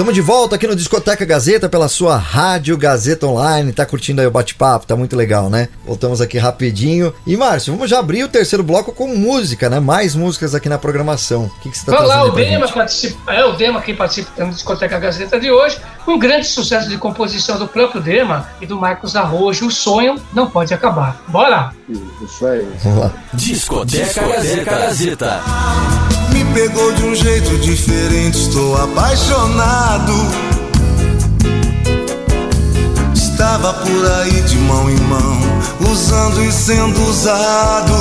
Estamos 0.00 0.14
de 0.14 0.22
volta 0.22 0.56
aqui 0.56 0.66
no 0.66 0.74
Discoteca 0.74 1.26
Gazeta 1.26 1.68
pela 1.68 1.86
sua 1.86 2.16
Rádio 2.16 2.74
Gazeta 2.78 3.26
Online. 3.26 3.70
Tá 3.70 3.84
curtindo 3.84 4.22
aí 4.22 4.26
o 4.26 4.30
bate-papo? 4.30 4.86
Tá 4.86 4.96
muito 4.96 5.14
legal, 5.14 5.50
né? 5.50 5.68
Voltamos 5.84 6.22
aqui 6.22 6.38
rapidinho. 6.38 7.12
E 7.26 7.36
Márcio, 7.36 7.74
vamos 7.74 7.90
já 7.90 7.98
abrir 7.98 8.24
o 8.24 8.28
terceiro 8.28 8.62
bloco 8.62 8.94
com 8.94 9.08
música, 9.08 9.68
né? 9.68 9.78
Mais 9.78 10.14
músicas 10.14 10.54
aqui 10.54 10.70
na 10.70 10.78
programação. 10.78 11.44
O 11.54 11.60
que, 11.60 11.68
que 11.68 11.76
você 11.76 11.84
tá 11.84 11.98
trazendo 11.98 12.28
o 12.28 12.30
Dema 12.30 12.66
participa, 12.68 13.34
é 13.34 13.44
o 13.44 13.52
Dema 13.52 13.82
quem 13.82 13.94
participa 13.94 14.30
da 14.38 14.46
Discoteca 14.46 14.98
Gazeta 14.98 15.38
de 15.38 15.50
hoje. 15.50 15.78
Um 16.08 16.18
grande 16.18 16.46
sucesso 16.46 16.88
de 16.88 16.96
composição 16.96 17.58
do 17.58 17.68
próprio 17.68 18.00
Dema 18.00 18.48
e 18.58 18.64
do 18.64 18.78
Marcos 18.78 19.14
Arrojo. 19.14 19.66
O 19.66 19.70
sonho 19.70 20.18
não 20.32 20.48
pode 20.48 20.72
acabar. 20.72 21.22
Bora! 21.28 21.74
Isso 22.24 22.46
aí. 22.46 22.66
Vamos 22.84 23.00
lá. 23.00 23.12
Discoteca 23.34 24.26
Gazeta. 24.64 25.42
Me 26.32 26.44
pegou 26.54 26.92
de 26.92 27.02
um 27.02 27.14
jeito 27.14 27.58
diferente, 27.58 28.38
estou 28.38 28.76
apaixonado. 28.76 29.89
Estava 33.12 33.74
por 33.74 34.12
aí 34.12 34.40
de 34.42 34.56
mão 34.58 34.88
em 34.88 34.96
mão, 35.00 35.40
usando 35.90 36.44
e 36.44 36.52
sendo 36.52 37.02
usado. 37.08 37.92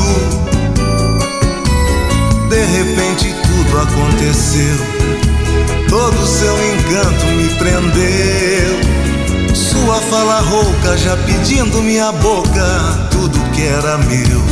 De 2.48 2.64
repente 2.64 3.34
tudo 3.42 3.82
aconteceu, 3.82 4.78
todo 5.90 6.28
seu 6.28 6.56
encanto 6.74 7.26
me 7.26 7.50
prendeu. 7.56 8.80
Sua 9.56 9.96
fala 9.96 10.42
rouca 10.42 10.96
já 10.96 11.18
pedindo 11.18 11.82
minha 11.82 12.12
boca, 12.12 13.10
tudo 13.10 13.40
que 13.52 13.64
era 13.64 13.98
meu. 13.98 14.44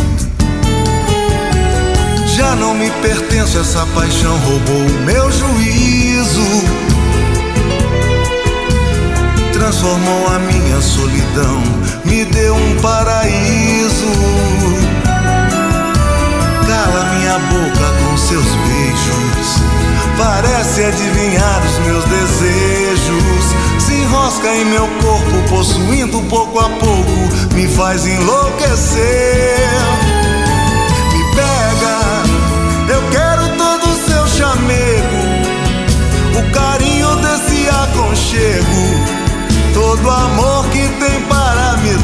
Já 2.36 2.56
não 2.56 2.74
me 2.74 2.90
pertence, 2.90 3.60
essa 3.60 3.86
paixão 3.94 4.36
roubou 4.40 4.88
o 4.88 5.06
meu 5.06 5.32
juízo. 5.32 6.87
Transformou 9.58 10.28
a 10.28 10.40
minha 10.40 10.80
solidão, 10.82 11.62
me 12.06 12.24
deu 12.26 12.56
um 12.56 12.76
paraíso. 12.80 14.06
Cala 16.68 17.04
minha 17.16 17.40
boca 17.40 17.94
com 18.00 18.18
seus 18.18 18.46
beijos, 18.46 19.62
parece 20.16 20.84
adivinhar 20.84 21.62
os 21.66 21.80
meus 21.86 22.06
desejos. 22.06 23.56
Se 23.80 23.94
enrosca 23.94 24.48
em 24.48 24.66
meu 24.66 24.88
corpo, 25.02 25.50
possuindo 25.50 26.22
pouco 26.30 26.60
a 26.60 26.70
pouco, 26.70 27.56
me 27.56 27.68
faz 27.68 28.06
enlouquecer 28.06 29.58
me 31.18 31.24
pega. 31.36 31.98
Eu 32.94 33.02
quero 33.10 33.48
todo 33.58 33.90
o 33.90 33.96
seu 34.08 34.28
chamego, 34.28 35.22
o 36.38 36.52
carinho 36.52 37.16
desse 37.18 37.68
aconchego, 37.70 38.67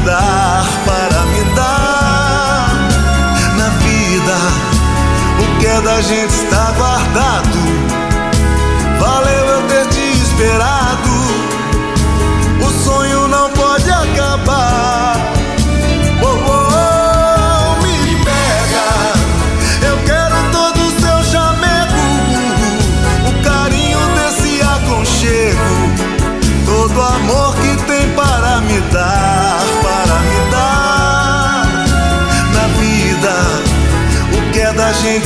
dar, 0.04 0.64
para 0.84 1.20
me 1.26 1.44
dar 1.54 2.68
na 3.56 3.68
vida. 3.80 4.36
O 5.40 5.58
que 5.58 5.66
é 5.66 5.80
da 5.80 6.00
gente 6.02 6.30
está 6.30 6.72
guardado. 6.76 7.58
Valeu 8.98 9.46
eu 9.46 9.62
ter 9.68 9.86
te 9.88 10.12
esperado. 10.22 10.83
Que 35.04 35.08
é 35.08 35.16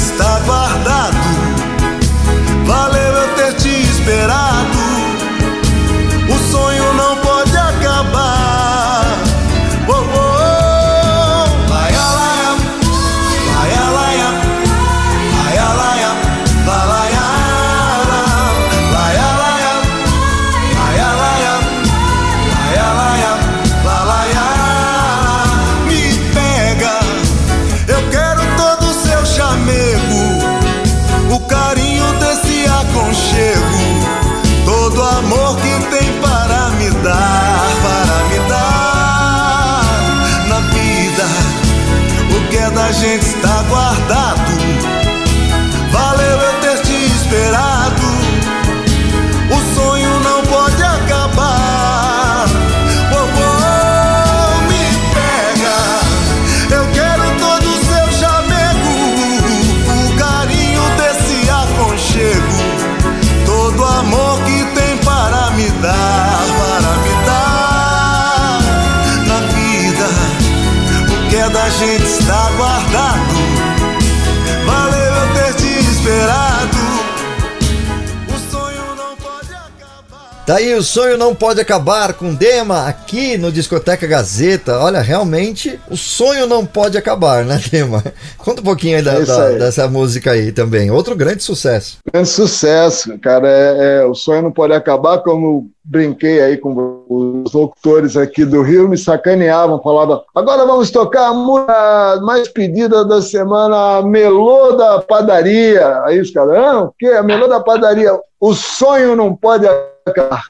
acabar. 80.48 80.54
Tá 80.54 80.56
aí, 80.56 80.74
o 80.74 80.82
sonho 80.82 81.18
não 81.18 81.34
pode 81.34 81.60
acabar 81.60 82.14
com 82.14 82.34
Dema 82.34 82.96
aqui 83.08 83.38
no 83.38 83.50
Discoteca 83.50 84.06
Gazeta. 84.06 84.78
Olha, 84.80 85.00
realmente 85.00 85.80
o 85.90 85.96
sonho 85.96 86.46
não 86.46 86.66
pode 86.66 86.98
acabar, 86.98 87.42
né, 87.42 87.58
Dema? 87.70 88.04
Conta 88.36 88.60
um 88.60 88.64
pouquinho 88.64 88.98
aí, 88.98 89.02
da, 89.02 89.14
É 89.14 89.24
da- 89.24 89.46
aí. 89.46 89.58
dessa 89.58 89.88
música 89.88 90.32
aí 90.32 90.52
também. 90.52 90.90
Outro 90.90 91.16
grande 91.16 91.42
sucesso. 91.42 91.96
Grande 92.12 92.28
sucesso, 92.28 93.18
cara. 93.18 93.48
É, 93.48 94.00
é, 94.00 94.04
o 94.04 94.14
sonho 94.14 94.42
não 94.42 94.52
pode 94.52 94.74
acabar, 94.74 95.18
como 95.22 95.70
brinquei 95.82 96.42
aí 96.42 96.58
com 96.58 97.02
os 97.08 97.50
locutores 97.54 98.14
aqui 98.14 98.44
do 98.44 98.60
Rio, 98.60 98.86
me 98.86 98.98
sacaneavam, 98.98 99.80
falavam, 99.82 100.22
agora 100.34 100.66
vamos 100.66 100.90
tocar 100.90 101.28
a 101.28 101.32
música 101.32 102.20
mais 102.22 102.46
pedida 102.46 103.06
da 103.06 103.22
semana, 103.22 103.96
a 103.96 104.02
Melô 104.02 104.72
da 104.72 105.00
Padaria. 105.00 106.02
Aí 106.04 106.20
os 106.20 106.30
caras, 106.30 106.58
ah, 106.58 106.80
o 106.82 106.92
quê? 106.98 107.06
A 107.06 107.22
Melô 107.22 107.48
da 107.48 107.58
Padaria. 107.58 108.12
O 108.38 108.54
sonho 108.54 109.16
não 109.16 109.34
pode 109.34 109.66
acabar. 110.06 110.42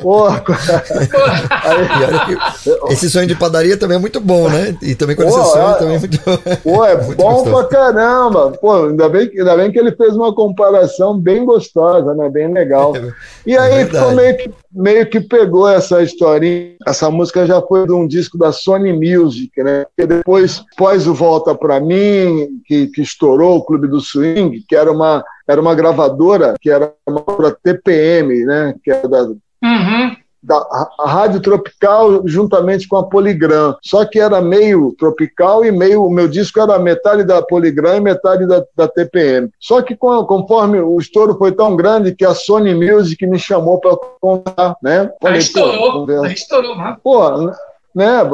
Porra, 0.00 0.40
que 0.44 0.52
esse 2.92 3.10
sonho 3.10 3.26
de 3.26 3.34
padaria 3.34 3.76
também 3.76 3.96
é 3.96 4.00
muito 4.00 4.20
bom, 4.20 4.48
né? 4.48 4.76
E 4.82 4.94
também 4.94 5.16
quando 5.16 5.30
Pô, 5.30 5.40
esse 5.40 5.52
sonho 5.52 5.70
é- 5.70 5.74
também 5.74 5.96
é 5.96 5.98
muito 5.98 6.18
Pô, 6.62 6.84
é 6.84 6.96
Muito 7.02 7.16
bom 7.16 7.34
gostoso. 7.44 7.68
pra 7.68 7.78
caramba. 7.78 8.52
Pô, 8.60 8.86
ainda 8.86 9.08
bem, 9.08 9.28
que- 9.28 9.38
ainda 9.38 9.56
bem 9.56 9.70
que 9.72 9.78
ele 9.78 9.92
fez 9.92 10.14
uma 10.14 10.34
comparação 10.34 11.18
bem 11.18 11.44
gostosa, 11.44 12.14
né? 12.14 12.28
Bem 12.28 12.52
legal. 12.52 12.92
E 13.46 13.56
aí 13.56 13.82
É 13.82 13.86
ficou 13.86 14.12
meio 14.12 14.36
que, 14.36 14.50
meio 14.72 15.06
que 15.08 15.20
pegou 15.20 15.68
essa 15.68 16.02
historinha. 16.02 16.74
Essa 16.86 17.10
música 17.10 17.46
já 17.46 17.60
foi 17.62 17.86
de 17.86 17.92
um 17.92 18.06
disco 18.06 18.38
da 18.38 18.52
Sony 18.52 18.92
Music, 18.92 19.50
né? 19.62 19.86
E 19.98 20.06
depois, 20.06 20.62
após 20.74 21.06
o 21.06 21.14
Volta 21.14 21.54
Pra 21.54 21.80
Mim, 21.80 22.48
que, 22.66 22.86
que 22.88 23.02
estourou 23.02 23.56
o 23.58 23.64
Clube 23.64 23.88
do 23.88 24.00
Swing, 24.00 24.64
que 24.68 24.76
era 24.76 24.90
uma, 24.90 25.24
era 25.48 25.60
uma 25.60 25.74
gravadora, 25.74 26.54
que 26.60 26.70
era 26.70 26.92
uma 27.06 27.22
TPM, 27.62 28.44
né? 28.44 28.74
Que 28.82 28.90
era 28.90 29.08
da, 29.08 29.28
Uhum. 29.62 30.16
da 30.42 30.56
a 31.00 31.06
Rádio 31.10 31.40
Tropical 31.40 32.22
juntamente 32.26 32.88
com 32.88 32.96
a 32.96 33.06
Poligram. 33.06 33.74
Só 33.82 34.04
que 34.06 34.18
era 34.18 34.40
meio 34.40 34.94
tropical 34.98 35.64
e 35.66 35.70
meio. 35.70 36.02
O 36.04 36.10
meu 36.10 36.26
disco 36.26 36.58
era 36.60 36.78
metade 36.78 37.24
da 37.24 37.42
Poligram 37.42 37.96
e 37.98 38.00
metade 38.00 38.46
da, 38.46 38.64
da 38.74 38.88
TPM. 38.88 39.50
Só 39.60 39.82
que 39.82 39.94
com- 39.94 40.24
conforme 40.24 40.80
o 40.80 40.98
estouro 40.98 41.36
foi 41.36 41.52
tão 41.52 41.76
grande 41.76 42.14
que 42.14 42.24
a 42.24 42.34
Sony 42.34 42.74
Music 42.74 43.26
me 43.26 43.38
chamou 43.38 43.78
para 43.80 43.96
contar, 44.20 44.76
né? 44.82 45.00
Aí 45.02 45.08
Falei, 45.20 45.34
pô, 45.34 45.38
estourou. 45.38 45.92
conversa- 45.92 46.26
Aí 46.26 46.32
estourou, 46.32 46.74
mano. 46.76 46.96
Pô, 47.04 47.30
né, 47.92 48.24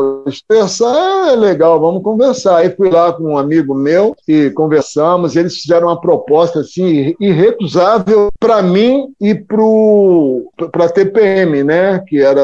conversar 0.49 1.29
é 1.33 1.35
legal, 1.35 1.81
vamos 1.81 2.03
conversar. 2.03 2.59
Aí 2.59 2.71
fui 2.71 2.91
lá 2.91 3.11
com 3.13 3.25
um 3.33 3.39
amigo 3.39 3.75
meu 3.75 4.15
e 4.29 4.51
conversamos. 4.51 5.35
Eles 5.35 5.57
fizeram 5.57 5.89
uma 5.89 5.99
proposta 6.01 6.61
assim 6.61 7.15
irrecusável 7.19 8.29
para 8.39 8.63
mim 8.63 9.09
e 9.21 9.35
para 9.35 10.85
a 10.85 10.89
TPM, 10.89 11.63
né? 11.65 11.99
Que 12.07 12.21
era 12.21 12.41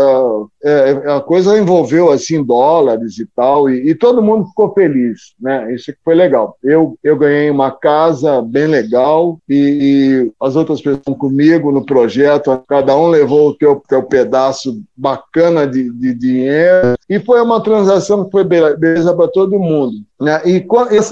é, 0.64 0.90
a 1.12 1.20
coisa 1.20 1.58
envolveu 1.58 2.10
assim 2.10 2.42
dólares 2.42 3.18
e 3.18 3.26
tal 3.34 3.68
e, 3.68 3.90
e 3.90 3.94
todo 3.94 4.22
mundo 4.22 4.46
ficou 4.46 4.72
feliz, 4.72 5.32
né? 5.40 5.72
Isso 5.74 5.92
que 5.92 5.98
foi 6.04 6.14
legal. 6.14 6.56
Eu 6.62 6.96
eu 7.02 7.16
ganhei 7.16 7.50
uma 7.50 7.70
casa 7.70 8.40
bem 8.42 8.66
legal 8.66 9.38
e, 9.48 9.54
e 10.28 10.32
as 10.40 10.56
outras 10.56 10.80
pessoas 10.80 11.16
comigo 11.18 11.72
no 11.72 11.84
projeto. 11.84 12.62
Cada 12.68 12.96
um 12.96 13.08
levou 13.08 13.48
o 13.50 13.54
teu, 13.54 13.82
teu 13.88 14.02
pedaço 14.02 14.80
bacana 14.96 15.66
de, 15.66 15.90
de 15.90 16.14
dinheiro 16.14 16.94
e 17.08 17.18
foi 17.18 17.40
uma 17.40 17.62
transação 17.62 18.24
que 18.24 18.30
foi 18.30 18.44
be- 18.44 18.76
beleza 18.76 19.14
para 19.14 19.28
todo 19.28 19.58
mundo. 19.58 19.94
Né? 20.22 20.40
E, 20.44 20.64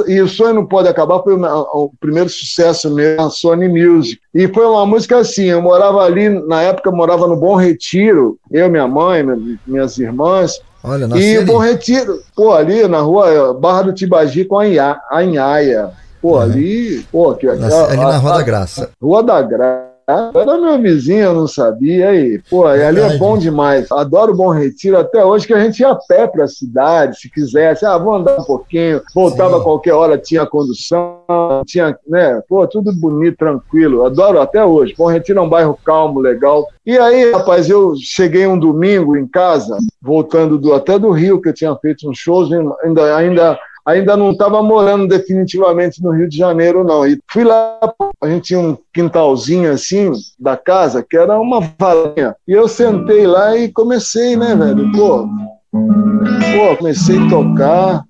e 0.06 0.20
o 0.22 0.28
sonho 0.28 0.54
não 0.54 0.64
pode 0.66 0.86
acabar 0.86 1.20
foi 1.22 1.34
o, 1.34 1.90
primeiro 1.98 2.28
sucesso 2.30 2.88
meu 2.94 3.16
na 3.16 3.28
Sony 3.28 3.66
Music 3.68 4.20
e 4.32 4.46
foi 4.46 4.64
uma 4.64 4.86
música 4.86 5.18
assim. 5.18 5.46
Eu 5.46 5.60
morava 5.60 6.04
ali 6.04 6.28
na 6.46 6.62
época 6.62 6.88
eu 6.90 6.94
morava 6.94 7.26
no 7.26 7.36
Bom 7.36 7.56
Retiro, 7.56 8.38
eu, 8.52 8.70
minha 8.70 8.86
mãe, 8.86 9.22
minha- 9.24 9.58
minhas 9.66 9.98
irmãs. 9.98 10.60
Olha, 10.84 11.06
E 11.16 11.36
o 11.36 11.40
ali. 11.40 11.44
Bom 11.44 11.58
Retiro, 11.58 12.20
pô, 12.36 12.52
ali 12.52 12.86
na 12.86 13.00
rua 13.00 13.52
Barra 13.52 13.82
do 13.82 13.92
Tibagi 13.92 14.44
com 14.44 14.58
a 14.60 14.66
Inha- 14.68 15.00
a 15.10 15.24
Inhaia. 15.24 15.90
Pô, 16.22 16.38
ali, 16.38 17.04
pô, 17.10 17.34
que, 17.34 17.46
Nasci 17.46 17.74
a- 17.76 17.84
ali 17.86 17.96
na 17.96 18.16
Rua 18.18 18.32
a- 18.34 18.36
da 18.36 18.42
Graça. 18.44 18.90
Rua 19.02 19.22
da 19.22 19.42
Graça. 19.42 19.89
Era 20.34 20.58
meu 20.58 20.80
vizinho, 20.80 21.24
eu 21.24 21.34
não 21.34 21.46
sabia. 21.46 22.10
Aí, 22.10 22.40
pô, 22.48 22.68
e 22.68 22.82
ali 22.82 23.00
é 23.00 23.16
bom 23.16 23.36
demais. 23.36 23.90
Adoro 23.92 24.32
o 24.32 24.36
Bom 24.36 24.50
Retiro 24.50 24.98
até 24.98 25.24
hoje, 25.24 25.46
que 25.46 25.54
a 25.54 25.60
gente 25.60 25.80
ia 25.80 25.90
a 25.90 25.94
pé 25.94 26.26
para 26.26 26.44
a 26.44 26.48
cidade, 26.48 27.18
se 27.18 27.30
quisesse. 27.30 27.84
Ah, 27.84 27.98
vou 27.98 28.14
andar 28.14 28.38
um 28.38 28.44
pouquinho. 28.44 29.00
Voltava 29.14 29.54
Sim. 29.56 29.60
a 29.60 29.64
qualquer 29.64 29.92
hora, 29.92 30.18
tinha 30.18 30.46
condução, 30.46 31.20
tinha, 31.66 31.96
né? 32.06 32.40
Pô, 32.48 32.66
tudo 32.66 32.92
bonito, 32.92 33.38
tranquilo. 33.38 34.04
Adoro 34.04 34.40
até 34.40 34.64
hoje. 34.64 34.94
Bom 34.96 35.06
Retiro 35.06 35.38
é 35.38 35.42
um 35.42 35.48
bairro 35.48 35.78
calmo, 35.84 36.20
legal. 36.20 36.66
E 36.84 36.98
aí, 36.98 37.30
rapaz, 37.32 37.68
eu 37.68 37.94
cheguei 37.96 38.46
um 38.46 38.58
domingo 38.58 39.16
em 39.16 39.26
casa, 39.26 39.76
voltando 40.00 40.58
do, 40.58 40.74
até 40.74 40.98
do 40.98 41.10
Rio, 41.10 41.40
que 41.40 41.48
eu 41.48 41.54
tinha 41.54 41.76
feito 41.76 42.08
uns 42.08 42.18
shows, 42.18 42.50
ainda, 42.82 43.16
ainda 43.16 43.58
ainda 43.86 44.16
não 44.16 44.32
estava 44.32 44.62
morando 44.62 45.08
definitivamente 45.08 46.02
no 46.02 46.10
Rio 46.10 46.28
de 46.28 46.36
Janeiro, 46.36 46.84
não. 46.84 47.06
E 47.06 47.18
fui 47.30 47.44
lá, 47.44 47.78
a 48.22 48.28
gente 48.28 48.44
tinha 48.44 48.60
um 48.60 48.76
quintalzinho 48.92 49.72
assim 49.72 50.12
da 50.38 50.56
casa, 50.56 51.04
que 51.08 51.16
era 51.16 51.38
uma 51.38 51.60
valinha. 51.78 52.34
E 52.46 52.52
eu 52.52 52.68
sentei 52.68 53.26
lá 53.26 53.56
e 53.56 53.72
comecei, 53.72 54.36
né, 54.36 54.54
velho? 54.54 54.90
Pô, 54.92 55.28
pô 55.72 56.76
comecei 56.78 57.18
a 57.18 57.28
tocar. 57.28 58.04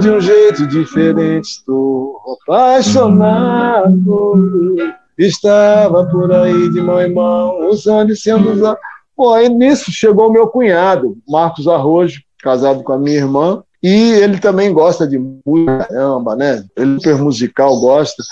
De 0.00 0.10
um 0.10 0.20
jeito 0.20 0.66
diferente, 0.66 1.46
estou 1.46 2.20
apaixonado. 2.46 3.94
Estava 5.16 6.04
por 6.06 6.32
aí 6.32 6.70
de 6.70 6.80
mão 6.80 7.00
em 7.00 7.14
mão, 7.14 7.68
usando 7.68 8.10
e 8.10 8.16
sendo 8.16 8.52
usado. 8.52 8.78
Pô, 9.16 9.32
aí 9.32 9.48
nisso 9.48 9.90
chegou 9.92 10.32
meu 10.32 10.48
cunhado, 10.48 11.16
Marcos 11.28 11.68
Arrojo, 11.68 12.20
casado 12.42 12.82
com 12.82 12.92
a 12.92 12.98
minha 12.98 13.18
irmã, 13.18 13.62
e 13.82 14.12
ele 14.12 14.38
também 14.38 14.72
gosta 14.72 15.06
de 15.06 15.18
música, 15.18 15.84
caramba, 15.88 16.36
né? 16.36 16.64
Ele 16.76 16.92
é 16.96 16.98
super 16.98 17.16
musical, 17.18 17.80
gosta. 17.80 18.22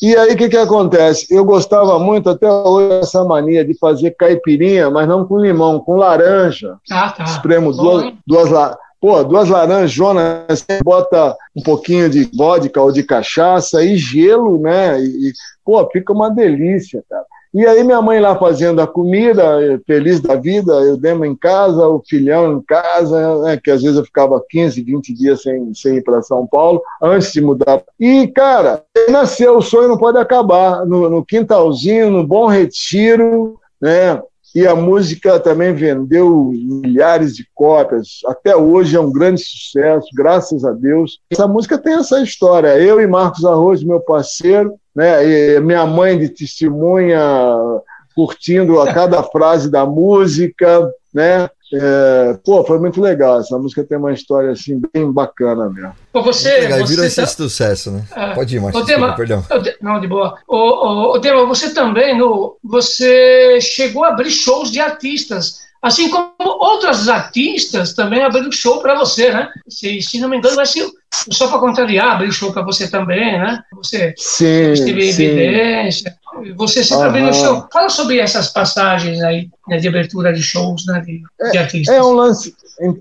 E 0.00 0.16
aí 0.16 0.32
o 0.32 0.36
que, 0.36 0.48
que 0.48 0.56
acontece? 0.56 1.26
Eu 1.34 1.44
gostava 1.44 1.98
muito 1.98 2.30
até 2.30 2.50
hoje 2.50 3.00
dessa 3.00 3.24
mania 3.24 3.64
de 3.64 3.76
fazer 3.78 4.12
caipirinha, 4.12 4.88
mas 4.90 5.08
não 5.08 5.26
com 5.26 5.38
limão, 5.40 5.80
com 5.80 5.96
laranja. 5.96 6.76
Ah, 6.90 7.10
tá. 7.10 7.24
Espremo 7.24 7.72
duas, 7.72 8.02
duas, 8.26 8.50
la- 8.50 8.76
pô, 9.00 9.22
duas 9.24 9.48
laranjonas, 9.48 10.44
você 10.48 10.80
bota 10.84 11.36
um 11.56 11.62
pouquinho 11.62 12.08
de 12.08 12.30
vodka 12.36 12.80
ou 12.80 12.92
de 12.92 13.02
cachaça 13.02 13.82
e 13.84 13.96
gelo, 13.96 14.58
né? 14.60 15.00
E, 15.00 15.32
pô, 15.64 15.86
fica 15.90 16.12
uma 16.12 16.30
delícia, 16.30 17.02
cara. 17.10 17.24
E 17.52 17.66
aí 17.66 17.82
minha 17.82 18.00
mãe 18.00 18.20
lá 18.20 18.38
fazendo 18.38 18.80
a 18.80 18.86
comida, 18.86 19.42
eh, 19.60 19.80
feliz 19.84 20.20
da 20.20 20.36
vida, 20.36 20.72
eu 20.72 20.96
demo 20.96 21.24
em 21.24 21.34
casa, 21.34 21.86
o 21.88 22.00
filhão 22.08 22.52
em 22.52 22.62
casa, 22.62 23.42
né, 23.42 23.60
que 23.62 23.70
às 23.70 23.82
vezes 23.82 23.96
eu 23.96 24.04
ficava 24.04 24.40
15, 24.48 24.80
20 24.82 25.12
dias 25.12 25.42
sem, 25.42 25.74
sem 25.74 25.96
ir 25.96 26.02
para 26.02 26.22
São 26.22 26.46
Paulo, 26.46 26.80
antes 27.02 27.32
de 27.32 27.40
mudar. 27.40 27.82
E, 27.98 28.28
cara, 28.28 28.84
nasceu, 29.08 29.58
o 29.58 29.62
sonho 29.62 29.88
não 29.88 29.98
pode 29.98 30.18
acabar, 30.18 30.86
no, 30.86 31.10
no 31.10 31.24
quintalzinho, 31.24 32.10
no 32.10 32.24
Bom 32.24 32.46
Retiro, 32.46 33.58
né? 33.80 34.22
E 34.54 34.66
a 34.66 34.74
música 34.74 35.38
também 35.38 35.72
vendeu 35.72 36.50
milhares 36.52 37.36
de 37.36 37.46
cópias. 37.54 38.20
Até 38.26 38.56
hoje 38.56 38.96
é 38.96 39.00
um 39.00 39.12
grande 39.12 39.40
sucesso, 39.42 40.08
graças 40.14 40.64
a 40.64 40.72
Deus. 40.72 41.20
Essa 41.30 41.46
música 41.46 41.78
tem 41.78 41.94
essa 41.94 42.20
história. 42.20 42.76
Eu 42.78 43.00
e 43.00 43.06
Marcos 43.06 43.44
Arroz, 43.44 43.84
meu 43.84 44.00
parceiro, 44.00 44.74
né? 44.94 45.60
Minha 45.60 45.86
mãe 45.86 46.18
de 46.18 46.28
testemunha, 46.28 47.20
curtindo 48.14 48.80
a 48.80 48.92
cada 48.92 49.22
frase 49.22 49.70
da 49.70 49.86
música, 49.86 50.90
né? 51.14 51.48
É, 51.72 52.38
pô, 52.44 52.64
foi 52.64 52.78
muito 52.78 53.00
legal. 53.00 53.40
Essa 53.40 53.56
música 53.58 53.84
tem 53.84 53.96
uma 53.98 54.12
história 54.12 54.50
assim 54.50 54.80
bem 54.92 55.10
bacana 55.10 55.70
mesmo. 55.70 55.92
Pô, 56.12 56.22
você, 56.22 56.50
Legal, 56.60 56.80
e 56.80 56.84
virou 56.84 57.04
você 57.04 57.06
esse 57.06 57.20
tá- 57.20 57.26
sucesso, 57.26 57.90
né? 57.92 58.04
Ah, 58.12 58.32
Pode 58.34 58.56
ir, 58.56 58.60
Marcos, 58.60 58.84
desculpa, 58.84 59.12
perdão. 59.14 59.44
Não, 59.80 60.00
de 60.00 60.06
boa. 60.08 60.36
Ô, 60.48 60.56
ô, 60.56 61.12
ô, 61.14 61.18
Dema, 61.18 61.44
você 61.46 61.72
também, 61.72 62.16
no, 62.18 62.56
você 62.64 63.60
chegou 63.60 64.04
a 64.04 64.08
abrir 64.08 64.30
shows 64.30 64.70
de 64.72 64.80
artistas, 64.80 65.60
assim 65.80 66.10
como 66.10 66.32
outros 66.38 67.08
artistas 67.08 67.94
também 67.94 68.22
abriram 68.22 68.50
show 68.50 68.80
para 68.80 68.94
você, 68.98 69.30
né? 69.32 69.48
Se, 69.68 70.02
se 70.02 70.18
não 70.20 70.28
me 70.28 70.38
engano, 70.38 70.56
vai 70.56 70.66
ser 70.66 70.88
só 71.30 71.48
para 71.48 71.58
contrariar, 71.58 72.12
abriu 72.12 72.32
show 72.32 72.52
para 72.52 72.62
você 72.62 72.88
também, 72.88 73.38
né? 73.38 73.62
Você 73.74 74.12
Sim, 74.16 74.72
esteve 74.72 75.08
em 75.08 75.12
sim. 75.12 75.24
evidência, 75.24 76.14
você 76.56 76.82
sempre 76.82 77.04
Aham. 77.04 77.08
abriu 77.08 77.32
show. 77.32 77.68
Fala 77.72 77.88
sobre 77.88 78.18
essas 78.18 78.48
passagens 78.48 79.20
aí, 79.22 79.48
né, 79.68 79.78
de 79.78 79.88
abertura 79.88 80.32
de 80.32 80.42
shows, 80.42 80.84
né, 80.86 81.00
de, 81.00 81.22
de 81.50 81.58
artistas. 81.58 81.94
É 81.94 82.02
um 82.02 82.12
lance 82.12 82.54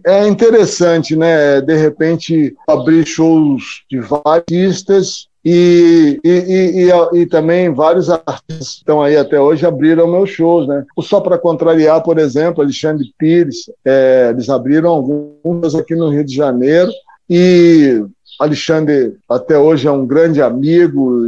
é 0.05 0.27
interessante, 0.27 1.15
né? 1.15 1.61
De 1.61 1.75
repente 1.75 2.55
abrir 2.67 3.05
shows 3.05 3.83
de 3.89 3.99
vários 3.99 4.25
artistas 4.25 5.27
e, 5.43 6.19
e, 6.23 6.91
e, 6.91 7.21
e, 7.21 7.25
também 7.25 7.73
vários 7.73 8.09
artistas 8.09 8.43
que 8.47 8.79
estão 8.79 9.01
aí 9.01 9.15
até 9.15 9.39
hoje 9.39 9.65
abriram 9.65 10.11
meus 10.11 10.29
shows, 10.31 10.67
né? 10.67 10.85
Só 10.99 11.21
para 11.21 11.37
Contrariar, 11.37 12.03
por 12.03 12.19
exemplo, 12.19 12.61
Alexandre 12.61 13.13
Pires, 13.17 13.71
é, 13.85 14.31
eles 14.33 14.49
abriram 14.49 14.89
alguns 14.89 15.75
aqui 15.75 15.95
no 15.95 16.09
Rio 16.09 16.25
de 16.25 16.35
Janeiro. 16.35 16.91
E 17.29 18.03
Alexandre 18.39 19.15
até 19.29 19.57
hoje 19.57 19.87
é 19.87 19.91
um 19.91 20.05
grande 20.05 20.41
amigo 20.41 21.25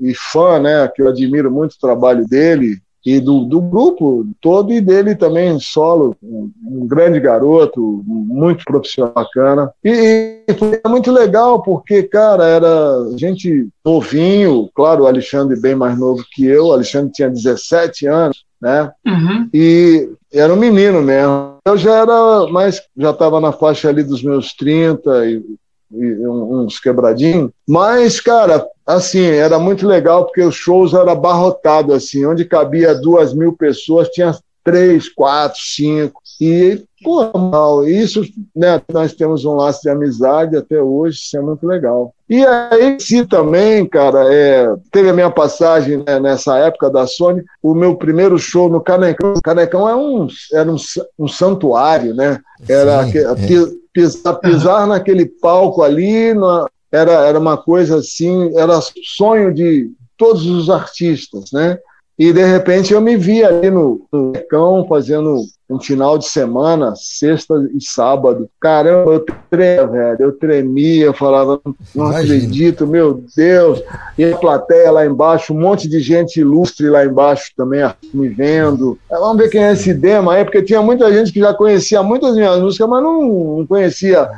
e, 0.00 0.14
fã, 0.14 0.58
né? 0.58 0.88
Que 0.88 1.02
eu 1.02 1.08
admiro 1.08 1.50
muito 1.50 1.72
o 1.72 1.80
trabalho 1.80 2.26
dele 2.26 2.80
e 3.04 3.20
do, 3.20 3.44
do 3.44 3.60
grupo 3.60 4.26
todo 4.40 4.72
e 4.72 4.80
dele 4.80 5.14
também 5.14 5.58
solo, 5.58 6.14
um, 6.22 6.50
um 6.66 6.86
grande 6.86 7.18
garoto, 7.18 8.02
muito 8.06 8.64
profissional 8.64 9.14
bacana. 9.14 9.72
E, 9.82 10.42
e, 10.46 10.54
foi 10.54 10.80
muito 10.86 11.10
legal 11.10 11.62
porque, 11.62 12.02
cara, 12.02 12.44
era 12.44 13.16
gente 13.16 13.68
novinho, 13.84 14.68
claro, 14.74 15.04
o 15.04 15.06
Alexandre 15.06 15.58
bem 15.58 15.74
mais 15.74 15.98
novo 15.98 16.22
que 16.32 16.44
eu, 16.44 16.66
o 16.66 16.72
Alexandre 16.72 17.12
tinha 17.12 17.30
17 17.30 18.06
anos, 18.06 18.44
né? 18.60 18.90
Uhum. 19.06 19.48
E 19.54 20.10
era 20.32 20.52
um 20.52 20.56
menino 20.56 21.00
mesmo. 21.00 21.56
Eu 21.64 21.78
já 21.78 21.94
era 22.02 22.46
mais, 22.48 22.82
já 22.96 23.10
estava 23.10 23.40
na 23.40 23.52
faixa 23.52 23.88
ali 23.88 24.02
dos 24.02 24.22
meus 24.22 24.52
30 24.52 25.26
e 25.26 25.42
uns 25.90 26.78
quebradinhos. 26.78 27.50
Mas, 27.66 28.20
cara, 28.20 28.66
assim, 28.86 29.24
era 29.24 29.58
muito 29.58 29.86
legal 29.86 30.26
porque 30.26 30.42
os 30.42 30.54
shows 30.54 30.92
eram 30.92 31.10
abarrotados, 31.10 31.94
assim, 31.94 32.24
onde 32.26 32.44
cabia 32.44 32.94
duas 32.94 33.32
mil 33.34 33.52
pessoas, 33.52 34.08
tinha 34.08 34.34
três, 34.68 35.08
quatro, 35.08 35.58
cinco. 35.60 36.20
E, 36.38 36.84
pô, 37.02 37.36
mal. 37.38 37.88
Isso, 37.88 38.22
né, 38.54 38.80
nós 38.92 39.14
temos 39.14 39.44
um 39.46 39.54
laço 39.54 39.80
de 39.82 39.88
amizade 39.88 40.56
até 40.56 40.80
hoje, 40.80 41.18
isso 41.18 41.36
é 41.36 41.40
muito 41.40 41.66
legal. 41.66 42.12
E 42.28 42.44
aí, 42.44 43.00
sim, 43.00 43.24
também, 43.24 43.86
cara, 43.86 44.32
é, 44.32 44.68
teve 44.92 45.08
a 45.08 45.14
minha 45.14 45.30
passagem 45.30 46.04
né, 46.06 46.20
nessa 46.20 46.58
época 46.58 46.90
da 46.90 47.06
Sony, 47.06 47.42
o 47.62 47.74
meu 47.74 47.96
primeiro 47.96 48.38
show 48.38 48.68
no 48.68 48.80
Canecão. 48.80 49.32
O 49.32 49.42
Canecão 49.42 49.88
é 49.88 49.96
um, 49.96 50.28
era 50.52 50.70
um, 50.70 50.76
um 51.18 51.26
santuário, 51.26 52.14
né? 52.14 52.38
Era 52.68 53.06
sim, 53.06 53.18
é. 53.18 53.66
pisar, 53.92 54.34
pisar 54.34 54.86
naquele 54.86 55.24
palco 55.24 55.82
ali, 55.82 56.34
na, 56.34 56.66
era, 56.92 57.12
era 57.26 57.38
uma 57.38 57.56
coisa 57.56 57.96
assim, 57.96 58.56
era 58.56 58.78
sonho 59.16 59.52
de 59.52 59.90
todos 60.18 60.44
os 60.46 60.68
artistas, 60.68 61.52
né? 61.52 61.78
E 62.18 62.32
de 62.32 62.44
repente 62.44 62.92
eu 62.92 63.00
me 63.00 63.16
vi 63.16 63.44
ali 63.44 63.70
no, 63.70 64.00
no 64.12 64.32
Cão 64.50 64.84
fazendo 64.88 65.36
um 65.70 65.78
final 65.78 66.16
de 66.18 66.26
semana, 66.26 66.94
sexta 66.96 67.54
e 67.72 67.84
sábado. 67.84 68.48
Caramba, 68.60 69.12
eu 69.12 69.24
tremia, 69.50 69.86
velho. 69.86 70.16
Eu 70.18 70.32
tremia, 70.32 71.04
eu 71.04 71.14
falava, 71.14 71.60
não 71.94 72.06
Imagina. 72.06 72.34
acredito, 72.34 72.86
meu 72.86 73.22
Deus. 73.36 73.82
E 74.16 74.24
a 74.24 74.36
plateia 74.36 74.90
lá 74.90 75.06
embaixo, 75.06 75.52
um 75.52 75.60
monte 75.60 75.88
de 75.88 76.00
gente 76.00 76.40
ilustre 76.40 76.88
lá 76.88 77.04
embaixo 77.04 77.52
também 77.56 77.88
me 78.12 78.28
vendo. 78.28 78.98
Vamos 79.10 79.36
ver 79.36 79.50
quem 79.50 79.62
é 79.62 79.72
esse 79.72 79.94
Dema 79.94 80.34
aí, 80.34 80.44
porque 80.44 80.62
tinha 80.62 80.82
muita 80.82 81.12
gente 81.12 81.32
que 81.32 81.40
já 81.40 81.52
conhecia 81.54 82.02
muitas 82.02 82.34
minhas 82.34 82.60
músicas, 82.60 82.88
mas 82.88 83.02
não, 83.02 83.58
não 83.58 83.66
conhecia 83.66 84.28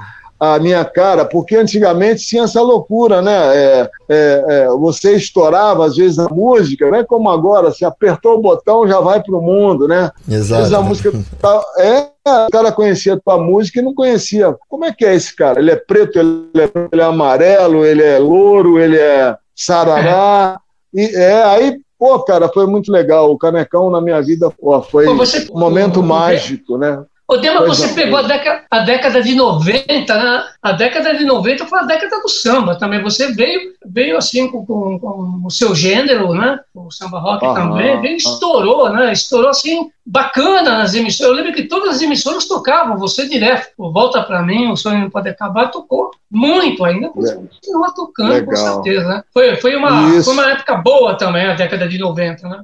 a 0.41 0.59
minha 0.59 0.83
cara, 0.87 1.27
porque 1.27 1.55
antigamente 1.55 2.27
tinha 2.27 2.45
essa 2.45 2.63
loucura, 2.63 3.21
né? 3.21 3.55
É, 3.55 3.91
é, 4.09 4.45
é, 4.49 4.69
você 4.69 5.15
estourava, 5.15 5.85
às 5.85 5.97
vezes, 5.97 6.19
a 6.19 6.29
música, 6.31 6.91
não 6.91 6.97
é 6.97 7.05
como 7.05 7.29
agora, 7.29 7.71
se 7.71 7.85
apertou 7.85 8.39
o 8.39 8.41
botão, 8.41 8.89
já 8.89 8.99
vai 9.01 9.23
para 9.23 9.37
o 9.37 9.43
mundo, 9.43 9.87
né? 9.87 10.11
Exato. 10.27 10.63
Às 10.63 10.71
vezes 10.71 10.73
a 10.73 10.81
música. 10.81 11.13
Tá, 11.39 11.63
é, 11.79 12.07
o 12.47 12.51
cara 12.51 12.73
conhecia 12.73 13.21
tua 13.23 13.37
música 13.37 13.81
e 13.81 13.83
não 13.83 13.95
conhecia. 13.95 14.57
Como 14.67 14.87
é 14.87 14.93
que 14.93 15.05
é 15.05 15.15
esse 15.15 15.37
cara? 15.37 15.61
Ele 15.61 15.73
é 15.73 15.77
preto, 15.77 16.19
ele 16.19 16.49
é, 16.57 16.71
ele 16.91 17.03
é 17.03 17.05
amarelo, 17.05 17.85
ele 17.85 18.03
é 18.03 18.19
louro, 18.19 18.79
ele 18.79 18.97
é 18.97 19.37
sarará. 19.55 20.59
E, 20.93 21.03
é, 21.15 21.45
aí 21.45 21.81
Pô, 22.01 22.19
cara, 22.21 22.49
foi 22.49 22.67
muito 22.67 22.91
legal. 22.91 23.31
O 23.31 23.37
Canecão 23.37 23.91
na 23.91 24.01
minha 24.01 24.23
vida 24.23 24.51
pô, 24.51 24.81
foi 24.81 25.05
pô, 25.05 25.15
você, 25.17 25.47
um 25.53 25.61
momento 25.61 26.03
mágico, 26.03 26.79
né? 26.79 27.05
Ô, 27.31 27.37
Dema, 27.37 27.65
você 27.65 27.87
é. 27.87 27.95
pegou 27.95 28.19
a 28.19 28.23
década, 28.23 28.65
a 28.69 28.81
década 28.81 29.23
de 29.23 29.37
90, 29.37 30.15
né? 30.19 30.45
A 30.61 30.73
década 30.73 31.17
de 31.17 31.25
90 31.25 31.65
foi 31.65 31.79
a 31.79 31.85
década 31.85 32.21
do 32.21 32.29
samba 32.29 32.75
também. 32.75 33.01
Você 33.05 33.33
veio, 33.33 33.73
veio 33.87 34.17
assim 34.17 34.49
com, 34.49 34.67
com, 34.67 34.99
com 34.99 35.41
o 35.45 35.49
seu 35.49 35.73
gênero, 35.73 36.35
né? 36.35 36.59
O 36.75 36.91
samba 36.91 37.21
rock 37.21 37.47
ah, 37.47 37.55
também, 37.55 38.01
veio, 38.01 38.17
estourou, 38.17 38.91
né? 38.91 39.13
Estourou 39.13 39.49
assim, 39.49 39.93
bacana 40.05 40.79
nas 40.79 40.93
emissoras. 40.93 41.31
Eu 41.31 41.37
lembro 41.37 41.53
que 41.53 41.69
todas 41.69 41.95
as 41.95 42.03
emissoras 42.03 42.49
tocavam 42.49 42.99
você 42.99 43.29
direto. 43.29 43.69
O 43.79 43.93
Volta 43.93 44.25
Pra 44.25 44.43
Mim, 44.43 44.73
O 44.73 44.77
Sonho 44.77 44.99
Não 44.99 45.11
Pode 45.11 45.29
Acabar, 45.29 45.71
tocou 45.71 46.11
muito 46.29 46.85
ainda. 46.85 47.11
Continua 47.11 47.95
tocando, 47.95 48.33
Legal. 48.33 48.47
com 48.47 48.57
certeza. 48.57 49.09
Né? 49.09 49.23
Foi, 49.33 49.55
foi, 49.55 49.77
uma, 49.77 50.21
foi 50.21 50.33
uma 50.33 50.51
época 50.51 50.75
boa 50.79 51.15
também, 51.15 51.47
a 51.47 51.55
década 51.55 51.89
de 51.89 51.97
90, 51.97 52.49
né? 52.49 52.63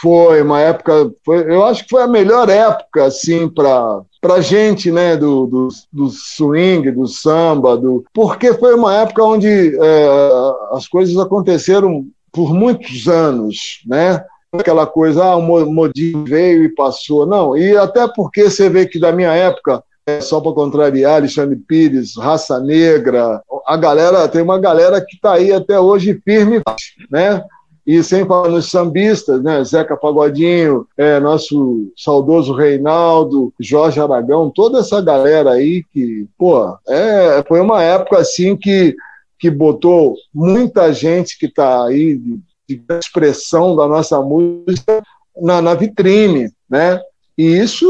Foi 0.00 0.42
uma 0.42 0.60
época, 0.60 1.10
foi, 1.24 1.52
eu 1.52 1.64
acho 1.64 1.84
que 1.84 1.90
foi 1.90 2.02
a 2.02 2.08
melhor 2.08 2.48
época, 2.48 3.04
assim, 3.04 3.48
para 3.48 4.02
para 4.20 4.40
gente, 4.40 4.90
né, 4.90 5.18
do, 5.18 5.44
do, 5.44 5.68
do, 5.92 6.08
swing, 6.08 6.90
do 6.92 7.06
samba, 7.06 7.76
do, 7.76 8.02
porque 8.10 8.54
foi 8.54 8.74
uma 8.74 8.94
época 8.96 9.22
onde 9.22 9.76
é, 9.76 10.08
as 10.72 10.88
coisas 10.88 11.14
aconteceram 11.18 12.06
por 12.32 12.54
muitos 12.54 13.06
anos, 13.06 13.82
né? 13.86 14.24
Aquela 14.50 14.86
coisa, 14.86 15.22
ah, 15.22 15.36
o 15.36 15.70
modinho 15.70 16.24
veio 16.24 16.64
e 16.64 16.74
passou. 16.74 17.26
Não, 17.26 17.54
e 17.54 17.76
até 17.76 18.08
porque 18.08 18.48
você 18.48 18.70
vê 18.70 18.86
que 18.86 18.98
da 18.98 19.12
minha 19.12 19.32
época, 19.34 19.84
é, 20.06 20.20
só 20.22 20.40
para 20.40 20.52
contrariar, 20.52 21.16
Alexandre 21.16 21.56
Pires, 21.56 22.16
Raça 22.16 22.58
Negra, 22.60 23.42
a 23.66 23.76
galera, 23.76 24.26
tem 24.26 24.40
uma 24.40 24.58
galera 24.58 25.00
que 25.00 25.16
está 25.16 25.34
aí 25.34 25.52
até 25.52 25.78
hoje 25.78 26.20
firme, 26.24 26.62
né? 27.10 27.42
E 27.86 28.02
sem 28.02 28.24
falar 28.26 28.48
nos 28.48 28.70
sambistas, 28.70 29.42
né? 29.42 29.62
Zeca 29.62 29.96
Pagodinho, 29.96 30.86
é, 30.96 31.20
nosso 31.20 31.92
saudoso 31.96 32.54
Reinaldo, 32.54 33.52
Jorge 33.60 34.00
Aragão, 34.00 34.50
toda 34.50 34.78
essa 34.78 35.02
galera 35.02 35.52
aí 35.52 35.84
que, 35.92 36.26
pô, 36.38 36.76
é, 36.88 37.44
foi 37.46 37.60
uma 37.60 37.82
época 37.82 38.18
assim 38.18 38.56
que, 38.56 38.96
que 39.38 39.50
botou 39.50 40.16
muita 40.32 40.92
gente 40.94 41.38
que 41.38 41.46
está 41.46 41.84
aí 41.84 42.16
de, 42.16 42.40
de, 42.66 42.82
expressão 42.98 43.76
da 43.76 43.86
nossa 43.86 44.18
música 44.20 45.02
na, 45.36 45.60
na 45.60 45.74
vitrine, 45.74 46.50
né? 46.68 46.98
E 47.36 47.58
isso, 47.58 47.86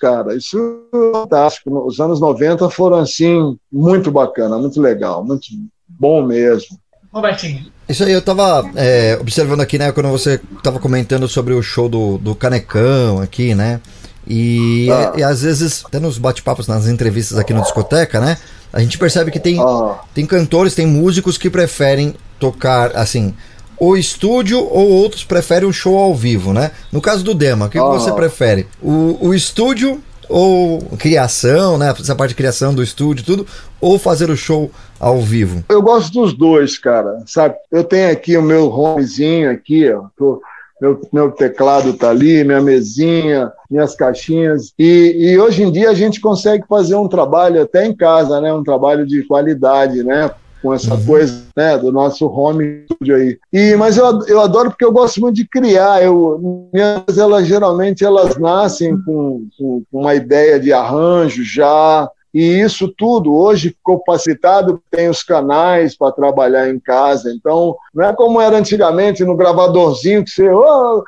cara, 0.00 0.34
isso 0.34 0.58
é 0.92 1.12
fantástico. 1.12 1.86
Os 1.86 2.00
anos 2.00 2.20
90 2.20 2.68
foram, 2.68 2.96
assim, 2.98 3.56
muito 3.70 4.10
bacana, 4.10 4.58
muito 4.58 4.80
legal, 4.80 5.24
muito 5.24 5.46
bom 5.86 6.22
mesmo. 6.22 6.76
Robertinho. 7.12 7.77
Isso 7.88 8.04
aí, 8.04 8.12
eu 8.12 8.20
tava 8.20 8.70
é, 8.76 9.16
observando 9.20 9.60
aqui, 9.60 9.78
né, 9.78 9.90
quando 9.92 10.10
você 10.10 10.38
tava 10.62 10.78
comentando 10.78 11.26
sobre 11.26 11.54
o 11.54 11.62
show 11.62 11.88
do, 11.88 12.18
do 12.18 12.34
Canecão 12.34 13.20
aqui, 13.20 13.54
né? 13.54 13.80
E, 14.26 14.88
ah. 14.90 15.14
e, 15.16 15.22
às 15.22 15.40
vezes, 15.40 15.82
até 15.86 15.98
nos 15.98 16.18
bate-papos, 16.18 16.68
nas 16.68 16.86
entrevistas 16.86 17.38
aqui 17.38 17.54
no 17.54 17.62
Discoteca, 17.62 18.20
né? 18.20 18.36
A 18.70 18.80
gente 18.80 18.98
percebe 18.98 19.30
que 19.30 19.40
tem, 19.40 19.58
ah. 19.58 20.00
tem 20.12 20.26
cantores, 20.26 20.74
tem 20.74 20.86
músicos 20.86 21.38
que 21.38 21.48
preferem 21.48 22.14
tocar, 22.38 22.94
assim, 22.94 23.34
o 23.80 23.96
estúdio 23.96 24.58
ou 24.58 24.90
outros 24.90 25.24
preferem 25.24 25.66
o 25.66 25.72
show 25.72 25.96
ao 25.96 26.14
vivo, 26.14 26.52
né? 26.52 26.72
No 26.92 27.00
caso 27.00 27.24
do 27.24 27.32
Dema, 27.32 27.66
o 27.66 27.68
que, 27.70 27.78
ah. 27.78 27.82
que 27.82 27.88
você 27.88 28.12
prefere? 28.12 28.66
O, 28.82 29.16
o 29.28 29.34
estúdio 29.34 30.02
ou 30.28 30.80
criação, 30.98 31.78
né? 31.78 31.94
Essa 31.98 32.14
parte 32.14 32.30
de 32.30 32.36
criação 32.36 32.74
do 32.74 32.82
estúdio, 32.82 33.24
tudo, 33.24 33.46
ou 33.80 33.98
fazer 33.98 34.30
o 34.30 34.36
show 34.36 34.70
ao 35.00 35.20
vivo? 35.20 35.64
Eu 35.68 35.82
gosto 35.82 36.12
dos 36.12 36.34
dois, 36.34 36.78
cara. 36.78 37.22
Sabe? 37.26 37.54
Eu 37.70 37.84
tenho 37.84 38.10
aqui 38.10 38.36
o 38.36 38.42
meu 38.42 38.70
homezinho 38.70 39.50
aqui, 39.50 39.90
ó. 39.90 40.04
Tô, 40.16 40.40
meu, 40.80 41.00
meu 41.12 41.30
teclado 41.32 41.92
tá 41.94 42.10
ali, 42.10 42.44
minha 42.44 42.60
mesinha, 42.60 43.52
minhas 43.70 43.96
caixinhas. 43.96 44.72
E, 44.78 45.16
e 45.18 45.38
hoje 45.38 45.62
em 45.62 45.72
dia 45.72 45.90
a 45.90 45.94
gente 45.94 46.20
consegue 46.20 46.64
fazer 46.68 46.94
um 46.94 47.08
trabalho 47.08 47.62
até 47.62 47.84
em 47.84 47.94
casa, 47.94 48.40
né? 48.40 48.52
Um 48.52 48.62
trabalho 48.62 49.06
de 49.06 49.22
qualidade, 49.24 50.04
né? 50.04 50.30
Com 50.62 50.74
essa 50.74 50.94
uhum. 50.94 51.04
coisa 51.04 51.42
né, 51.56 51.78
do 51.78 51.92
nosso 51.92 52.26
home 52.26 52.84
studio 52.84 53.16
aí. 53.16 53.38
E, 53.52 53.76
mas 53.76 53.96
eu, 53.96 54.20
eu 54.26 54.40
adoro 54.40 54.70
porque 54.70 54.84
eu 54.84 54.92
gosto 54.92 55.20
muito 55.20 55.36
de 55.36 55.48
criar. 55.48 56.02
Eu, 56.02 56.68
minhas, 56.72 57.16
elas 57.16 57.46
geralmente 57.46 58.04
elas 58.04 58.36
nascem 58.36 58.96
com, 59.02 59.46
com, 59.56 59.82
uma 59.92 60.14
ideia 60.14 60.58
de 60.58 60.72
arranjo 60.72 61.42
já, 61.44 62.08
e 62.32 62.60
isso 62.60 62.92
tudo 62.96 63.34
hoje 63.34 63.70
ficou 63.70 64.02
facilitado, 64.04 64.82
tem 64.90 65.08
os 65.08 65.22
canais 65.22 65.96
para 65.96 66.12
trabalhar 66.12 66.68
em 66.68 66.78
casa. 66.78 67.32
Então, 67.32 67.74
não 67.94 68.04
é 68.04 68.12
como 68.12 68.40
era 68.40 68.58
antigamente 68.58 69.24
no 69.24 69.36
gravadorzinho 69.36 70.24
que 70.24 70.30
você, 70.30 70.48
oh, 70.48 71.02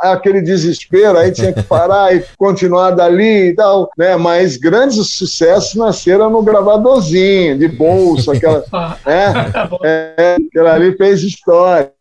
aquele 0.00 0.40
desespero, 0.40 1.18
aí 1.18 1.32
tinha 1.32 1.52
que 1.52 1.62
parar 1.62 2.14
e 2.14 2.24
continuar 2.36 2.90
dali 2.90 3.48
e 3.48 3.54
tal, 3.54 3.90
né? 3.96 4.16
Mas 4.16 4.56
grandes 4.56 5.10
sucessos 5.10 5.74
nasceram 5.74 6.30
no 6.30 6.42
gravadorzinho, 6.42 7.58
de 7.58 7.68
bolsa, 7.68 8.32
aquela, 8.32 8.64
né? 9.04 9.32
É, 9.84 10.36
aquela 10.48 10.74
ali 10.74 10.96
fez 10.96 11.22
história. 11.22 11.92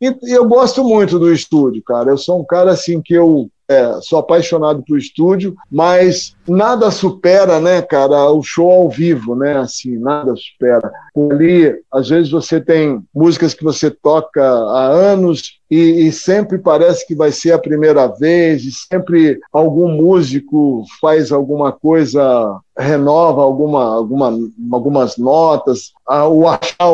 E, 0.00 0.16
e 0.24 0.32
eu 0.32 0.48
gosto 0.48 0.82
muito 0.82 1.16
do 1.16 1.32
estúdio, 1.32 1.80
cara. 1.86 2.10
Eu 2.10 2.18
sou 2.18 2.40
um 2.40 2.44
cara 2.44 2.72
assim 2.72 3.00
que 3.00 3.14
eu 3.14 3.48
é, 3.72 4.00
sou 4.02 4.18
apaixonado 4.18 4.82
por 4.86 4.98
estúdio, 4.98 5.54
mas 5.70 6.34
nada 6.46 6.90
supera, 6.90 7.58
né, 7.60 7.80
cara, 7.80 8.30
o 8.30 8.42
show 8.42 8.70
ao 8.70 8.90
vivo, 8.90 9.34
né? 9.34 9.56
Assim, 9.56 9.98
nada 9.98 10.34
supera. 10.36 10.90
Ali, 11.16 11.74
às 11.92 12.08
vezes 12.08 12.30
você 12.30 12.60
tem 12.60 13.02
músicas 13.14 13.54
que 13.54 13.64
você 13.64 13.90
toca 13.90 14.42
há 14.42 14.86
anos 14.88 15.60
e, 15.74 16.06
e, 16.06 16.12
sempre 16.12 16.58
parece 16.58 17.06
que 17.06 17.14
vai 17.14 17.32
ser 17.32 17.52
a 17.52 17.58
primeira 17.58 18.06
vez, 18.06 18.62
e 18.62 18.70
sempre 18.70 19.40
algum 19.50 19.88
músico 19.88 20.84
faz 21.00 21.32
alguma 21.32 21.72
coisa, 21.72 22.60
renova 22.76 23.40
alguma, 23.40 23.82
alguma, 23.82 24.38
algumas 24.70 25.16
notas. 25.16 25.92
Ah, 26.06 26.28
o 26.28 26.46
achar, 26.46 26.92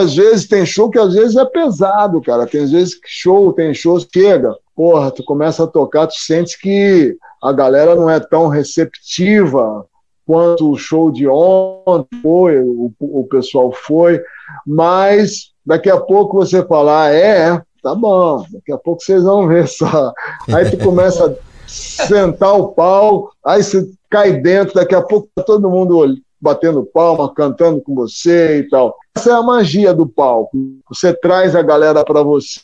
às 0.00 0.16
vezes 0.16 0.48
tem 0.48 0.66
show 0.66 0.90
que 0.90 0.98
às 0.98 1.14
vezes 1.14 1.36
é 1.36 1.44
pesado, 1.44 2.20
cara. 2.20 2.44
Tem 2.44 2.66
vezes 2.66 2.96
que 2.96 3.06
show, 3.06 3.52
tem 3.52 3.72
show 3.72 4.00
chega, 4.00 4.52
porra, 4.74 5.12
tu 5.12 5.22
começa 5.22 5.62
a 5.62 5.68
tocar, 5.68 6.08
tu 6.08 6.16
sente 6.16 6.60
que 6.60 7.16
a 7.40 7.52
galera 7.52 7.94
não 7.94 8.10
é 8.10 8.18
tão 8.18 8.48
receptiva 8.48 9.86
quanto 10.26 10.72
o 10.72 10.76
show 10.76 11.12
de 11.12 11.28
ontem 11.28 12.18
foi, 12.20 12.58
o, 12.58 12.92
o 12.98 13.24
pessoal 13.30 13.70
foi, 13.70 14.20
mas 14.66 15.52
daqui 15.64 15.88
a 15.88 16.00
pouco 16.00 16.38
você 16.38 16.66
fala, 16.66 17.04
ah, 17.04 17.12
é, 17.12 17.62
tá 17.82 17.94
bom, 17.94 18.44
daqui 18.50 18.72
a 18.72 18.78
pouco 18.78 19.02
vocês 19.02 19.24
vão 19.24 19.46
ver 19.46 19.66
só. 19.68 20.12
Aí 20.54 20.70
tu 20.70 20.78
começa 20.78 21.26
a 21.26 21.34
sentar 21.66 22.54
o 22.54 22.68
pau, 22.68 23.30
aí 23.44 23.62
você 23.62 23.90
cai 24.08 24.40
dentro, 24.40 24.74
daqui 24.74 24.94
a 24.94 25.02
pouco 25.02 25.28
tá 25.34 25.42
todo 25.42 25.70
mundo 25.70 26.04
batendo 26.40 26.84
palma, 26.84 27.32
cantando 27.32 27.80
com 27.80 27.94
você 27.94 28.58
e 28.58 28.68
tal. 28.68 28.96
Essa 29.16 29.30
é 29.30 29.34
a 29.34 29.42
magia 29.42 29.94
do 29.94 30.06
palco. 30.06 30.56
Você 30.88 31.12
traz 31.14 31.54
a 31.54 31.62
galera 31.62 32.04
para 32.04 32.22
você 32.22 32.60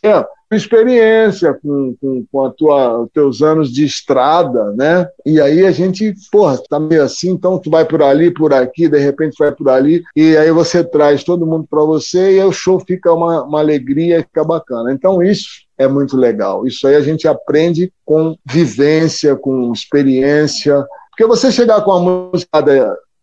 experiência 0.57 1.55
com, 1.55 1.95
com, 2.01 2.25
com 2.31 2.45
a 2.45 2.51
tua, 2.51 3.03
os 3.03 3.11
teus 3.13 3.43
anos 3.43 3.73
de 3.73 3.85
estrada, 3.85 4.73
né? 4.73 5.09
E 5.25 5.41
aí 5.41 5.67
a 5.67 5.71
gente, 5.71 6.15
porra, 6.33 6.59
tá 6.69 6.81
meio 6.81 7.03
assim, 7.03 7.31
então 7.31 7.59
tu 7.59 7.71
vai 7.71 7.85
por 7.85 8.03
ali, 8.03 8.33
por 8.33 8.53
aqui, 8.55 8.89
de 8.89 8.99
repente 8.99 9.37
vai 9.39 9.53
por 9.53 9.69
ali, 9.69 10.03
e 10.17 10.37
aí 10.37 10.51
você 10.51 10.83
traz 10.83 11.23
todo 11.23 11.47
mundo 11.47 11.67
para 11.69 11.85
você 11.85 12.37
e 12.37 12.41
aí 12.41 12.47
o 12.47 12.53
show 12.53 12.81
fica 12.81 13.13
uma, 13.13 13.45
uma 13.45 13.61
alegria, 13.61 14.23
fica 14.23 14.45
bacana. 14.45 14.93
Então 14.93 15.23
isso 15.23 15.69
é 15.77 15.87
muito 15.87 16.17
legal. 16.17 16.67
Isso 16.67 16.87
aí 16.87 16.97
a 16.97 17.01
gente 17.01 17.29
aprende 17.29 17.93
com 18.05 18.37
vivência, 18.45 19.37
com 19.37 19.73
experiência. 19.73 20.85
Porque 21.11 21.27
você 21.27 21.53
chegar 21.53 21.83
com 21.83 21.93
a 21.93 22.01
música 22.01 22.63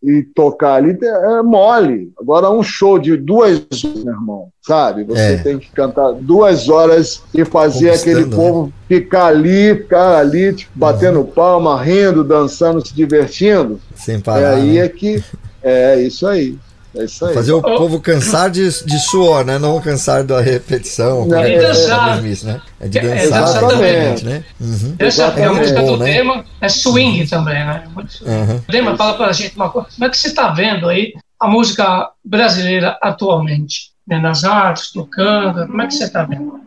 e 0.05 0.21
tocar 0.21 0.75
ali 0.75 0.97
é 1.01 1.41
mole. 1.41 2.11
Agora, 2.19 2.51
um 2.51 2.61
show 2.61 2.99
de 2.99 3.17
duas 3.17 3.57
horas, 3.57 4.03
meu 4.03 4.13
irmão, 4.13 4.49
sabe? 4.61 5.03
Você 5.03 5.33
é. 5.33 5.37
tem 5.37 5.57
que 5.57 5.71
cantar 5.71 6.11
duas 6.13 6.69
horas 6.69 7.23
e 7.33 7.43
fazer 7.43 7.89
aquele 7.89 8.25
né? 8.25 8.35
povo 8.35 8.71
ficar 8.87 9.27
ali, 9.27 9.75
ficar 9.75 10.17
ali, 10.17 10.53
tipo, 10.53 10.71
batendo 10.75 11.19
uhum. 11.19 11.25
palma, 11.25 11.81
rindo, 11.81 12.23
dançando, 12.23 12.85
se 12.85 12.93
divertindo. 12.93 13.79
Sem 13.95 14.19
parar. 14.19 14.41
É 14.41 14.55
aí 14.55 14.73
né? 14.73 14.85
é 14.85 14.89
que. 14.89 15.23
É 15.63 15.99
isso 15.99 16.27
aí. 16.27 16.55
É 16.97 17.05
isso 17.05 17.25
aí. 17.25 17.33
Fazer 17.33 17.51
o 17.53 17.61
povo 17.61 17.99
cansar 17.99 18.49
de, 18.49 18.63
de 18.85 18.99
suor, 18.99 19.43
né? 19.45 19.59
Não 19.59 19.81
cansar 19.81 20.23
da 20.23 20.39
repetição. 20.39 21.25
Não, 21.25 21.37
é, 21.37 21.59
dançar. 21.59 22.19
É, 22.19 22.21
né? 22.21 22.61
é 22.79 22.87
de 22.87 22.99
dançar. 22.99 23.17
É, 23.17 23.23
exatamente. 23.23 24.25
Né? 24.25 24.43
Uhum. 24.59 24.95
Essa 24.97 25.23
é 25.23 25.45
a 25.45 25.53
música 25.53 25.81
bom, 25.81 25.97
do 25.97 25.97
né? 25.97 26.13
tema, 26.13 26.45
é 26.61 26.69
swing 26.69 27.27
também, 27.27 27.65
né? 27.65 27.83
Uhum. 27.95 28.57
O 28.57 28.71
tema 28.71 28.95
fala 28.95 29.15
pra 29.15 29.31
gente 29.33 29.55
uma 29.55 29.69
coisa. 29.69 29.89
Como 29.93 30.05
é 30.05 30.09
que 30.09 30.17
você 30.17 30.27
está 30.27 30.49
vendo 30.49 30.87
aí 30.87 31.13
a 31.39 31.47
música 31.47 32.09
brasileira 32.23 32.97
atualmente? 33.01 33.91
Né? 34.07 34.19
Nas 34.19 34.43
artes, 34.43 34.91
tocando, 34.91 35.67
como 35.67 35.81
é 35.81 35.87
que 35.87 35.93
você 35.93 36.05
está 36.05 36.23
vendo? 36.23 36.61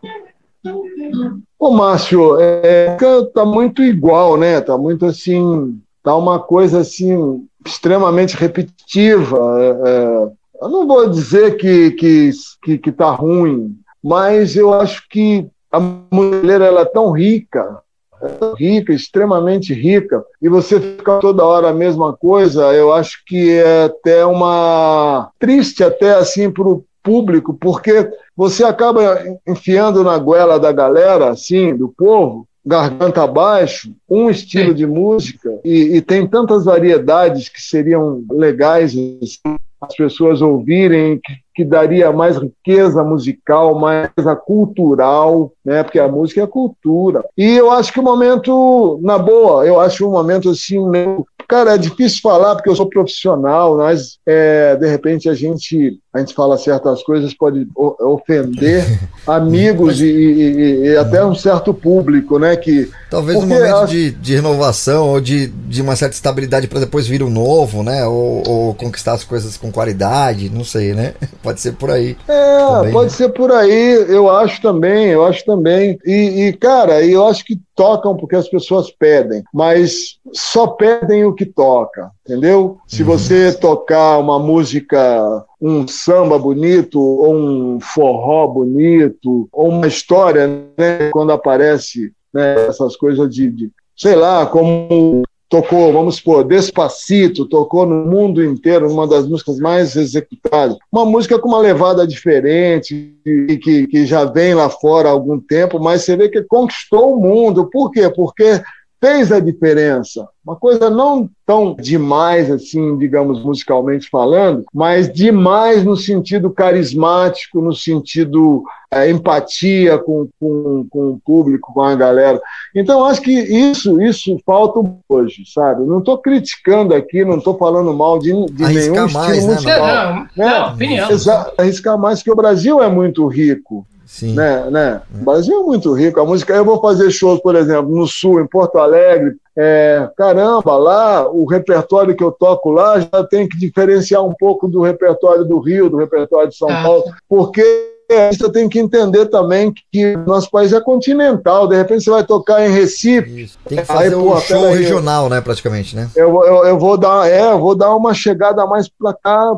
Ô, 1.58 1.70
Márcio, 1.70 2.36
é, 2.38 2.96
tá 3.34 3.44
muito 3.44 3.82
igual, 3.82 4.36
né? 4.36 4.60
Tá 4.60 4.76
muito 4.76 5.06
assim, 5.06 5.80
tá 6.02 6.14
uma 6.14 6.38
coisa 6.38 6.80
assim 6.80 7.46
extremamente 7.68 8.36
repetitiva. 8.36 9.38
É, 9.60 9.88
é, 9.88 10.30
eu 10.62 10.68
não 10.68 10.86
vou 10.86 11.08
dizer 11.08 11.56
que 11.56 11.92
que 11.92 12.30
que, 12.62 12.78
que 12.78 12.92
tá 12.92 13.10
ruim, 13.10 13.76
mas 14.02 14.56
eu 14.56 14.72
acho 14.72 15.08
que 15.08 15.46
a 15.70 15.78
mulher 16.10 16.60
ela 16.60 16.80
é 16.80 16.84
tão 16.86 17.10
rica, 17.10 17.80
é 18.22 18.28
tão 18.28 18.54
rica, 18.54 18.92
extremamente 18.92 19.72
rica, 19.74 20.24
e 20.40 20.48
você 20.48 20.80
fica 20.80 21.18
toda 21.20 21.44
hora 21.44 21.68
a 21.68 21.74
mesma 21.74 22.16
coisa, 22.16 22.72
eu 22.72 22.92
acho 22.92 23.22
que 23.26 23.52
é 23.52 23.84
até 23.84 24.24
uma 24.24 25.30
triste 25.38 25.84
até 25.84 26.14
assim 26.14 26.50
para 26.50 26.66
o 26.66 26.84
público, 27.02 27.54
porque 27.54 28.10
você 28.36 28.64
acaba 28.64 29.22
enfiando 29.46 30.02
na 30.02 30.18
goela 30.18 30.58
da 30.58 30.72
galera, 30.72 31.30
assim, 31.30 31.76
do 31.76 31.88
povo, 31.96 32.47
garganta 32.64 33.22
abaixo, 33.22 33.92
um 34.08 34.28
estilo 34.28 34.70
Sim. 34.70 34.74
de 34.74 34.86
música, 34.86 35.58
e, 35.64 35.96
e, 35.96 36.02
tem 36.02 36.26
tantas 36.26 36.64
variedades 36.64 37.48
que 37.48 37.60
seriam 37.60 38.22
legais 38.30 38.92
assim, 39.22 39.56
as 39.80 39.94
pessoas 39.94 40.42
ouvirem, 40.42 41.20
que, 41.24 41.32
que, 41.54 41.64
daria 41.64 42.12
mais 42.12 42.36
riqueza 42.36 43.02
musical, 43.04 43.78
mais 43.78 44.10
cultural, 44.44 45.52
né? 45.64 45.84
Porque 45.84 46.00
a 46.00 46.08
música 46.08 46.42
é 46.42 46.46
cultura. 46.46 47.24
E 47.36 47.56
eu 47.56 47.70
acho 47.70 47.92
que 47.92 48.00
o 48.00 48.02
momento, 48.02 48.98
na 49.02 49.18
boa, 49.18 49.64
eu 49.64 49.80
acho 49.80 50.06
um 50.06 50.10
momento 50.10 50.50
assim 50.50 50.84
meio 50.88 51.24
Cara, 51.48 51.74
é 51.74 51.78
difícil 51.78 52.20
falar 52.22 52.54
porque 52.54 52.68
eu 52.68 52.76
sou 52.76 52.86
profissional, 52.86 53.78
mas 53.78 54.18
é, 54.26 54.76
de 54.76 54.86
repente 54.86 55.30
a 55.30 55.34
gente, 55.34 55.98
a 56.12 56.18
gente 56.18 56.34
fala 56.34 56.58
certas 56.58 57.02
coisas, 57.02 57.32
pode 57.32 57.66
ofender 57.74 58.84
amigos 59.26 59.98
e, 59.98 60.06
e, 60.06 60.86
e, 60.88 60.96
até 60.98 61.24
um 61.24 61.34
certo 61.34 61.72
público, 61.72 62.38
né? 62.38 62.54
Que, 62.54 62.90
Talvez 63.10 63.38
um 63.38 63.46
momento 63.46 63.86
de, 63.86 64.10
de 64.10 64.34
renovação 64.34 65.08
ou 65.08 65.22
de, 65.22 65.46
de 65.46 65.80
uma 65.80 65.96
certa 65.96 66.14
estabilidade 66.14 66.68
para 66.68 66.80
depois 66.80 67.06
vir 67.06 67.22
um 67.22 67.30
novo, 67.30 67.82
né? 67.82 68.04
Ou, 68.04 68.42
ou, 68.46 68.74
conquistar 68.74 69.14
as 69.14 69.24
coisas 69.24 69.56
com 69.56 69.72
qualidade, 69.72 70.50
não 70.50 70.64
sei, 70.64 70.92
né? 70.92 71.14
Pode 71.42 71.62
ser 71.62 71.72
por 71.72 71.90
aí. 71.90 72.14
É, 72.28 72.58
também, 72.58 72.92
pode 72.92 73.10
né? 73.10 73.16
ser 73.16 73.28
por 73.30 73.50
aí, 73.50 74.04
eu 74.08 74.30
acho 74.30 74.60
também, 74.60 75.06
eu 75.06 75.24
acho 75.24 75.44
também. 75.44 75.98
E, 76.04 76.48
e, 76.48 76.52
cara, 76.52 77.02
eu 77.02 77.26
acho 77.26 77.44
que 77.44 77.58
tocam 77.74 78.16
porque 78.16 78.34
as 78.34 78.48
pessoas 78.48 78.90
pedem, 78.90 79.42
mas 79.54 80.18
só 80.32 80.66
pedem 80.66 81.24
o 81.24 81.32
que 81.38 81.46
toca, 81.46 82.10
entendeu? 82.26 82.78
Se 82.86 83.02
uhum. 83.02 83.08
você 83.08 83.52
tocar 83.52 84.18
uma 84.18 84.38
música, 84.38 85.46
um 85.60 85.86
samba 85.86 86.36
bonito, 86.38 87.00
ou 87.00 87.34
um 87.34 87.80
forró 87.80 88.46
bonito, 88.48 89.48
ou 89.52 89.68
uma 89.68 89.86
história, 89.86 90.48
né, 90.76 91.10
quando 91.12 91.30
aparece 91.30 92.12
né, 92.34 92.66
essas 92.66 92.96
coisas 92.96 93.32
de, 93.32 93.50
de, 93.50 93.70
sei 93.96 94.16
lá, 94.16 94.44
como 94.46 95.22
tocou, 95.48 95.92
vamos 95.92 96.16
supor, 96.16 96.44
Despacito, 96.44 97.46
tocou 97.46 97.86
no 97.86 98.04
mundo 98.04 98.44
inteiro, 98.44 98.90
uma 98.92 99.06
das 99.06 99.26
músicas 99.26 99.58
mais 99.58 99.96
executadas. 99.96 100.76
Uma 100.92 101.06
música 101.06 101.38
com 101.38 101.48
uma 101.48 101.60
levada 101.60 102.06
diferente, 102.06 103.16
e 103.24 103.56
que, 103.56 103.86
que 103.86 104.04
já 104.04 104.24
vem 104.24 104.54
lá 104.54 104.68
fora 104.68 105.08
há 105.08 105.12
algum 105.12 105.40
tempo, 105.40 105.80
mas 105.80 106.02
você 106.02 106.16
vê 106.16 106.28
que 106.28 106.42
conquistou 106.42 107.14
o 107.14 107.20
mundo. 107.20 107.70
Por 107.70 107.90
quê? 107.90 108.10
Porque 108.10 108.60
fez 109.00 109.30
a 109.30 109.40
diferença. 109.40 110.28
Uma 110.44 110.56
coisa 110.56 110.90
não 110.90 111.28
tão 111.46 111.74
demais, 111.74 112.50
assim, 112.50 112.96
digamos, 112.98 113.42
musicalmente 113.42 114.08
falando, 114.10 114.64
mas 114.72 115.12
demais 115.12 115.84
no 115.84 115.96
sentido 115.96 116.50
carismático, 116.50 117.60
no 117.60 117.74
sentido 117.74 118.62
é, 118.90 119.10
empatia 119.10 119.98
com, 119.98 120.28
com, 120.40 120.86
com 120.90 121.10
o 121.10 121.20
público, 121.24 121.72
com 121.72 121.82
a 121.82 121.94
galera. 121.94 122.40
Então, 122.74 123.04
acho 123.04 123.20
que 123.20 123.32
isso 123.32 124.00
isso 124.00 124.38
falta 124.44 124.80
hoje, 125.08 125.42
sabe? 125.52 125.84
Não 125.84 125.98
estou 125.98 126.18
criticando 126.18 126.94
aqui, 126.94 127.24
não 127.24 127.38
estou 127.38 127.56
falando 127.56 127.92
mal 127.92 128.18
de, 128.18 128.32
de 128.46 128.62
nenhum 128.64 129.10
mais, 129.10 129.38
estilo 129.38 129.46
né, 129.46 129.54
musical. 129.54 129.86
Não, 129.86 130.28
não, 130.36 130.60
não, 130.60 130.74
opinião. 130.74 131.08
Arriscar 131.56 131.98
mais, 131.98 132.22
que 132.22 132.30
o 132.30 132.36
Brasil 132.36 132.82
é 132.82 132.88
muito 132.88 133.26
rico. 133.26 133.86
Sim. 134.08 134.32
Né, 134.32 134.70
né? 134.70 135.02
O 135.20 135.22
Brasil 135.22 135.60
é 135.60 135.62
muito 135.62 135.92
rico. 135.92 136.18
A 136.18 136.24
música, 136.24 136.54
eu 136.54 136.64
vou 136.64 136.80
fazer 136.80 137.10
shows, 137.10 137.40
por 137.40 137.54
exemplo, 137.54 137.94
no 137.94 138.06
Sul, 138.06 138.40
em 138.40 138.46
Porto 138.46 138.78
Alegre. 138.78 139.36
É, 139.54 140.08
caramba, 140.16 140.78
lá 140.78 141.30
o 141.30 141.44
repertório 141.44 142.16
que 142.16 142.24
eu 142.24 142.32
toco 142.32 142.70
lá 142.70 142.98
já 143.00 143.22
tem 143.28 143.46
que 143.46 143.58
diferenciar 143.58 144.24
um 144.24 144.32
pouco 144.32 144.66
do 144.66 144.80
repertório 144.80 145.44
do 145.44 145.58
Rio, 145.58 145.90
do 145.90 145.98
repertório 145.98 146.48
de 146.48 146.56
São 146.56 146.70
ah. 146.70 146.82
Paulo, 146.82 147.04
porque 147.28 147.62
você 148.08 148.50
tem 148.50 148.66
que 148.66 148.78
entender 148.78 149.26
também 149.26 149.74
que 149.92 150.16
nosso 150.16 150.50
país 150.50 150.72
é 150.72 150.80
continental. 150.80 151.68
De 151.68 151.76
repente 151.76 152.04
você 152.04 152.10
vai 152.10 152.24
tocar 152.24 152.66
em 152.66 152.72
Recife. 152.72 153.42
Isso. 153.42 153.58
Tem 153.68 153.78
que 153.78 153.84
fazer 153.84 154.04
aí, 154.04 154.14
um 154.14 154.30
pô, 154.30 154.40
show 154.40 154.70
regional, 154.70 155.28
né, 155.28 155.42
praticamente, 155.42 155.94
né? 155.94 156.08
Eu, 156.16 156.30
eu, 156.44 156.64
eu, 156.64 156.78
vou 156.78 156.96
dar, 156.96 157.28
é, 157.28 157.52
eu 157.52 157.58
vou 157.58 157.74
dar 157.74 157.94
uma 157.94 158.14
chegada 158.14 158.64
mais 158.64 158.88
para 158.88 159.12
cá 159.12 159.54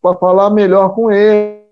para 0.00 0.14
falar 0.14 0.48
melhor 0.48 0.94
com 0.94 1.10
ele 1.10 1.63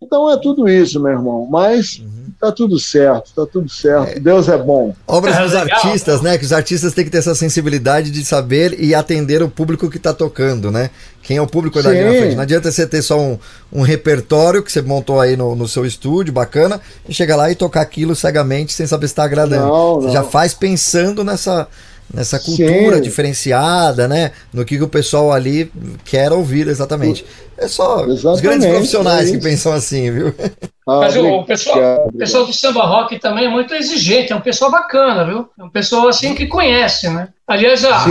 então 0.00 0.30
é 0.30 0.36
tudo 0.38 0.66
isso, 0.66 0.98
meu 0.98 1.12
irmão. 1.12 1.46
Mas 1.50 1.98
uhum. 1.98 2.32
tá 2.40 2.50
tudo 2.50 2.78
certo, 2.78 3.32
tá 3.34 3.44
tudo 3.44 3.68
certo. 3.68 4.16
É. 4.16 4.18
Deus 4.18 4.48
é 4.48 4.56
bom. 4.56 4.94
Obras 5.06 5.36
dos 5.36 5.54
artistas, 5.54 6.22
né? 6.22 6.38
Que 6.38 6.44
os 6.44 6.52
artistas 6.54 6.94
têm 6.94 7.04
que 7.04 7.10
ter 7.10 7.18
essa 7.18 7.34
sensibilidade 7.34 8.10
de 8.10 8.24
saber 8.24 8.80
e 8.80 8.94
atender 8.94 9.42
o 9.42 9.48
público 9.48 9.90
que 9.90 9.98
está 9.98 10.14
tocando, 10.14 10.70
né? 10.70 10.88
Quem 11.22 11.36
é 11.36 11.42
o 11.42 11.46
público 11.46 11.82
da 11.82 11.90
na 11.90 12.10
frente. 12.10 12.34
Não 12.34 12.42
adianta 12.42 12.72
você 12.72 12.86
ter 12.86 13.02
só 13.02 13.20
um, 13.20 13.38
um 13.70 13.82
repertório 13.82 14.62
que 14.62 14.72
você 14.72 14.80
montou 14.80 15.20
aí 15.20 15.36
no, 15.36 15.54
no 15.54 15.68
seu 15.68 15.84
estúdio, 15.84 16.32
bacana, 16.32 16.80
e 17.06 17.12
chegar 17.12 17.36
lá 17.36 17.50
e 17.50 17.54
tocar 17.54 17.82
aquilo 17.82 18.16
cegamente 18.16 18.72
sem 18.72 18.86
saber 18.86 19.08
se 19.08 19.12
está 19.12 19.24
agradando. 19.24 19.66
Não, 19.66 19.94
você 19.96 20.06
não. 20.06 20.12
já 20.14 20.24
faz 20.24 20.54
pensando 20.54 21.22
nessa 21.22 21.68
nessa 22.12 22.38
cultura 22.38 22.96
Sim. 22.96 23.02
diferenciada, 23.02 24.08
né? 24.08 24.32
No 24.50 24.64
que, 24.64 24.78
que 24.78 24.82
o 24.82 24.88
pessoal 24.88 25.30
ali 25.30 25.70
quer 26.06 26.32
ouvir 26.32 26.66
exatamente. 26.66 27.22
É 27.58 27.66
só 27.66 28.04
os 28.04 28.20
Exatamente, 28.20 28.42
grandes 28.42 28.66
profissionais 28.68 29.28
é 29.28 29.32
que 29.32 29.42
pensam 29.42 29.72
assim, 29.72 30.10
viu? 30.12 30.34
Ah, 30.86 31.00
Mas 31.00 31.16
o 31.16 31.18
obrigado, 31.18 31.46
pessoal, 31.46 32.06
o 32.06 32.12
pessoal 32.16 32.46
do 32.46 32.52
samba 32.52 32.82
rock 32.86 33.18
também 33.18 33.44
é 33.44 33.48
muito 33.48 33.74
exigente, 33.74 34.32
é 34.32 34.36
um 34.36 34.40
pessoal 34.40 34.70
bacana, 34.70 35.24
viu? 35.24 35.48
É 35.58 35.64
um 35.64 35.68
pessoal 35.68 36.08
assim 36.08 36.34
que 36.34 36.46
conhece, 36.46 37.10
né? 37.10 37.28
Aliás, 37.46 37.84
a, 37.84 38.04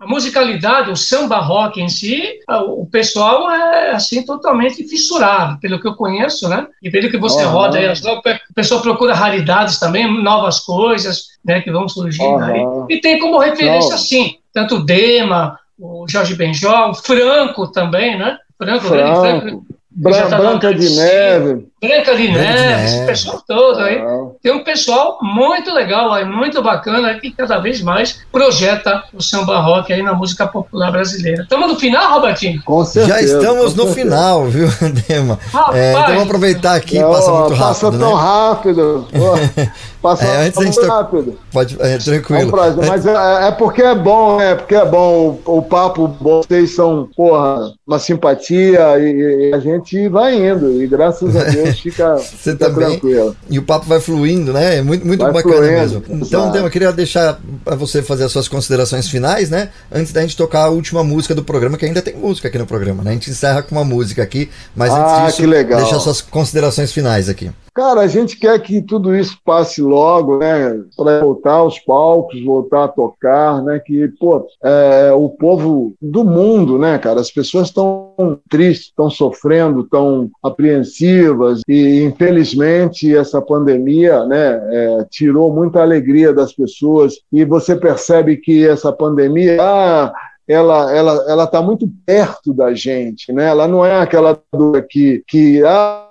a 0.00 0.06
musicalidade, 0.06 0.90
o 0.90 0.96
samba 0.96 1.38
rock 1.38 1.80
em 1.80 1.88
si, 1.88 2.38
o 2.48 2.86
pessoal 2.86 3.50
é 3.50 3.90
assim 3.90 4.24
totalmente 4.24 4.86
fissurado, 4.88 5.58
pelo 5.60 5.80
que 5.80 5.88
eu 5.88 5.94
conheço, 5.94 6.48
né? 6.48 6.66
E 6.82 6.90
pelo 6.90 7.10
que 7.10 7.18
você 7.18 7.42
Aham. 7.42 7.52
roda 7.52 7.78
aí, 7.78 7.88
o 7.88 8.54
pessoal 8.54 8.80
procura 8.80 9.12
raridades 9.14 9.78
também, 9.78 10.22
novas 10.22 10.60
coisas, 10.60 11.24
né, 11.44 11.60
que 11.60 11.70
vão 11.72 11.88
surgindo 11.88 12.38
Aham. 12.38 12.52
aí. 12.52 12.96
E 12.96 13.00
tem 13.00 13.18
como 13.18 13.38
referência, 13.38 13.90
Não. 13.90 13.98
sim, 13.98 14.36
tanto 14.54 14.76
o 14.76 14.84
Dema, 14.84 15.58
o 15.78 16.06
Jorge 16.08 16.34
Benjol, 16.34 16.90
o 16.90 16.94
Franco 16.94 17.66
também, 17.70 18.18
né? 18.18 18.38
Franco, 18.80 19.20
Franco, 19.20 19.66
Bran- 19.90 20.12
já 20.16 20.28
tá 20.28 20.38
Branca 20.38 20.74
de 20.74 20.90
Neve. 20.96 21.68
Branca 21.86 22.16
de 22.16 22.28
Branca 22.28 22.46
de 22.52 22.58
Neve, 22.60 22.84
esse 22.84 23.06
pessoal 23.06 23.42
todo 23.46 23.80
aí. 23.80 24.00
Tem 24.42 24.52
um 24.52 24.64
pessoal 24.64 25.18
muito 25.22 25.72
legal 25.72 26.12
aí, 26.12 26.24
muito 26.24 26.62
bacana, 26.62 27.14
que 27.18 27.30
cada 27.30 27.58
vez 27.58 27.80
mais 27.82 28.20
projeta 28.32 29.04
o 29.14 29.22
samba 29.22 29.58
rock 29.60 29.92
aí 29.92 30.02
na 30.02 30.12
música 30.14 30.46
popular 30.46 30.90
brasileira. 30.92 31.42
Estamos 31.42 31.68
no 31.68 31.76
final, 31.78 32.12
Robertinho? 32.14 32.62
com 32.64 32.84
certeza. 32.84 33.14
Já 33.14 33.22
estamos 33.22 33.74
no 33.74 33.84
certeza. 33.84 33.94
final, 33.94 34.44
viu, 34.46 34.68
Dema? 35.08 35.38
Rapaz, 35.52 35.76
É, 35.76 35.92
então 35.92 36.06
vamos 36.06 36.22
aproveitar 36.24 36.74
aqui, 36.74 36.98
Não, 36.98 37.10
passa 37.12 37.30
muito 37.32 37.56
passa 37.56 37.86
rápido, 37.86 38.00
tão 38.00 38.16
né? 38.16 38.22
rápido. 38.22 39.06
Pô, 39.16 39.68
passa 40.02 40.24
É, 40.24 40.36
antes 40.46 40.58
da 40.58 40.64
gente 40.64 40.74
tão 40.76 40.84
to- 40.84 40.92
rápido. 40.92 41.38
Pode, 41.52 41.76
é, 41.80 41.92
É 41.92 41.96
um 41.96 41.98
tranquilo. 41.98 42.50
prazer, 42.50 42.86
mas 42.86 43.06
é, 43.06 43.48
é 43.48 43.50
porque 43.52 43.82
é 43.82 43.94
bom, 43.94 44.40
é 44.40 44.54
porque 44.54 44.74
é 44.74 44.84
bom 44.84 45.40
o, 45.46 45.58
o 45.58 45.62
papo, 45.62 46.06
bom, 46.08 46.42
vocês 46.42 46.74
são, 46.74 47.08
porra, 47.16 47.72
uma 47.86 47.98
simpatia 47.98 48.98
e, 48.98 49.50
e 49.50 49.54
a 49.54 49.58
gente 49.58 50.08
vai 50.08 50.34
indo 50.36 50.82
e 50.82 50.86
graças 50.86 51.34
a 51.36 51.44
Deus 51.44 51.75
fica, 51.80 52.14
Você 52.16 52.52
fica 52.52 52.56
também. 52.56 52.90
tranquilo. 52.98 53.36
E 53.48 53.58
o 53.58 53.62
papo 53.62 53.86
vai 53.86 54.00
fluindo, 54.00 54.52
né? 54.52 54.76
É 54.78 54.82
muito, 54.82 55.06
muito 55.06 55.20
Vai 55.22 55.32
bacana 55.32 55.54
fluindo, 55.56 55.72
mesmo. 55.72 56.02
Então, 56.08 56.40
exato. 56.40 56.52
Dema, 56.52 56.66
eu 56.66 56.70
queria 56.70 56.92
deixar 56.92 57.38
para 57.64 57.76
você 57.76 58.02
fazer 58.02 58.24
as 58.24 58.32
suas 58.32 58.48
considerações 58.48 59.08
finais, 59.08 59.50
né? 59.50 59.70
Antes 59.92 60.12
da 60.12 60.20
gente 60.22 60.36
tocar 60.36 60.64
a 60.64 60.68
última 60.68 61.02
música 61.04 61.34
do 61.34 61.42
programa, 61.44 61.76
que 61.76 61.84
ainda 61.86 62.02
tem 62.02 62.14
música 62.16 62.48
aqui 62.48 62.58
no 62.58 62.66
programa, 62.66 63.02
né? 63.02 63.10
A 63.10 63.14
gente 63.14 63.30
encerra 63.30 63.62
com 63.62 63.74
uma 63.74 63.84
música 63.84 64.22
aqui, 64.22 64.50
mas 64.74 64.92
Ah, 64.92 65.24
antes 65.24 65.36
disso, 65.36 65.50
deixar 65.50 66.00
suas 66.00 66.20
considerações 66.20 66.92
finais 66.92 67.28
aqui. 67.28 67.50
Cara, 67.76 68.00
a 68.00 68.06
gente 68.06 68.38
quer 68.38 68.58
que 68.62 68.80
tudo 68.80 69.14
isso 69.14 69.38
passe 69.44 69.82
logo, 69.82 70.38
né? 70.38 70.82
Para 70.96 71.20
voltar 71.20 71.56
aos 71.56 71.78
palcos, 71.78 72.42
voltar 72.42 72.84
a 72.84 72.88
tocar, 72.88 73.62
né? 73.62 73.78
Que, 73.78 74.08
pô, 74.18 74.46
é, 74.64 75.12
o 75.12 75.28
povo 75.28 75.92
do 76.00 76.24
mundo, 76.24 76.78
né, 76.78 76.96
cara? 76.96 77.20
As 77.20 77.30
pessoas 77.30 77.68
estão 77.68 78.40
tristes, 78.48 78.86
estão 78.86 79.10
sofrendo, 79.10 79.82
estão 79.82 80.30
apreensivas 80.42 81.60
e, 81.68 82.02
infelizmente, 82.02 83.14
essa 83.14 83.42
pandemia, 83.42 84.24
né, 84.24 84.58
é, 84.72 85.06
tirou 85.10 85.52
muita 85.52 85.82
alegria 85.82 86.32
das 86.32 86.54
pessoas 86.54 87.16
e 87.30 87.44
você 87.44 87.76
percebe 87.76 88.38
que 88.38 88.66
essa 88.66 88.90
pandemia, 88.90 89.58
ah, 89.60 90.14
ela 90.48 90.94
ela 90.94 91.24
ela 91.28 91.44
está 91.44 91.60
muito 91.60 91.88
perto 92.04 92.52
da 92.52 92.74
gente, 92.74 93.32
né? 93.32 93.48
Ela 93.48 93.66
não 93.66 93.84
é 93.84 94.00
aquela 94.00 94.38
dor 94.52 94.82
que 94.88 95.22
que 95.26 95.62
ah, 95.64 96.06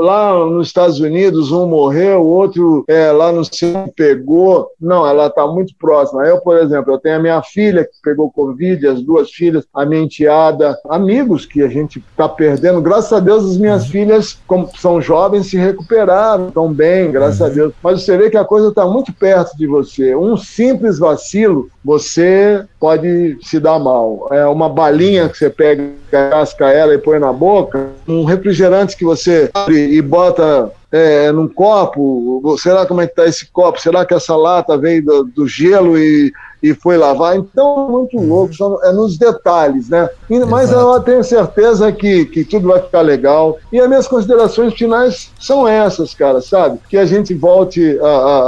lá 0.00 0.44
nos 0.46 0.68
Estados 0.68 1.00
Unidos 1.00 1.52
um 1.52 1.66
morreu, 1.66 2.22
o 2.22 2.26
outro 2.26 2.84
é, 2.88 3.12
lá 3.12 3.30
no 3.30 3.44
céu 3.44 3.92
pegou. 3.94 4.68
Não, 4.80 5.06
ela 5.06 5.26
está 5.26 5.46
muito 5.46 5.74
próxima. 5.78 6.24
Eu, 6.24 6.40
por 6.40 6.56
exemplo, 6.56 6.92
eu 6.92 6.98
tenho 6.98 7.16
a 7.16 7.20
minha 7.20 7.42
filha 7.42 7.84
que 7.84 8.00
pegou 8.02 8.30
Covid, 8.30 8.86
as 8.86 9.02
duas 9.02 9.30
filhas, 9.30 9.66
a 9.74 9.84
minha 9.84 10.02
enteada, 10.02 10.78
amigos 10.88 11.44
que 11.44 11.62
a 11.62 11.68
gente 11.68 11.98
está 11.98 12.28
perdendo. 12.28 12.80
Graças 12.80 13.12
a 13.12 13.20
Deus, 13.20 13.44
as 13.44 13.56
minhas 13.56 13.86
filhas, 13.86 14.38
como 14.46 14.70
são 14.76 15.00
jovens, 15.00 15.48
se 15.48 15.56
recuperaram, 15.56 16.48
estão 16.48 16.72
bem, 16.72 17.10
graças 17.10 17.42
a 17.42 17.48
Deus. 17.48 17.72
Mas 17.82 18.02
você 18.02 18.16
vê 18.16 18.30
que 18.30 18.36
a 18.36 18.44
coisa 18.44 18.68
está 18.68 18.86
muito 18.86 19.12
perto 19.12 19.56
de 19.56 19.66
você. 19.66 20.14
Um 20.14 20.36
simples 20.36 20.98
vacilo, 20.98 21.68
você 21.84 22.64
pode 22.80 23.38
se 23.48 23.58
dar 23.58 23.78
mal. 23.78 24.28
É 24.30 24.46
uma 24.46 24.68
balinha 24.68 25.28
que 25.28 25.38
você 25.38 25.48
pega, 25.48 25.90
casca 26.10 26.68
ela 26.68 26.94
e 26.94 26.98
põe 26.98 27.18
na 27.18 27.32
boca, 27.32 27.88
um 28.06 28.24
refrigerante 28.24 28.96
que 28.96 29.04
você 29.04 29.50
abre 29.54 29.94
e 29.94 30.02
bota 30.02 30.70
é, 30.90 31.30
num 31.32 31.48
copo, 31.48 32.56
será 32.58 32.86
como 32.86 33.00
é 33.00 33.06
que 33.06 33.14
tá 33.14 33.26
esse 33.26 33.46
copo? 33.46 33.80
Será 33.80 34.04
que 34.06 34.14
essa 34.14 34.36
lata 34.36 34.76
veio 34.76 35.04
do, 35.04 35.24
do 35.24 35.48
gelo 35.48 35.98
e, 35.98 36.32
e 36.62 36.74
foi 36.74 36.96
lavar? 36.96 37.36
Então, 37.36 37.88
muito 37.90 38.16
louco, 38.18 38.54
só 38.54 38.78
é 38.84 38.92
nos 38.92 39.16
detalhes, 39.16 39.88
né? 39.88 40.08
E- 40.28 40.38
mas 40.44 40.72
eu 40.72 41.00
tenho 41.00 41.22
certeza 41.22 41.92
que, 41.92 42.24
que 42.26 42.44
tudo 42.44 42.68
vai 42.68 42.80
ficar 42.80 43.00
legal. 43.02 43.56
E 43.72 43.80
as 43.80 43.88
minhas 43.88 44.08
considerações 44.08 44.74
finais 44.74 45.30
são 45.38 45.66
essas, 45.66 46.14
cara, 46.14 46.40
sabe? 46.40 46.78
Que 46.88 46.96
a 46.96 47.04
gente 47.06 47.34
volte 47.34 47.98
a- 48.00 48.06
a- 48.06 48.40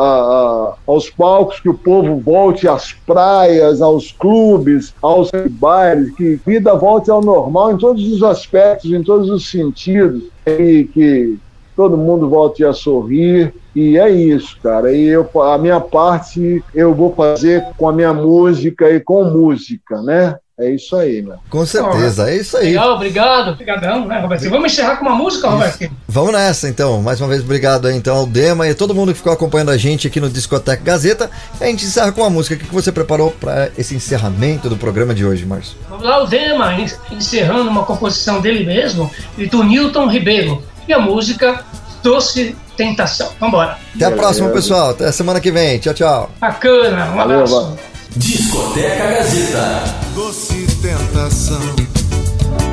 a- 0.71 0.75
aos 0.87 1.11
palcos, 1.11 1.61
que 1.61 1.69
o 1.69 1.75
povo 1.75 2.21
volte 2.21 2.67
às 2.69 2.93
praias, 2.93 3.81
aos 3.81 4.13
clubes, 4.13 4.93
aos 5.01 5.31
bares, 5.51 6.11
que 6.15 6.41
a 6.45 6.51
vida 6.51 6.75
volte 6.75 7.11
ao 7.11 7.23
normal 7.23 7.73
em 7.73 7.79
todos 7.79 8.05
os 8.13 8.23
aspectos, 8.23 8.91
em 8.91 9.03
todos 9.03 9.31
os 9.31 9.51
sentidos. 9.51 10.23
E 10.47 10.89
que 10.93 11.39
todo 11.77 11.97
mundo 11.97 12.29
volte 12.29 12.65
a 12.65 12.73
sorrir. 12.73 13.55
E 13.75 13.99
é 13.99 14.11
isso, 14.11 14.57
cara. 14.63 14.93
E 14.93 15.07
eu, 15.07 15.29
a 15.43 15.59
minha 15.59 15.81
parte 15.81 16.63
eu 16.75 16.95
vou 16.95 17.15
fazer 17.15 17.65
com 17.77 17.89
a 17.89 17.93
minha 17.93 18.13
música 18.13 18.91
e 18.91 19.01
com 19.01 19.25
música, 19.25 20.03
né? 20.03 20.37
É 20.61 20.71
isso 20.75 20.95
aí, 20.95 21.23
meu. 21.23 21.37
Com 21.49 21.65
certeza, 21.65 22.31
é 22.31 22.37
isso 22.37 22.57
aí. 22.57 22.67
Legal, 22.67 22.95
obrigado. 22.97 23.53
Obrigadão, 23.53 24.05
né, 24.07 24.21
Robertinho? 24.21 24.51
Vamos 24.51 24.73
encerrar 24.73 24.97
com 24.97 25.07
uma 25.07 25.15
música, 25.15 25.49
Robertinho? 25.49 25.91
Vamos 26.07 26.33
nessa 26.33 26.69
então. 26.69 27.01
Mais 27.01 27.19
uma 27.21 27.29
vez, 27.29 27.41
obrigado 27.41 27.87
aí 27.87 27.97
então 27.97 28.15
ao 28.15 28.27
Dema 28.27 28.67
e 28.69 28.71
a 28.73 28.75
todo 28.75 28.95
mundo 28.95 29.13
que 29.13 29.19
ficou 29.19 29.33
acompanhando 29.33 29.71
a 29.71 29.77
gente 29.79 30.07
aqui 30.07 30.21
no 30.21 30.29
Discoteca 30.29 30.83
Gazeta. 30.85 31.31
A 31.59 31.65
gente 31.65 31.87
encerra 31.87 32.13
com 32.13 32.21
uma 32.21 32.29
música. 32.31 32.55
O 32.55 32.59
que 32.59 32.75
você 32.75 32.93
preparou 32.93 33.31
para 33.31 33.71
esse 33.79 33.95
encerramento 33.95 34.69
do 34.69 34.77
programa 34.77 35.15
de 35.15 35.25
hoje, 35.25 35.47
Márcio? 35.47 35.77
Vamos 35.89 36.05
lá, 36.05 36.23
o 36.23 36.27
Dema, 36.27 36.75
en- 36.75 36.87
encerrando 37.13 37.71
uma 37.71 37.85
composição 37.85 38.41
dele 38.41 38.65
mesmo, 38.65 39.11
e 39.39 39.47
do 39.47 39.63
Newton 39.65 40.09
Ribeiro. 40.09 40.63
E 40.87 40.93
a 40.93 40.99
música 40.99 41.65
Doce 42.03 42.55
Tentação. 42.77 43.31
Vambora. 43.41 43.79
Até 43.95 44.05
a 44.07 44.11
próxima, 44.11 44.49
pessoal. 44.51 44.91
Até 44.91 45.11
semana 45.13 45.41
que 45.41 45.51
vem. 45.51 45.79
Tchau, 45.79 45.95
tchau. 45.95 46.31
Bacana, 46.41 47.11
um 47.13 47.17
Valeu, 47.17 47.37
abraço. 47.45 47.67
vai. 47.67 47.90
Discoteca 48.17 49.07
Gazeta. 49.07 49.85
doce 50.15 50.67
tentação. 50.83 51.61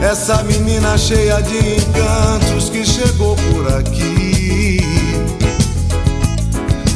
Essa 0.02 0.44
menina 0.44 0.98
cheia 0.98 1.42
de 1.42 1.58
encantos 1.58 2.70
que 2.70 2.86
chegou 2.86 3.36
por 3.36 3.74
aqui 3.78 4.82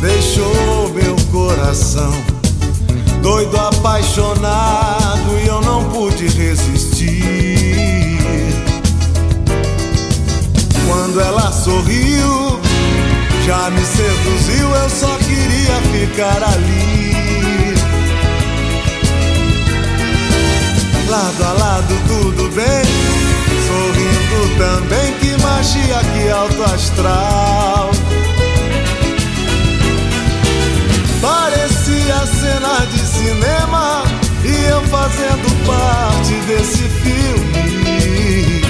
deixou 0.02 0.90
meu 0.94 1.16
coração 1.32 2.12
doido, 3.22 3.56
apaixonado 3.58 5.40
e 5.44 5.48
eu 5.48 5.62
não 5.62 5.84
pude 5.92 6.28
resistir. 6.28 7.18
Quando 10.88 11.22
ela 11.22 11.52
sorriu, 11.52 12.60
já 13.46 13.70
me 13.70 13.86
seduziu, 13.86 14.68
eu 14.70 14.90
só 14.90 15.16
queria 15.18 15.76
ficar 15.92 16.44
ali. 16.44 17.11
Lado 21.12 21.44
a 21.44 21.52
lado 21.52 21.94
tudo 22.08 22.50
bem, 22.56 22.86
sorrindo 23.68 24.58
também, 24.58 25.12
que 25.20 25.36
magia, 25.44 26.00
que 26.14 26.30
alto 26.30 26.64
astral. 26.64 27.92
Parecia 31.22 32.16
cena 32.28 32.86
de 32.94 33.00
cinema 33.00 34.04
e 34.46 34.64
eu 34.70 34.82
fazendo 34.84 35.66
parte 35.68 36.34
desse 36.48 36.88
filme. 37.04 38.62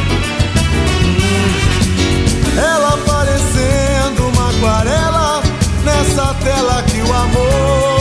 Ela 2.58 2.98
parecendo 3.06 4.28
uma 4.30 4.50
aquarela 4.50 5.44
nessa 5.86 6.34
tela 6.44 6.82
que 6.88 7.02
o 7.02 7.14
amor 7.14 8.01